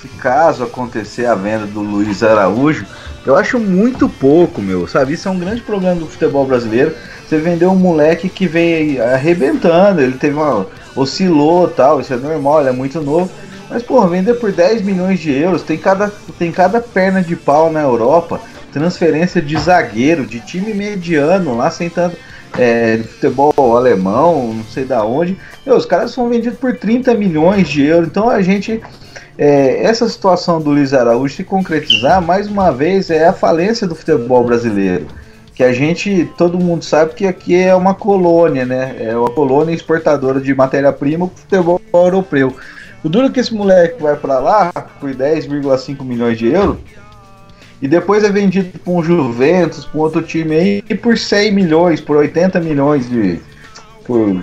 [0.00, 2.86] Se caso acontecer a venda do Luiz Araújo,
[3.24, 4.86] eu acho muito pouco, meu.
[4.86, 6.94] Sabe, isso é um grande problema do futebol brasileiro.
[7.26, 10.66] Você vendeu um moleque que vem arrebentando, ele teve uma.
[10.94, 13.30] oscilou tal, isso é normal, ele é muito novo.
[13.70, 17.72] Mas, porra, vender por 10 milhões de euros, tem cada, tem cada perna de pau
[17.72, 18.40] na Europa,
[18.70, 22.14] transferência de zagueiro, de time mediano lá, sentando
[22.58, 25.36] é, futebol alemão, não sei da onde.
[25.66, 28.08] Meu, os caras são vendidos por 30 milhões de euros.
[28.08, 28.80] Então a gente.
[29.36, 33.94] é, essa situação do Luiz Araújo se concretizar, mais uma vez, é a falência do
[33.94, 35.06] futebol brasileiro.
[35.54, 38.96] Que a gente, todo mundo sabe que aqui é uma colônia, né?
[38.98, 42.54] É uma colônia exportadora de matéria-prima pro futebol europeu.
[43.04, 46.78] O duro que esse moleque vai pra lá por 10,5 milhões de euros
[47.84, 51.52] e depois é vendido para um Juventus, para um outro time aí, e por 100
[51.52, 53.38] milhões, por 80 milhões de.
[54.06, 54.42] por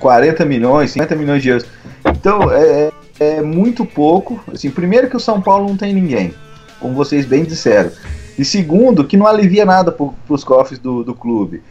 [0.00, 1.66] 40 milhões, 50 milhões de euros.
[2.04, 2.90] Então é,
[3.20, 4.42] é muito pouco.
[4.52, 6.34] Assim, primeiro que o São Paulo não tem ninguém,
[6.80, 7.92] como vocês bem disseram.
[8.36, 11.62] E segundo, que não alivia nada para os cofres do, do clube.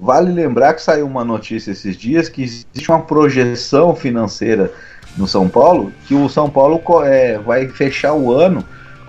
[0.00, 4.72] Vale lembrar que saiu uma notícia esses dias que existe uma projeção financeira
[5.14, 8.64] no São Paulo, que o São Paulo é, vai fechar o ano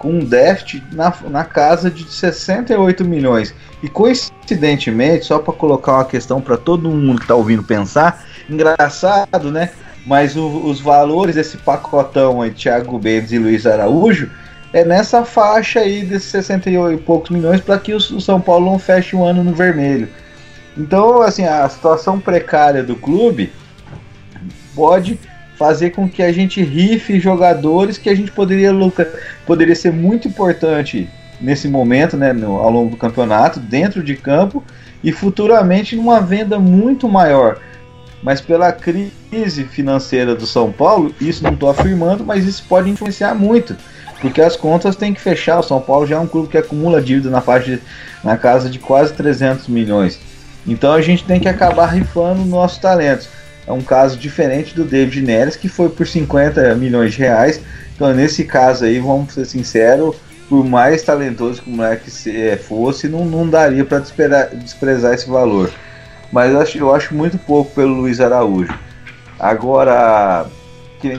[0.06, 3.56] com um déficit na, na casa de 68 milhões.
[3.82, 9.52] E coincidentemente, só para colocar uma questão para todo mundo que está ouvindo pensar, engraçado,
[9.52, 9.72] né?
[10.06, 14.30] Mas o- os valores desse pacotão aí, Thiago Mendes e Luiz Araújo,
[14.72, 18.68] é nessa faixa aí desses 68 e poucos milhões para que o, o São Paulo
[18.69, 20.07] não feche o ano no vermelho.
[20.77, 23.52] Então, assim, a situação precária do clube
[24.76, 25.19] pode
[25.57, 29.07] fazer com que a gente rife jogadores que a gente poderia lucrar,
[29.45, 31.10] poderia ser muito importante
[31.40, 34.64] nesse momento, né, no- ao longo do campeonato, dentro de campo
[35.03, 37.60] e futuramente numa venda muito maior.
[38.23, 43.36] Mas pela crise financeira do São Paulo, isso não estou afirmando, mas isso pode influenciar
[43.36, 43.76] muito,
[44.19, 45.60] porque as contas têm que fechar.
[45.60, 47.82] O São Paulo já é um clube que acumula dívida na faixa de-
[48.23, 50.19] na casa de quase 300 milhões.
[50.65, 53.30] Então a gente tem que acabar rifando nossos talentos.
[53.68, 57.60] É um caso diferente do David Neres, que foi por 50 milhões de reais.
[57.96, 60.16] Então, nesse caso aí, vamos ser sinceros,
[60.48, 65.72] por mais talentoso que o moleque eh, fosse, não, não daria para desprezar esse valor.
[66.32, 68.74] Mas eu acho, eu acho muito pouco pelo Luiz Araújo.
[69.40, 70.46] Agora,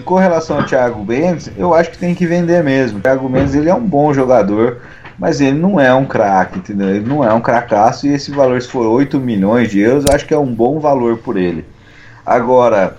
[0.04, 2.98] com relação ao Thiago Mendes, eu acho que tem que vender mesmo.
[2.98, 4.82] O Thiago Mendes ele é um bom jogador,
[5.18, 6.90] mas ele não é um craque, entendeu?
[6.90, 10.12] Ele não é um cracaço e esse valor, se for 8 milhões de euros, eu
[10.12, 11.64] acho que é um bom valor por ele.
[12.26, 12.96] Agora,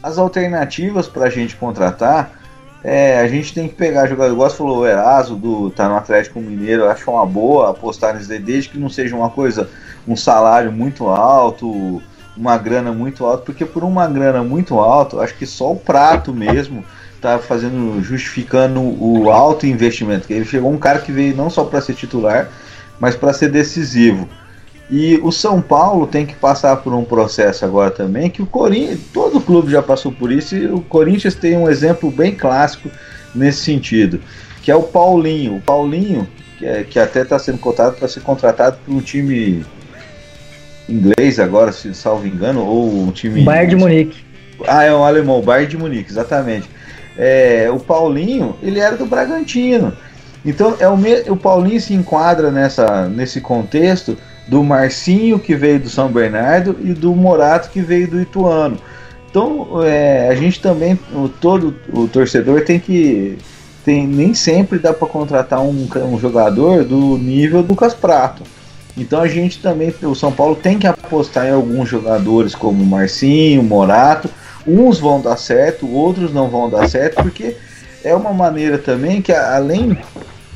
[0.00, 2.30] as alternativas para a gente contratar,
[2.84, 5.96] é, a gente tem que pegar jogador, igual você falou, o Eraso do, tá no
[5.96, 9.68] Atlético Mineiro, eu acho uma boa apostar nisso daí, desde que não seja uma coisa,
[10.06, 12.00] um salário muito alto,
[12.36, 16.32] uma grana muito alta, porque por uma grana muito alta, acho que só o prato
[16.32, 16.84] mesmo
[17.20, 20.32] tá fazendo, justificando o alto investimento.
[20.32, 22.48] Ele chegou um cara que veio não só para ser titular,
[23.00, 24.28] mas para ser decisivo.
[24.90, 29.00] E o São Paulo tem que passar por um processo agora também, que o Corinthians,
[29.12, 32.88] todo clube já passou por isso, e o Corinthians tem um exemplo bem clássico
[33.34, 34.18] nesse sentido,
[34.62, 35.56] que é o Paulinho.
[35.56, 36.26] O Paulinho,
[36.58, 39.62] que, é- que até está sendo cotado para ser contratado por um time
[40.88, 43.42] inglês agora, se salvo engano, ou um time...
[43.44, 44.24] Bayern de Munique.
[44.66, 46.68] Ah, é um alemão, Bayern de Munique, exatamente.
[47.16, 49.92] É, o Paulinho, ele era do Bragantino.
[50.46, 54.16] Então, é o, me- o Paulinho se enquadra nessa, nesse contexto
[54.48, 58.78] do Marcinho, que veio do São Bernardo, e do Morato, que veio do Ituano.
[59.30, 63.38] Então, é, a gente também, o, todo o torcedor tem que.
[63.84, 68.42] Tem, nem sempre dá para contratar um, um jogador do nível do Lucas Prato.
[68.96, 73.62] Então a gente também, o São Paulo tem que apostar em alguns jogadores como Marcinho,
[73.62, 74.28] Morato.
[74.66, 77.56] Uns vão dar certo, outros não vão dar certo, porque
[78.04, 79.96] é uma maneira também que, além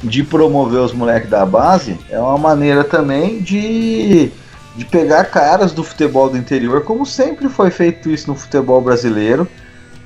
[0.02, 4.30] de promover os moleques da base, é uma maneira também de,
[4.76, 9.46] de pegar caras do futebol do interior, como sempre foi feito isso no futebol brasileiro.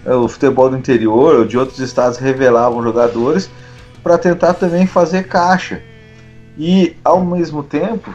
[0.05, 3.51] É, O futebol do interior ou de outros estados revelavam jogadores
[4.03, 5.83] para tentar também fazer caixa.
[6.57, 8.15] E ao mesmo tempo,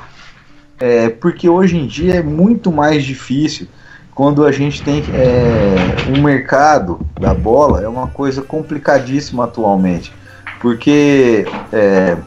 [0.79, 3.67] é, porque hoje em dia é muito mais difícil
[4.15, 10.13] quando a gente tem é, um mercado da bola, é uma coisa complicadíssima atualmente.
[10.61, 12.17] Porque é,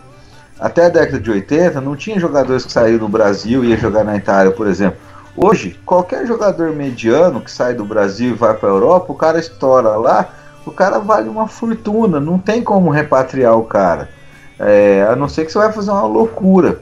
[0.59, 4.05] até a década de 80 não tinha jogadores que saíram do Brasil e ia jogar
[4.05, 4.99] na Itália, por exemplo.
[5.37, 9.39] Hoje, qualquer jogador mediano que sai do Brasil e vai para a Europa, o cara
[9.39, 10.29] estoura lá,
[10.65, 14.09] o cara vale uma fortuna, não tem como repatriar o cara.
[14.59, 16.81] É, a não ser que você vai fazer uma loucura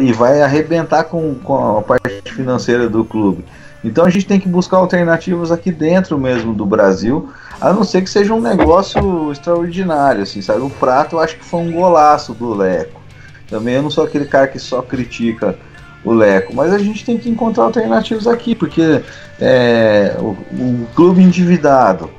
[0.00, 3.44] e vai arrebentar com, com a parte financeira do clube.
[3.82, 7.30] Então a gente tem que buscar alternativas aqui dentro mesmo do Brasil,
[7.60, 10.60] a não ser que seja um negócio extraordinário, assim, sabe?
[10.60, 13.00] O Prato eu acho que foi um golaço do Leco.
[13.48, 15.56] Também eu não sou aquele cara que só critica
[16.04, 19.02] o Leco, mas a gente tem que encontrar alternativas aqui, porque
[19.40, 22.10] é, o, o clube endividado,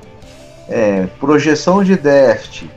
[0.68, 2.70] é, projeção de déficit,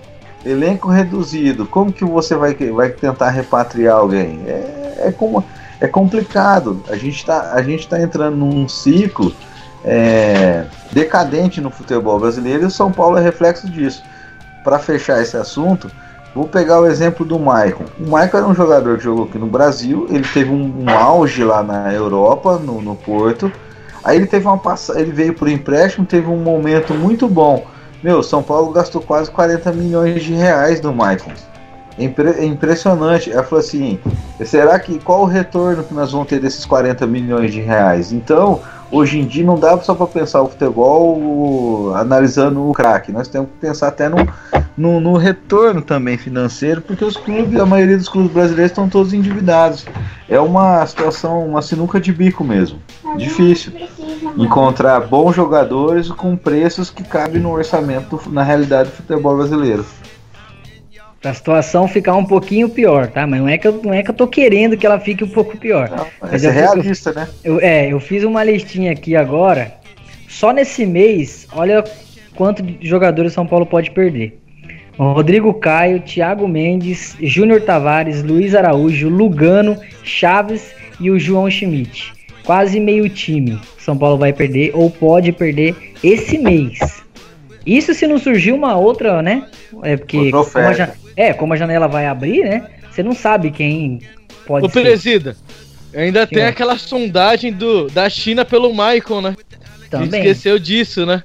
[0.45, 4.41] elenco reduzido, como que você vai, vai tentar repatriar alguém?
[4.47, 5.45] É, é, como,
[5.81, 6.83] é complicado.
[6.89, 7.57] A gente está
[7.89, 9.35] tá entrando num ciclo
[9.85, 14.03] é, decadente no futebol brasileiro e o São Paulo é reflexo disso.
[14.63, 15.91] Para fechar esse assunto,
[16.35, 17.85] vou pegar o exemplo do Maicon.
[17.99, 21.43] O Maicon era um jogador que jogou aqui no Brasil, ele teve um, um auge
[21.43, 23.51] lá na Europa, no, no Porto.
[24.05, 27.67] Aí ele teve uma passagem, ele veio por empréstimo, teve um momento muito bom.
[28.03, 31.33] Meu, São Paulo gastou quase 40 milhões de reais no Maicon.
[31.99, 32.05] É,
[32.43, 33.31] é impressionante.
[33.31, 33.99] Ela falou assim:
[34.45, 38.11] será que qual o retorno que nós vamos ter desses 40 milhões de reais?
[38.11, 38.61] Então,
[38.91, 43.13] hoje em dia não dá só para pensar o futebol analisando o craque.
[43.13, 44.17] Nós temos que pensar até no,
[44.77, 49.13] no, no retorno também financeiro, porque os clubes, a maioria dos clubes brasileiros estão todos
[49.13, 49.87] endividados.
[50.29, 52.79] É uma situação, uma sinuca de bico mesmo.
[53.17, 53.73] Difícil
[54.37, 59.85] encontrar bons jogadores com preços que cabem no orçamento, na realidade do futebol brasileiro.
[61.21, 63.27] Pra situação ficar um pouquinho pior, tá?
[63.27, 65.29] Mas não é que eu, não é que eu tô querendo que ela fique um
[65.29, 65.91] pouco pior.
[65.91, 67.29] Não, Mas essa é eu realista, né?
[67.45, 69.75] Eu, é, eu fiz uma listinha aqui agora.
[70.29, 71.85] Só nesse mês, olha
[72.35, 74.41] quanto de jogadores São Paulo pode perder.
[74.97, 82.13] Rodrigo Caio, Thiago Mendes, Júnior Tavares, Luiz Araújo, Lugano, Chaves e o João Schmidt.
[82.45, 87.03] Quase meio time São Paulo vai perder ou pode perder esse mês.
[87.65, 89.47] Isso se não surgir uma outra, né?
[89.83, 92.67] É porque como ja- é, como a janela vai abrir, né?
[92.91, 94.01] Você não sabe quem
[94.47, 94.83] pode Ô, ser.
[94.83, 95.37] Presida,
[95.95, 96.51] ainda tem Senhor.
[96.51, 99.37] aquela sondagem do, da China pelo Maicon, né?
[99.91, 100.21] Também.
[100.21, 101.23] esqueceu disso, né?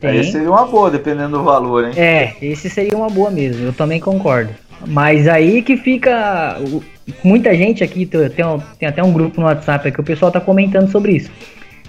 [0.00, 0.10] Tem.
[0.10, 1.92] Aí seria uma boa, dependendo do valor, hein?
[1.96, 4.50] É, esse seria uma boa mesmo, eu também concordo.
[4.86, 6.58] Mas aí que fica.
[6.60, 6.82] o-
[7.22, 10.32] Muita gente aqui, tem, tem um- tem até um grupo no WhatsApp que o pessoal
[10.32, 11.30] tá comentando sobre isso.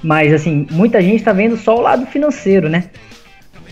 [0.03, 2.89] Mas assim, muita gente tá vendo só o lado financeiro, né?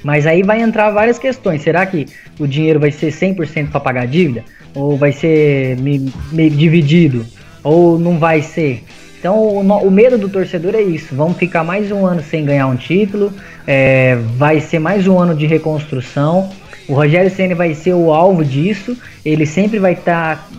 [0.03, 1.61] Mas aí vai entrar várias questões.
[1.61, 2.05] Será que
[2.39, 4.43] o dinheiro vai ser 100% para pagar a dívida?
[4.75, 7.25] Ou vai ser me- meio dividido?
[7.63, 8.83] Ou não vai ser?
[9.19, 11.15] Então o, o medo do torcedor é isso.
[11.15, 13.31] Vamos ficar mais um ano sem ganhar um título.
[13.65, 16.49] é, vai ser mais um ano de reconstrução.
[16.89, 18.97] O Rogério Ceni vai ser o alvo disso.
[19.23, 20.49] Ele sempre vai estar,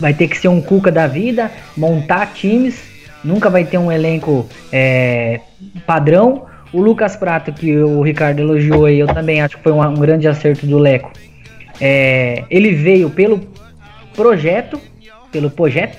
[0.00, 2.82] vai ter que ser um cuca da vida, montar times.
[3.22, 5.40] Nunca vai ter um elenco é,
[5.86, 6.46] padrão.
[6.72, 9.94] O Lucas Prato, que o Ricardo elogiou aí, eu também acho que foi um, um
[9.94, 11.10] grande acerto do Leco.
[11.80, 13.40] É, ele veio pelo
[14.14, 14.80] projeto,
[15.30, 15.98] pelo projeto,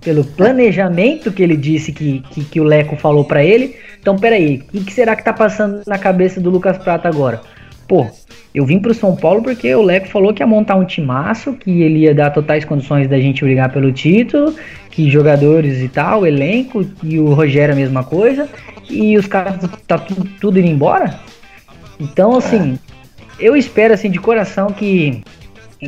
[0.00, 3.76] pelo planejamento que ele disse que, que, que o Leco falou pra ele.
[4.00, 7.40] Então, peraí, o que, que será que tá passando na cabeça do Lucas Prata agora?
[7.86, 8.06] Pô,
[8.54, 11.82] eu vim pro São Paulo porque o Leco falou que ia montar um timaço, que
[11.82, 14.54] ele ia dar totais condições da gente brigar pelo título,
[14.90, 18.48] que jogadores e tal, elenco, e o Rogério a mesma coisa,
[18.88, 19.56] e os caras
[19.86, 21.18] tá tudo, tudo indo embora.
[22.00, 22.78] Então, assim,
[23.38, 25.22] eu espero assim de coração que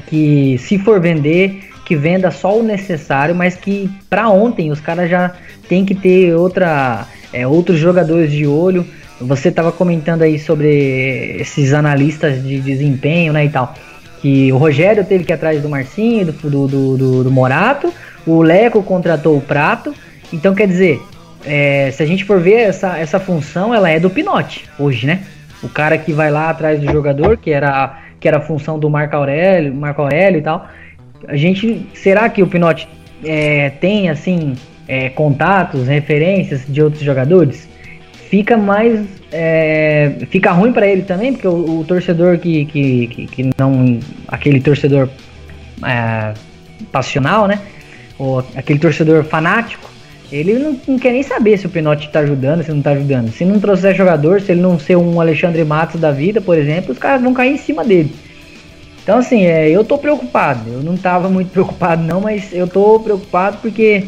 [0.07, 5.11] que se for vender, que venda só o necessário, mas que pra ontem os caras
[5.11, 5.33] já
[5.69, 8.87] tem que ter outra é, outros jogadores de olho.
[9.21, 13.75] Você tava comentando aí sobre esses analistas de desempenho, né, e tal.
[14.23, 17.93] Que o Rogério teve que ir atrás do Marcinho, do, do, do- do Morato,
[18.27, 19.95] o Leco contratou o Prato.
[20.33, 21.03] Então, quer dizer,
[21.45, 25.23] é, se a gente for ver essa, essa função, ela é do Pinote hoje, né?
[25.63, 28.89] O cara que vai lá atrás do jogador, que era, que era a função do
[28.89, 30.69] Marco Aurélio, Marco Aurélio e tal.
[31.29, 31.87] A gente.
[31.95, 32.89] Será que o Pinote
[33.25, 34.55] é, tem assim
[34.89, 37.69] é, contatos, referências de outros jogadores?
[38.29, 39.05] Fica mais.
[39.33, 43.99] é, fica ruim pra ele também, porque o, o torcedor que, que, que, que não.
[44.29, 45.09] Aquele torcedor
[45.85, 46.33] é,
[46.91, 47.61] passional, né?
[48.19, 49.90] Ou aquele torcedor fanático,
[50.31, 53.33] ele não, não quer nem saber se o Pinote tá ajudando, se não tá ajudando.
[53.33, 56.93] Se não trouxer jogador, se ele não ser um Alexandre Matos da vida, por exemplo,
[56.93, 58.15] os caras vão cair em cima dele.
[59.03, 60.71] Então, assim, é, eu tô preocupado.
[60.71, 64.05] Eu não tava muito preocupado, não, mas eu tô preocupado porque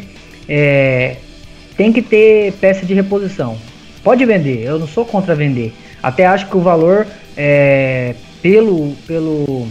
[0.47, 1.17] é,
[1.75, 3.57] tem que ter peça de reposição.
[4.03, 5.73] Pode vender, eu não sou contra vender.
[6.01, 9.67] Até acho que o valor é, pelo, pelo,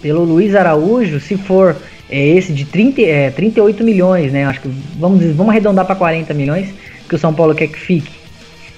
[0.00, 1.76] pelo Luiz Araújo, se for
[2.10, 4.44] é, esse de 30, é, 38 milhões, né?
[4.44, 4.68] Acho que
[4.98, 6.68] vamos, vamos arredondar para 40 milhões,
[7.08, 8.12] que o São Paulo quer que fique.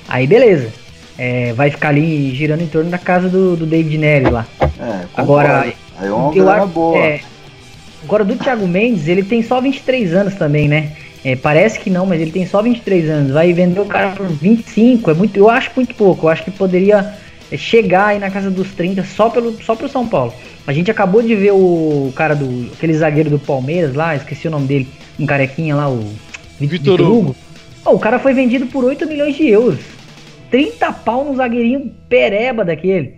[0.09, 0.69] Aí beleza.
[1.19, 4.47] É, vai ficar ali girando em torno da casa do, do David Neres lá.
[4.61, 5.07] É.
[5.17, 6.99] Agora, Aí é uma eu grana boa.
[6.99, 7.21] é,
[8.05, 10.93] agora do Thiago Mendes, ele tem só 23 anos também, né?
[11.25, 13.33] É, parece que não, mas ele tem só 23 anos.
[13.33, 16.27] Vai vender o cara por 25, é muito, eu acho muito pouco.
[16.27, 17.15] Eu acho que poderia
[17.51, 20.33] é, chegar aí na casa dos 30 só pelo só pro São Paulo.
[20.67, 24.51] A gente acabou de ver o cara do aquele zagueiro do Palmeiras lá, esqueci o
[24.51, 24.89] nome dele,
[25.19, 26.13] um carequinha lá, o
[26.59, 27.37] Vitor Hugo.
[27.85, 29.79] Pô, o cara foi vendido por 8 milhões de euros.
[30.51, 33.15] 30 pau no zagueirinho pereba daquele.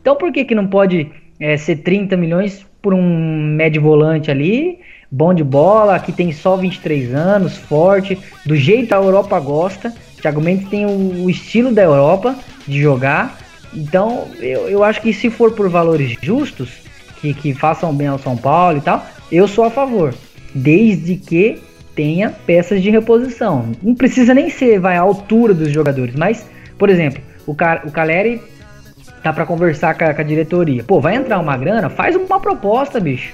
[0.00, 4.78] Então por que que não pode é, ser 30 milhões por um médio volante ali,
[5.10, 9.92] bom de bola, que tem só 23 anos, forte, do jeito que a Europa gosta.
[10.20, 12.36] Thiago Mendes tem o, o estilo da Europa
[12.66, 13.38] de jogar.
[13.74, 16.79] Então eu, eu acho que se for por valores justos,
[17.20, 20.14] que, que façam bem ao São Paulo e tal, eu sou a favor.
[20.54, 21.58] Desde que
[21.94, 23.72] tenha peças de reposição.
[23.82, 26.46] Não precisa nem ser vai à altura dos jogadores, mas,
[26.78, 28.40] por exemplo, o, Ca- o Caleri
[29.22, 30.82] tá pra conversar com a, com a diretoria.
[30.84, 33.32] Pô, vai entrar uma grana, faz uma proposta, bicho.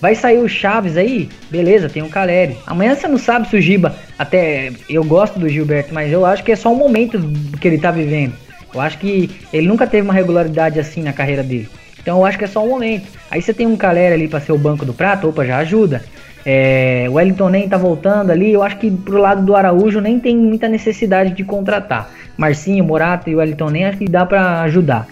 [0.00, 1.28] Vai sair o Chaves aí?
[1.50, 2.56] Beleza, tem o Caleri.
[2.66, 3.94] Amanhã você não sabe se o Giba.
[4.18, 7.20] Até eu gosto do Gilberto, mas eu acho que é só um momento
[7.60, 8.32] que ele tá vivendo.
[8.72, 11.68] Eu acho que ele nunca teve uma regularidade assim na carreira dele.
[12.00, 13.08] Então eu acho que é só um momento.
[13.30, 16.02] Aí você tem um Caleri ali pra ser o banco do prato, opa, já ajuda.
[16.44, 18.52] É, o Wellington nem tá voltando ali.
[18.52, 22.10] Eu acho que pro lado do Araújo nem tem muita necessidade de contratar.
[22.36, 25.06] Marcinho, Morato e o Wellington nem acho que dá pra ajudar.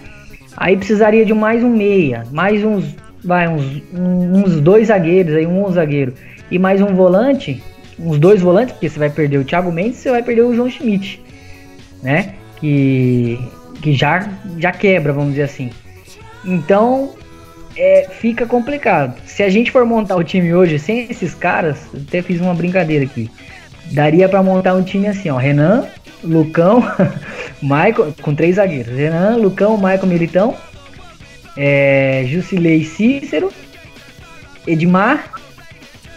[0.55, 5.71] Aí precisaria de mais um meia, mais uns, vai, uns, uns dois zagueiros aí, um
[5.71, 6.13] zagueiro
[6.49, 7.61] e mais um volante,
[7.99, 10.69] uns dois volantes, porque você vai perder o Thiago Mendes, você vai perder o João
[10.69, 11.21] Schmidt,
[12.01, 12.33] né?
[12.59, 13.37] Que
[13.81, 14.27] que já
[14.57, 15.69] já quebra, vamos dizer assim.
[16.45, 17.13] Então,
[17.75, 19.19] é, fica complicado.
[19.25, 23.05] Se a gente for montar o time hoje sem esses caras, até fiz uma brincadeira
[23.05, 23.29] aqui.
[23.91, 25.87] Daria pra montar um time assim, ó, Renan,
[26.23, 26.83] Lucão,
[27.61, 28.95] Michael, com três zagueiros.
[28.95, 30.55] Renan, Lucão, Michael Militão,
[31.55, 33.51] é, Jusilei Cícero,
[34.65, 35.31] Edmar,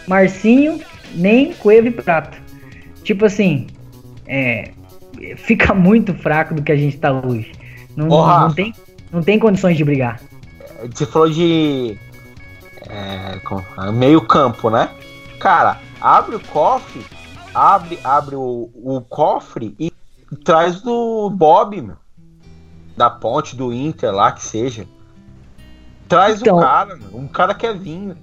[0.07, 0.81] Marcinho,
[1.15, 2.37] Nem, Cueva e Prato.
[3.05, 3.67] Tipo assim,
[4.27, 4.71] é,
[5.37, 7.53] fica muito fraco do que a gente tá hoje.
[7.97, 8.73] Não, não, tem,
[9.13, 10.21] não tem condições de brigar.
[10.93, 11.97] Você falou de.
[12.89, 14.89] é, meio campo, né?
[15.39, 17.03] Cara, abre o cofre,
[17.55, 19.91] abre, abre o, o cofre e
[20.45, 21.97] traz do Bob, meu.
[22.97, 24.87] Da ponte, do Inter lá, que seja.
[26.09, 27.19] Traz Então- o cara, meu.
[27.21, 27.99] Um cara quer vir.
[27.99, 28.17] meu.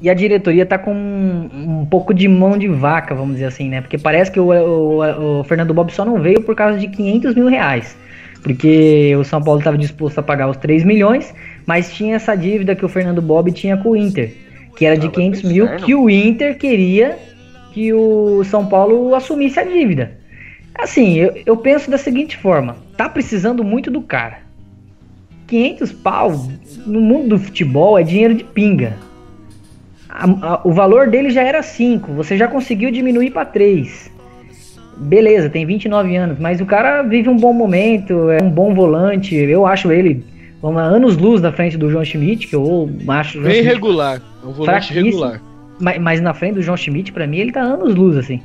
[0.00, 3.68] E a diretoria tá com um, um pouco de mão de vaca, vamos dizer assim,
[3.68, 3.80] né?
[3.80, 7.34] Porque parece que o, o- o Fernando Bob só não veio por causa de 500
[7.36, 7.96] mil reais.
[8.42, 11.32] Porque o São Paulo estava disposto a pagar os 3 milhões,
[11.64, 14.32] mas tinha essa dívida que o Fernando Bob tinha com o Inter,
[14.76, 17.18] que era de Tava 500 mil, que o Inter queria
[17.72, 20.18] que o São Paulo assumisse a dívida.
[20.74, 24.38] Assim, eu, eu penso da seguinte forma: tá precisando muito do cara.
[25.46, 26.32] 500 pau
[26.86, 28.96] no mundo do futebol é dinheiro de pinga.
[30.08, 30.24] A-
[30.54, 34.10] a- o valor dele já era 5, você já conseguiu diminuir para 3.
[34.96, 39.34] Beleza, tem 29 anos, mas o cara vive um bom momento, é um bom volante.
[39.34, 40.24] Eu acho ele
[40.62, 44.22] vamos lá, anos luz da frente do João Schmidt, que eu acho Bem Schmidt regular.
[44.42, 45.42] É um volante regular.
[45.80, 48.40] mas, mas na frente do João Schmidt, pra mim, ele tá anos luz, assim.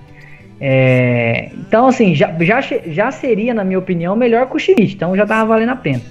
[0.59, 5.15] É, então, assim, já, já, já seria, na minha opinião, melhor que o Schmidt, então
[5.15, 6.01] já tava valendo a pena.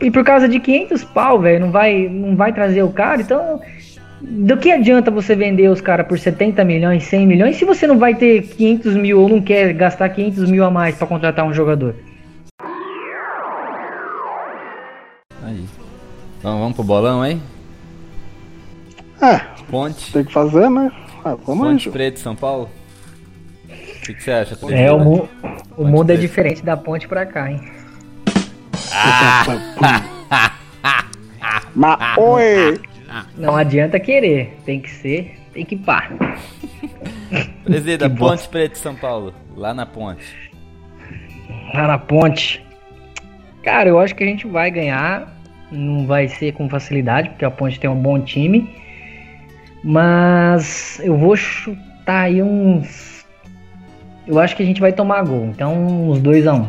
[0.00, 3.60] E por causa de 500 pau, velho, não vai, não vai trazer o cara, então.
[4.26, 7.98] Do que adianta você vender os caras por 70 milhões, 100 milhões, se você não
[7.98, 11.52] vai ter 500 mil ou não quer gastar 500 mil a mais pra contratar um
[11.52, 11.94] jogador?
[15.42, 15.64] Aí.
[16.38, 17.38] Então vamos pro bolão aí?
[19.20, 19.40] É,
[19.70, 20.12] Ponte.
[20.12, 20.90] tem que fazer, né?
[21.24, 21.90] Ah, vamos Ponte.
[21.90, 22.68] Preta, São Paulo.
[23.68, 24.56] O que, que você acha?
[24.56, 24.78] Felipe?
[24.78, 26.20] É, o, mu- o Ponte mundo é Preta.
[26.20, 27.60] diferente da ponte pra cá, hein?
[31.74, 32.80] Mas, oi!
[33.36, 36.10] Não adianta querer, tem que ser, tem que pá.
[37.64, 38.48] Presida, Que Ponte.
[38.48, 39.34] Preta, São Paulo.
[39.56, 40.52] Lá na ponte.
[41.72, 42.64] Lá na ponte.
[43.62, 45.32] Cara, eu acho que a gente vai ganhar.
[45.70, 48.68] Não vai ser com facilidade, porque a ponte tem um bom time.
[49.82, 53.24] Mas eu vou chutar aí uns.
[54.26, 55.46] Eu acho que a gente vai tomar gol.
[55.46, 56.66] Então, uns 2x1.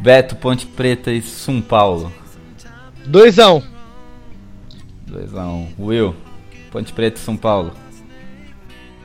[0.00, 2.12] Beto, Ponte Preta e São Paulo.
[5.06, 5.32] 2x1.
[5.32, 5.66] 2x1.
[5.78, 6.14] Will,
[6.70, 7.72] Ponte Preta e São Paulo.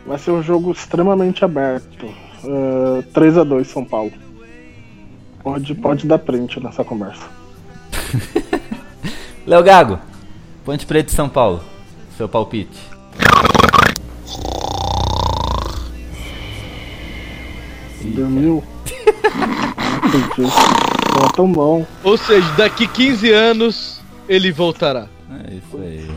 [0.05, 2.05] Vai ser um jogo extremamente aberto.
[2.43, 4.11] Uh, 3x2 São Paulo.
[5.43, 7.25] Pode, pode dar print nessa conversa.
[9.45, 9.99] Léo Gago,
[10.65, 11.63] Ponte Preta e São Paulo.
[12.17, 12.79] Seu palpite.
[18.03, 18.63] Dormiu?
[20.37, 21.85] Não tão bom.
[22.03, 25.07] Ou seja, daqui 15 anos ele voltará.
[25.47, 26.11] É isso aí.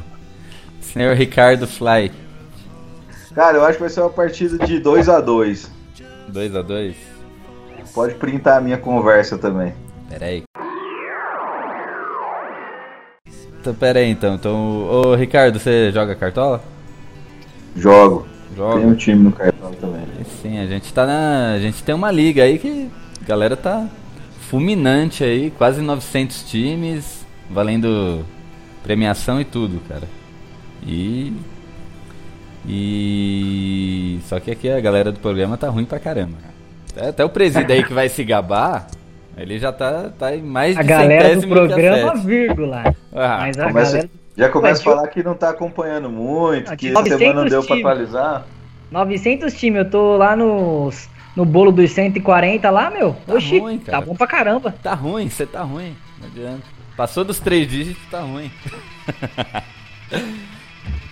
[0.80, 2.10] Senhor Ricardo Fly.
[3.34, 5.70] Cara, eu acho que vai ser uma partida de 2 a 2
[6.32, 6.94] 2x2.
[7.94, 9.72] Pode printar a minha conversa também.
[10.08, 10.42] Pera aí.
[13.60, 14.34] Então, pera aí então.
[14.34, 16.62] Então, ô Ricardo, você joga cartola?
[17.76, 18.26] Jogo.
[18.56, 18.80] Joga.
[18.80, 20.04] Tem um time no cartão também.
[20.42, 21.52] Sim, a gente tá na.
[21.54, 22.90] A gente tem uma liga aí que
[23.22, 23.88] a galera tá
[24.50, 28.24] fulminante aí, quase 900 times, valendo
[28.84, 30.06] premiação e tudo, cara.
[30.86, 31.32] E.
[32.66, 34.18] E.
[34.24, 36.36] Só que aqui a galera do programa tá ruim pra caramba.
[36.96, 38.86] Até, até o presídio aí que vai se gabar,
[39.36, 42.94] ele já tá, tá em mais de A galera do a programa, vírgula.
[43.12, 44.10] Ah, Mas a começa- galera.
[44.36, 47.62] Já começa a falar que não tá acompanhando muito, que essa semana não 900 deu
[47.62, 47.86] pra times.
[47.92, 48.46] atualizar.
[48.90, 53.14] 900 times, eu tô lá nos, no bolo dos 140 lá, meu.
[53.26, 54.04] Tá Oxi, ruim, tá cara.
[54.06, 54.74] bom pra caramba.
[54.82, 55.94] Tá ruim, você tá ruim.
[56.20, 56.73] Não adianta.
[56.96, 58.50] Passou dos três dígitos, tá ruim.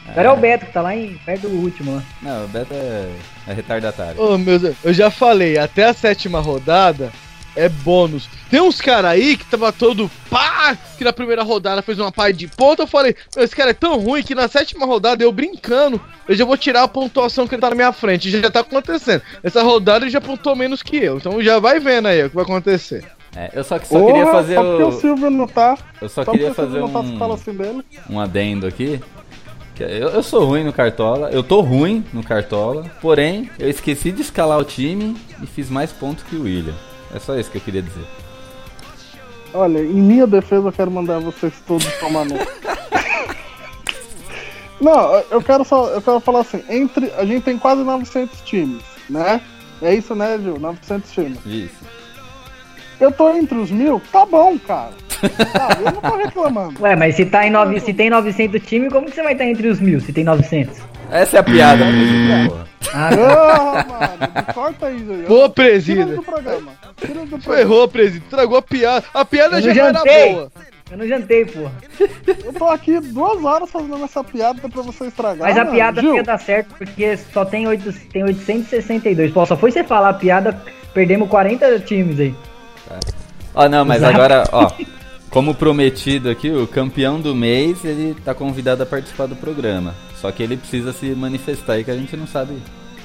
[0.06, 2.02] Agora é o Beto que tá lá em, perto do último lá.
[2.20, 3.10] Não, o Beto é,
[3.48, 4.20] é retardatário.
[4.20, 7.10] Ô, meu Deus, eu já falei, até a sétima rodada
[7.56, 8.28] é bônus.
[8.50, 12.32] Tem uns caras aí que tava todo pá, que na primeira rodada fez uma par
[12.32, 12.82] de ponta.
[12.82, 16.34] Eu falei, meu, esse cara é tão ruim que na sétima rodada eu brincando, eu
[16.34, 18.30] já vou tirar a pontuação que ele tá na minha frente.
[18.30, 19.22] Já, já tá acontecendo.
[19.42, 21.16] Essa rodada ele já pontuou menos que eu.
[21.16, 23.04] Então já vai vendo aí o que vai acontecer.
[23.34, 24.92] É, eu só, só queria Porra, fazer só porque o o.
[24.92, 25.78] Silvio não tá.
[26.00, 27.82] Eu só Só queria fazer tá, um, assim dele.
[28.10, 29.00] um adendo aqui.
[29.80, 34.22] Eu, eu sou ruim no Cartola, eu tô ruim no Cartola, porém eu esqueci de
[34.22, 36.74] escalar o time e fiz mais pontos que o William.
[37.14, 38.04] É só isso que eu queria dizer.
[39.54, 42.36] Olha, em minha defesa eu quero mandar vocês todos tomar no.
[44.80, 48.82] Não, eu quero só, eu quero falar assim, entre a gente tem quase 900 times,
[49.08, 49.40] né?
[49.80, 50.58] É isso, né, Gil?
[50.58, 51.38] 900 times.
[51.46, 52.01] Isso.
[53.00, 54.90] Eu tô entre os mil, tá bom, cara.
[55.52, 56.82] Sabe, eu não tô reclamando.
[56.82, 59.44] Ué, mas se, tá em nove, se tem 900 times, como que você vai estar
[59.46, 60.78] entre os mil se tem 900?
[61.10, 62.66] Essa é a piada mesmo, porra.
[62.94, 65.00] Ah, Ah, mano, corta aí.
[65.26, 66.06] Pô, Tira presida.
[66.06, 66.72] do programa.
[66.96, 67.60] Tira do programa.
[67.60, 68.24] Errou, presida.
[68.28, 69.04] Tragou a piada.
[69.14, 70.32] A piada Eu já não não era jantei.
[70.34, 70.52] boa.
[70.90, 71.72] eu não jantei, porra.
[72.44, 75.38] Eu tô aqui duas horas fazendo essa piada pra você estragar.
[75.48, 75.76] Mas a mano.
[75.76, 79.32] piada Gil, não ia dar certo porque só tem, 8, tem 862.
[79.32, 80.60] Pô, só foi você falar a piada,
[80.92, 82.34] perdemos 40 times aí.
[83.54, 84.14] Ó, não, mas Exato.
[84.14, 84.70] agora, ó,
[85.30, 89.94] como prometido aqui, o campeão do mês, ele tá convidado a participar do programa.
[90.20, 92.54] Só que ele precisa se manifestar aí que a gente não sabe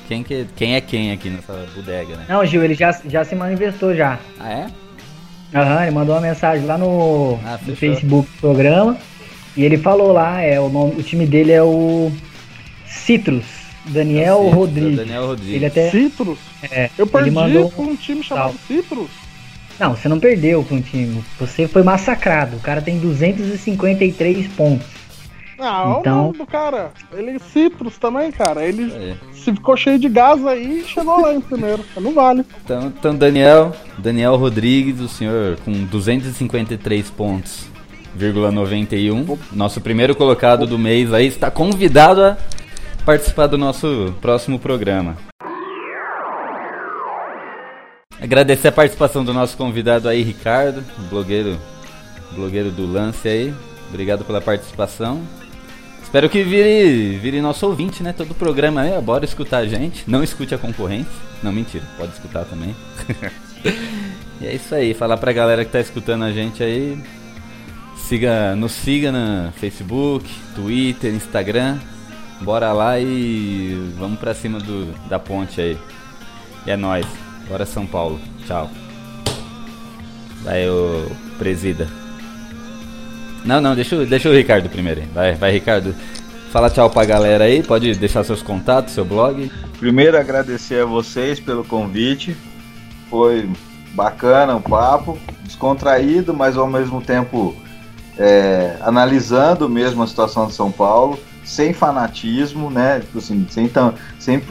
[0.08, 2.26] quem, que, quem é quem aqui nessa bodega, né?
[2.30, 4.20] Não, Gil, ele já, já se manifestou já.
[4.40, 4.68] Ah, é?
[5.56, 7.76] Aham, ele mandou uma mensagem lá no, Ah, no.
[7.76, 8.98] Facebook do programa.
[9.56, 12.12] E ele falou lá, é, o, nome, o time dele é o
[12.86, 13.46] Citrus,
[13.86, 14.98] Daniel Citrus, Rodrigues.
[14.98, 15.56] Daniel Rodrigues.
[15.56, 15.90] Ele até.
[15.90, 16.38] Citrus?
[16.72, 17.70] É, Eu perdi ele mandou.
[17.72, 18.56] pra um time chamado Tal.
[18.68, 19.10] Citrus.
[19.80, 21.24] Não, você não perdeu com o time.
[21.40, 22.58] Você foi massacrado.
[22.58, 24.88] O cara tem 253 pontos.
[25.60, 26.92] Ah, olha Então- o nome do cara.
[27.14, 28.64] Ele é Citrus também, cara.
[28.64, 29.16] Ele aí.
[29.34, 31.84] se ficou cheio de gás aí e chegou lá em primeiro.
[32.00, 32.44] Não vale.
[32.64, 37.66] Então, então, Daniel, Daniel Rodrigues, o senhor com 253 pontos,
[38.16, 42.38] vírgula 91, nosso primeiro colocado do mês aí, está convidado a
[43.04, 45.18] participar do nosso próximo programa.
[48.20, 51.58] Agradecer a participação do nosso convidado aí, Ricardo, blogueiro,
[52.32, 53.54] blogueiro do lance aí.
[53.90, 55.22] Obrigado pela participação.
[56.02, 58.14] Espero que vire, vire nosso ouvinte, né?
[58.14, 60.10] Todo o programa aí, bora escutar a gente.
[60.10, 61.12] Não escute a concorrência.
[61.44, 62.76] Não, mentira, pode escutar também.
[64.42, 66.98] e é isso aí, falar pra galera que tá escutando a gente aí.
[67.98, 71.78] Siga, nos siga no Facebook, Twitter, Instagram.
[72.42, 75.78] Bora lá e vamos pra cima do, da ponte aí.
[76.66, 77.27] E é nóis.
[77.50, 78.20] Bora São Paulo.
[78.46, 78.70] Tchau.
[80.44, 81.08] Vai, ô
[81.38, 81.88] presida.
[83.46, 85.02] Não, não, deixa, o- deixa o Ricardo primeiro.
[85.02, 85.08] aí.
[85.14, 85.96] Vai, vai, Ricardo.
[86.52, 87.62] Fala tchau pra galera aí.
[87.64, 89.52] Pode deixar seus contatos, seu blog.
[89.80, 92.36] Primeiro agradecer a vocês pelo convite.
[93.10, 93.50] Foi
[93.94, 97.56] bacana o papo, descontraído, mas ao mesmo tempo
[98.18, 103.00] é, analisando mesmo a situação de São Paulo, sem fanatismo, né?
[103.00, 104.42] Tipo assim, sem, tam, sem,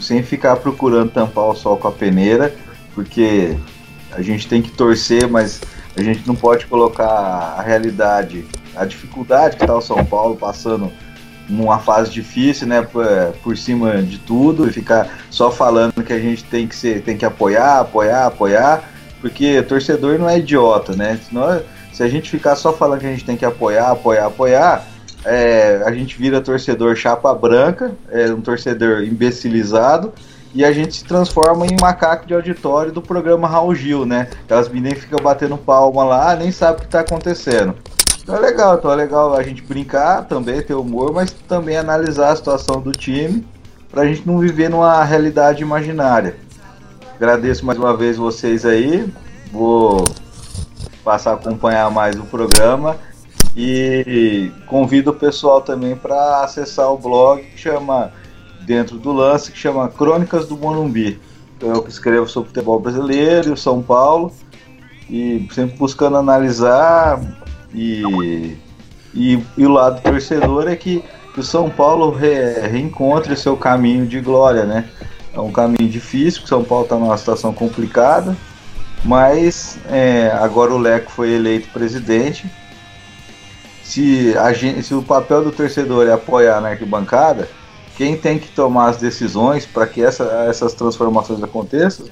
[0.00, 2.54] sem ficar procurando tampar o sol com a peneira,
[2.94, 3.56] porque
[4.12, 5.60] a gente tem que torcer, mas
[5.96, 8.44] a gente não pode colocar a realidade,
[8.74, 10.90] a dificuldade que está o São Paulo passando
[11.48, 12.86] numa fase difícil, né,
[13.42, 17.16] por, cima de tudo e ficar só falando que a gente tem que ser, tem
[17.16, 18.88] que apoiar, apoiar, apoiar,
[19.20, 21.18] porque torcedor não é idiota, né?
[21.28, 21.60] Senão,
[21.92, 24.86] se a gente ficar só falando que a gente tem que apoiar, apoiar, apoiar,
[25.24, 30.12] é, a gente vira torcedor chapa branca, é um torcedor imbecilizado
[30.54, 34.28] e a gente se transforma em macaco de auditório do programa Raul Gil, né?
[34.44, 37.74] Aquelas meninas ficam batendo palma lá, nem sabe o que tá acontecendo.
[38.22, 42.30] Então é legal, então é legal a gente brincar também, ter humor, mas também analisar
[42.30, 43.46] a situação do time
[43.90, 46.36] pra gente não viver numa realidade imaginária.
[47.14, 49.12] Agradeço mais uma vez vocês aí,
[49.52, 50.04] vou
[51.04, 52.96] passar a acompanhar mais o programa
[53.56, 58.12] e convido o pessoal também para acessar o blog que chama
[58.62, 61.20] dentro do lance que chama Crônicas do Morumbi.
[61.56, 64.32] Então, eu que escrevo sobre futebol brasileiro e o São Paulo
[65.10, 67.20] e sempre buscando analisar
[67.74, 68.02] e,
[69.12, 71.02] e, e o lado torcedor é que,
[71.34, 74.88] que o São Paulo re, reencontre seu caminho de glória, né?
[75.34, 78.36] É um caminho difícil, o São Paulo está numa situação complicada,
[79.04, 82.50] mas é, agora o Leco foi eleito presidente.
[83.90, 87.48] Se, a gente, se o papel do torcedor é apoiar na arquibancada,
[87.96, 92.06] quem tem que tomar as decisões para que essa, essas transformações aconteçam,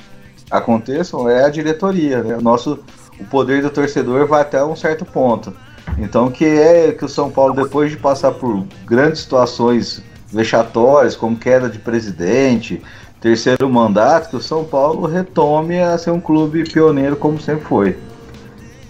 [0.50, 2.20] aconteçam é a diretoria.
[2.24, 2.36] Né?
[2.36, 2.80] O nosso
[3.20, 5.52] o poder do torcedor vai até um certo ponto.
[5.98, 10.02] Então que é que o São Paulo, depois de passar por grandes situações
[10.32, 12.82] vexatórias, como queda de presidente,
[13.20, 17.96] terceiro mandato, que o São Paulo retome a ser um clube pioneiro como sempre foi.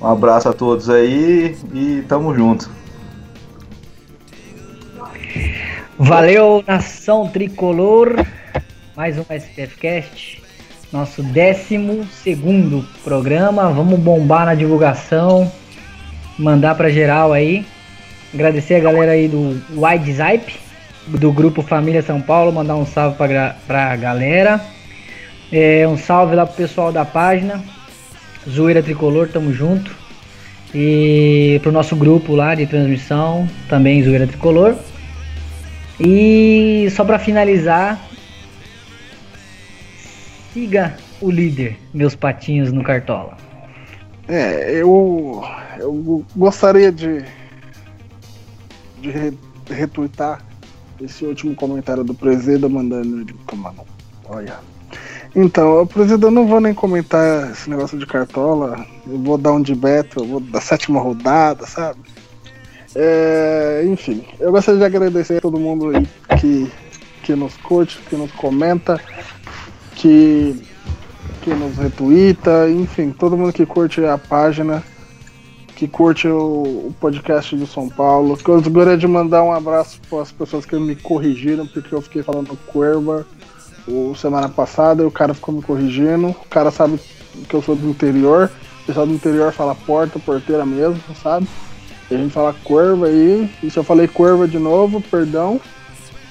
[0.01, 2.71] Um abraço a todos aí e tamo junto.
[5.99, 8.25] Valeu, nação tricolor.
[8.97, 10.43] Mais um SPFcast.
[10.93, 13.71] Nosso 12 segundo programa.
[13.71, 15.51] Vamos bombar na divulgação.
[16.39, 17.67] Mandar pra geral aí.
[18.33, 20.55] Agradecer a galera aí do Wide Zype,
[21.09, 22.53] do grupo Família São Paulo.
[22.53, 24.61] Mandar um salve pra, gra- pra galera.
[25.51, 27.61] É, um salve lá pro pessoal da página.
[28.49, 29.95] Zoeira Tricolor, tamo junto.
[30.75, 34.77] E pro nosso grupo lá de transmissão, também Zoeira Tricolor.
[36.01, 38.01] E só pra finalizar,
[40.53, 43.37] siga o líder, meus patinhos no Cartola.
[44.29, 45.43] É, eu,
[45.79, 47.25] eu gostaria de,
[49.01, 49.33] de re,
[49.71, 50.45] retuitar
[51.01, 53.87] esse último comentário do Presida mandando de mano.
[54.29, 54.78] Olha.
[55.35, 58.85] Então, Presida, eu não vou nem comentar esse negócio de cartola.
[59.07, 62.01] Eu vou dar um de Beto, eu vou da sétima rodada, sabe?
[62.95, 65.93] É, enfim, eu gostaria de agradecer a todo mundo
[66.41, 66.71] que,
[67.23, 68.99] que nos curte, que nos comenta,
[69.95, 70.61] que
[71.43, 74.83] que nos retuita, enfim, todo mundo que curte a página,
[75.77, 78.37] que curte o, o podcast de São Paulo.
[78.37, 82.03] Que eu gostaria de mandar um abraço para as pessoas que me corrigiram, porque eu
[82.03, 83.27] fiquei falando Cuerva
[83.89, 86.29] o semana passada o cara ficou me corrigindo.
[86.29, 87.01] O cara sabe
[87.49, 88.51] que eu sou do interior,
[88.83, 91.49] o pessoal do interior fala porta, porteira mesmo, sabe?
[92.11, 95.61] E a gente fala Cuerva aí, e se eu falei Cuerva de novo, perdão,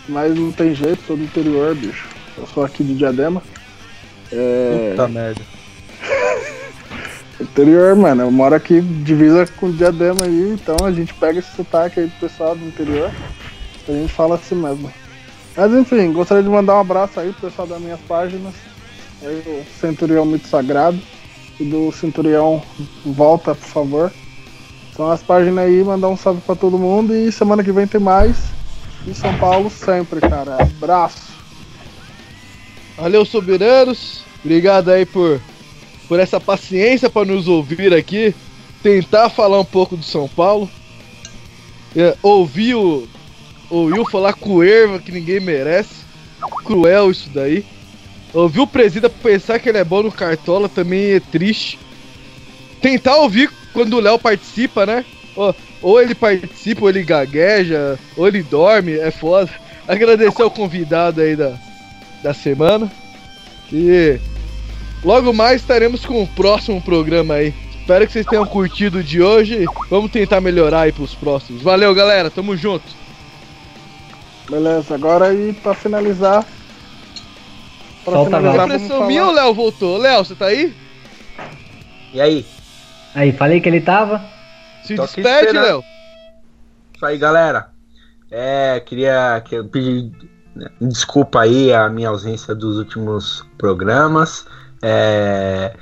[0.08, 2.08] mas não tem jeito, sou do interior, bicho.
[2.38, 3.42] Eu sou aqui de Diadema.
[4.32, 4.92] É...
[4.92, 5.42] Puta merda.
[7.40, 12.00] Interior, mano, eu moro aqui divisa com Diadema aí, então a gente pega esse sotaque
[12.00, 13.12] aí do pessoal do interior,
[13.88, 14.92] a gente fala assim mesmo.
[15.58, 18.54] Mas enfim, gostaria de mandar um abraço aí pro pessoal das minhas páginas,
[19.24, 21.00] aí do Centurião Mito Sagrado
[21.60, 22.62] e do Centurião
[23.04, 24.14] Volta, por favor.
[24.96, 28.00] São as páginas aí, mandar um salve pra todo mundo e semana que vem tem
[28.00, 28.38] mais.
[29.08, 30.62] E São Paulo sempre, cara.
[30.62, 31.34] Abraço.
[32.96, 34.24] Valeu, soberanos.
[34.44, 35.42] Obrigado aí por,
[36.08, 38.36] por essa paciência para nos ouvir aqui.
[38.84, 40.70] Tentar falar um pouco do São Paulo.
[41.96, 43.08] É, ouvir o.
[43.69, 46.06] Ouviu falar com erva que ninguém merece.
[46.65, 47.65] Cruel isso daí.
[48.34, 51.80] Ouvir o presida pensar que ele é bom no cartola também é triste.
[52.81, 55.03] Tentar ouvir quando o Léo participa, né?
[55.35, 59.49] Ou, ou ele participa, ou ele gagueja, ou ele dorme, é foda.
[59.88, 61.53] Agradecer ao convidado aí da,
[62.22, 62.91] da semana.
[63.72, 64.19] E
[65.03, 67.53] logo mais estaremos com o próximo programa aí.
[67.80, 69.65] Espero que vocês tenham curtido de hoje.
[69.89, 71.61] Vamos tentar melhorar aí pros próximos.
[71.61, 72.30] Valeu, galera.
[72.30, 73.07] Tamo junto.
[74.49, 76.45] Beleza, agora aí pra finalizar.
[78.03, 79.98] Pra Solta a finalizar, vamos Impressão minha ou o Léo voltou?
[79.98, 80.74] Léo, você tá aí?
[82.14, 82.45] E aí?
[83.14, 84.24] Aí, falei que ele tava.
[84.84, 85.52] Se Tô despede.
[85.52, 85.84] Léo.
[86.95, 87.69] Isso aí, galera.
[88.32, 90.11] É, queria que eu pedir
[90.56, 94.45] né, desculpa aí a minha ausência dos últimos programas.
[94.82, 95.74] É,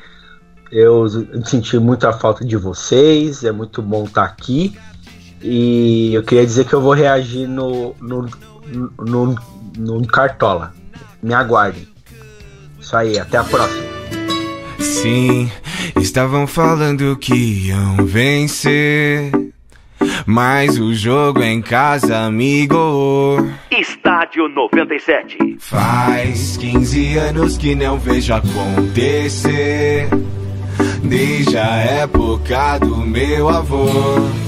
[0.71, 1.05] eu
[1.45, 3.43] senti muita falta de vocês.
[3.43, 4.75] É muito bom estar aqui.
[5.41, 8.27] E eu queria dizer que eu vou reagir no, no,
[8.67, 9.35] no,
[9.77, 10.73] no Cartola.
[11.21, 11.87] Me aguardem.
[12.79, 13.83] Isso aí, até a próxima.
[14.79, 15.49] Sim,
[15.99, 17.33] estavam falando que
[17.67, 19.31] iam vencer.
[20.25, 23.37] Mas o jogo é em casa, amigo.
[23.71, 25.57] Estádio 97.
[25.59, 30.07] Faz 15 anos que não vejo acontecer.
[31.03, 33.85] Desde a época do meu avô.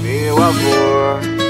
[0.02, 1.47] Meu avô.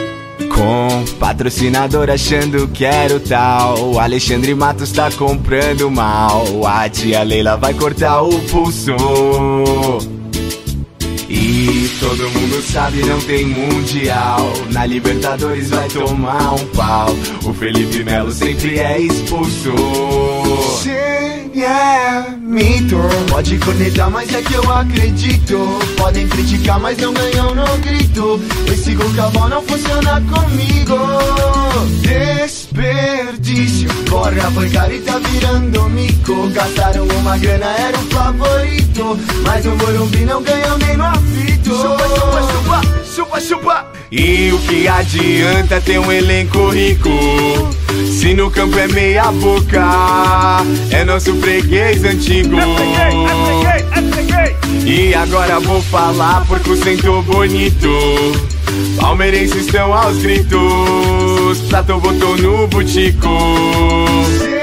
[0.59, 3.93] Com patrocinador achando que era o tal.
[3.93, 6.44] O Alexandre Matos tá comprando mal.
[6.66, 8.90] A tia Leila vai cortar o pulso.
[11.28, 14.52] E todo mundo sabe, não tem mundial.
[14.72, 17.10] Na Libertadores vai tomar um pau.
[17.44, 19.72] O Felipe Melo sempre é expulso.
[20.82, 22.97] Sim, é mito.
[23.29, 25.59] Pode cornetar, mas é que eu acredito.
[25.97, 28.41] Podem criticar, mas não ganham no grito.
[28.73, 29.09] Esse gol
[29.49, 30.97] não funciona comigo.
[32.01, 33.89] Desperdício.
[34.09, 36.49] Corre a bancária e tá virando mico.
[36.51, 39.19] Gastaram uma grana, era o favorito.
[39.45, 41.75] Mas o Morumbi não ganhou nem no apito.
[41.75, 43.86] Chupa, chupa, chupa, chupa, chupa.
[44.10, 47.10] E o que adianta ter um elenco rico?
[48.06, 52.56] Se no campo é meia boca, é nosso freguês antigo.
[54.86, 57.89] E agora vou falar porque o centro bonito.
[59.01, 61.59] Palmeirenses estão aos gritos.
[61.68, 63.28] Prato botou no butico.
[64.44, 64.57] É.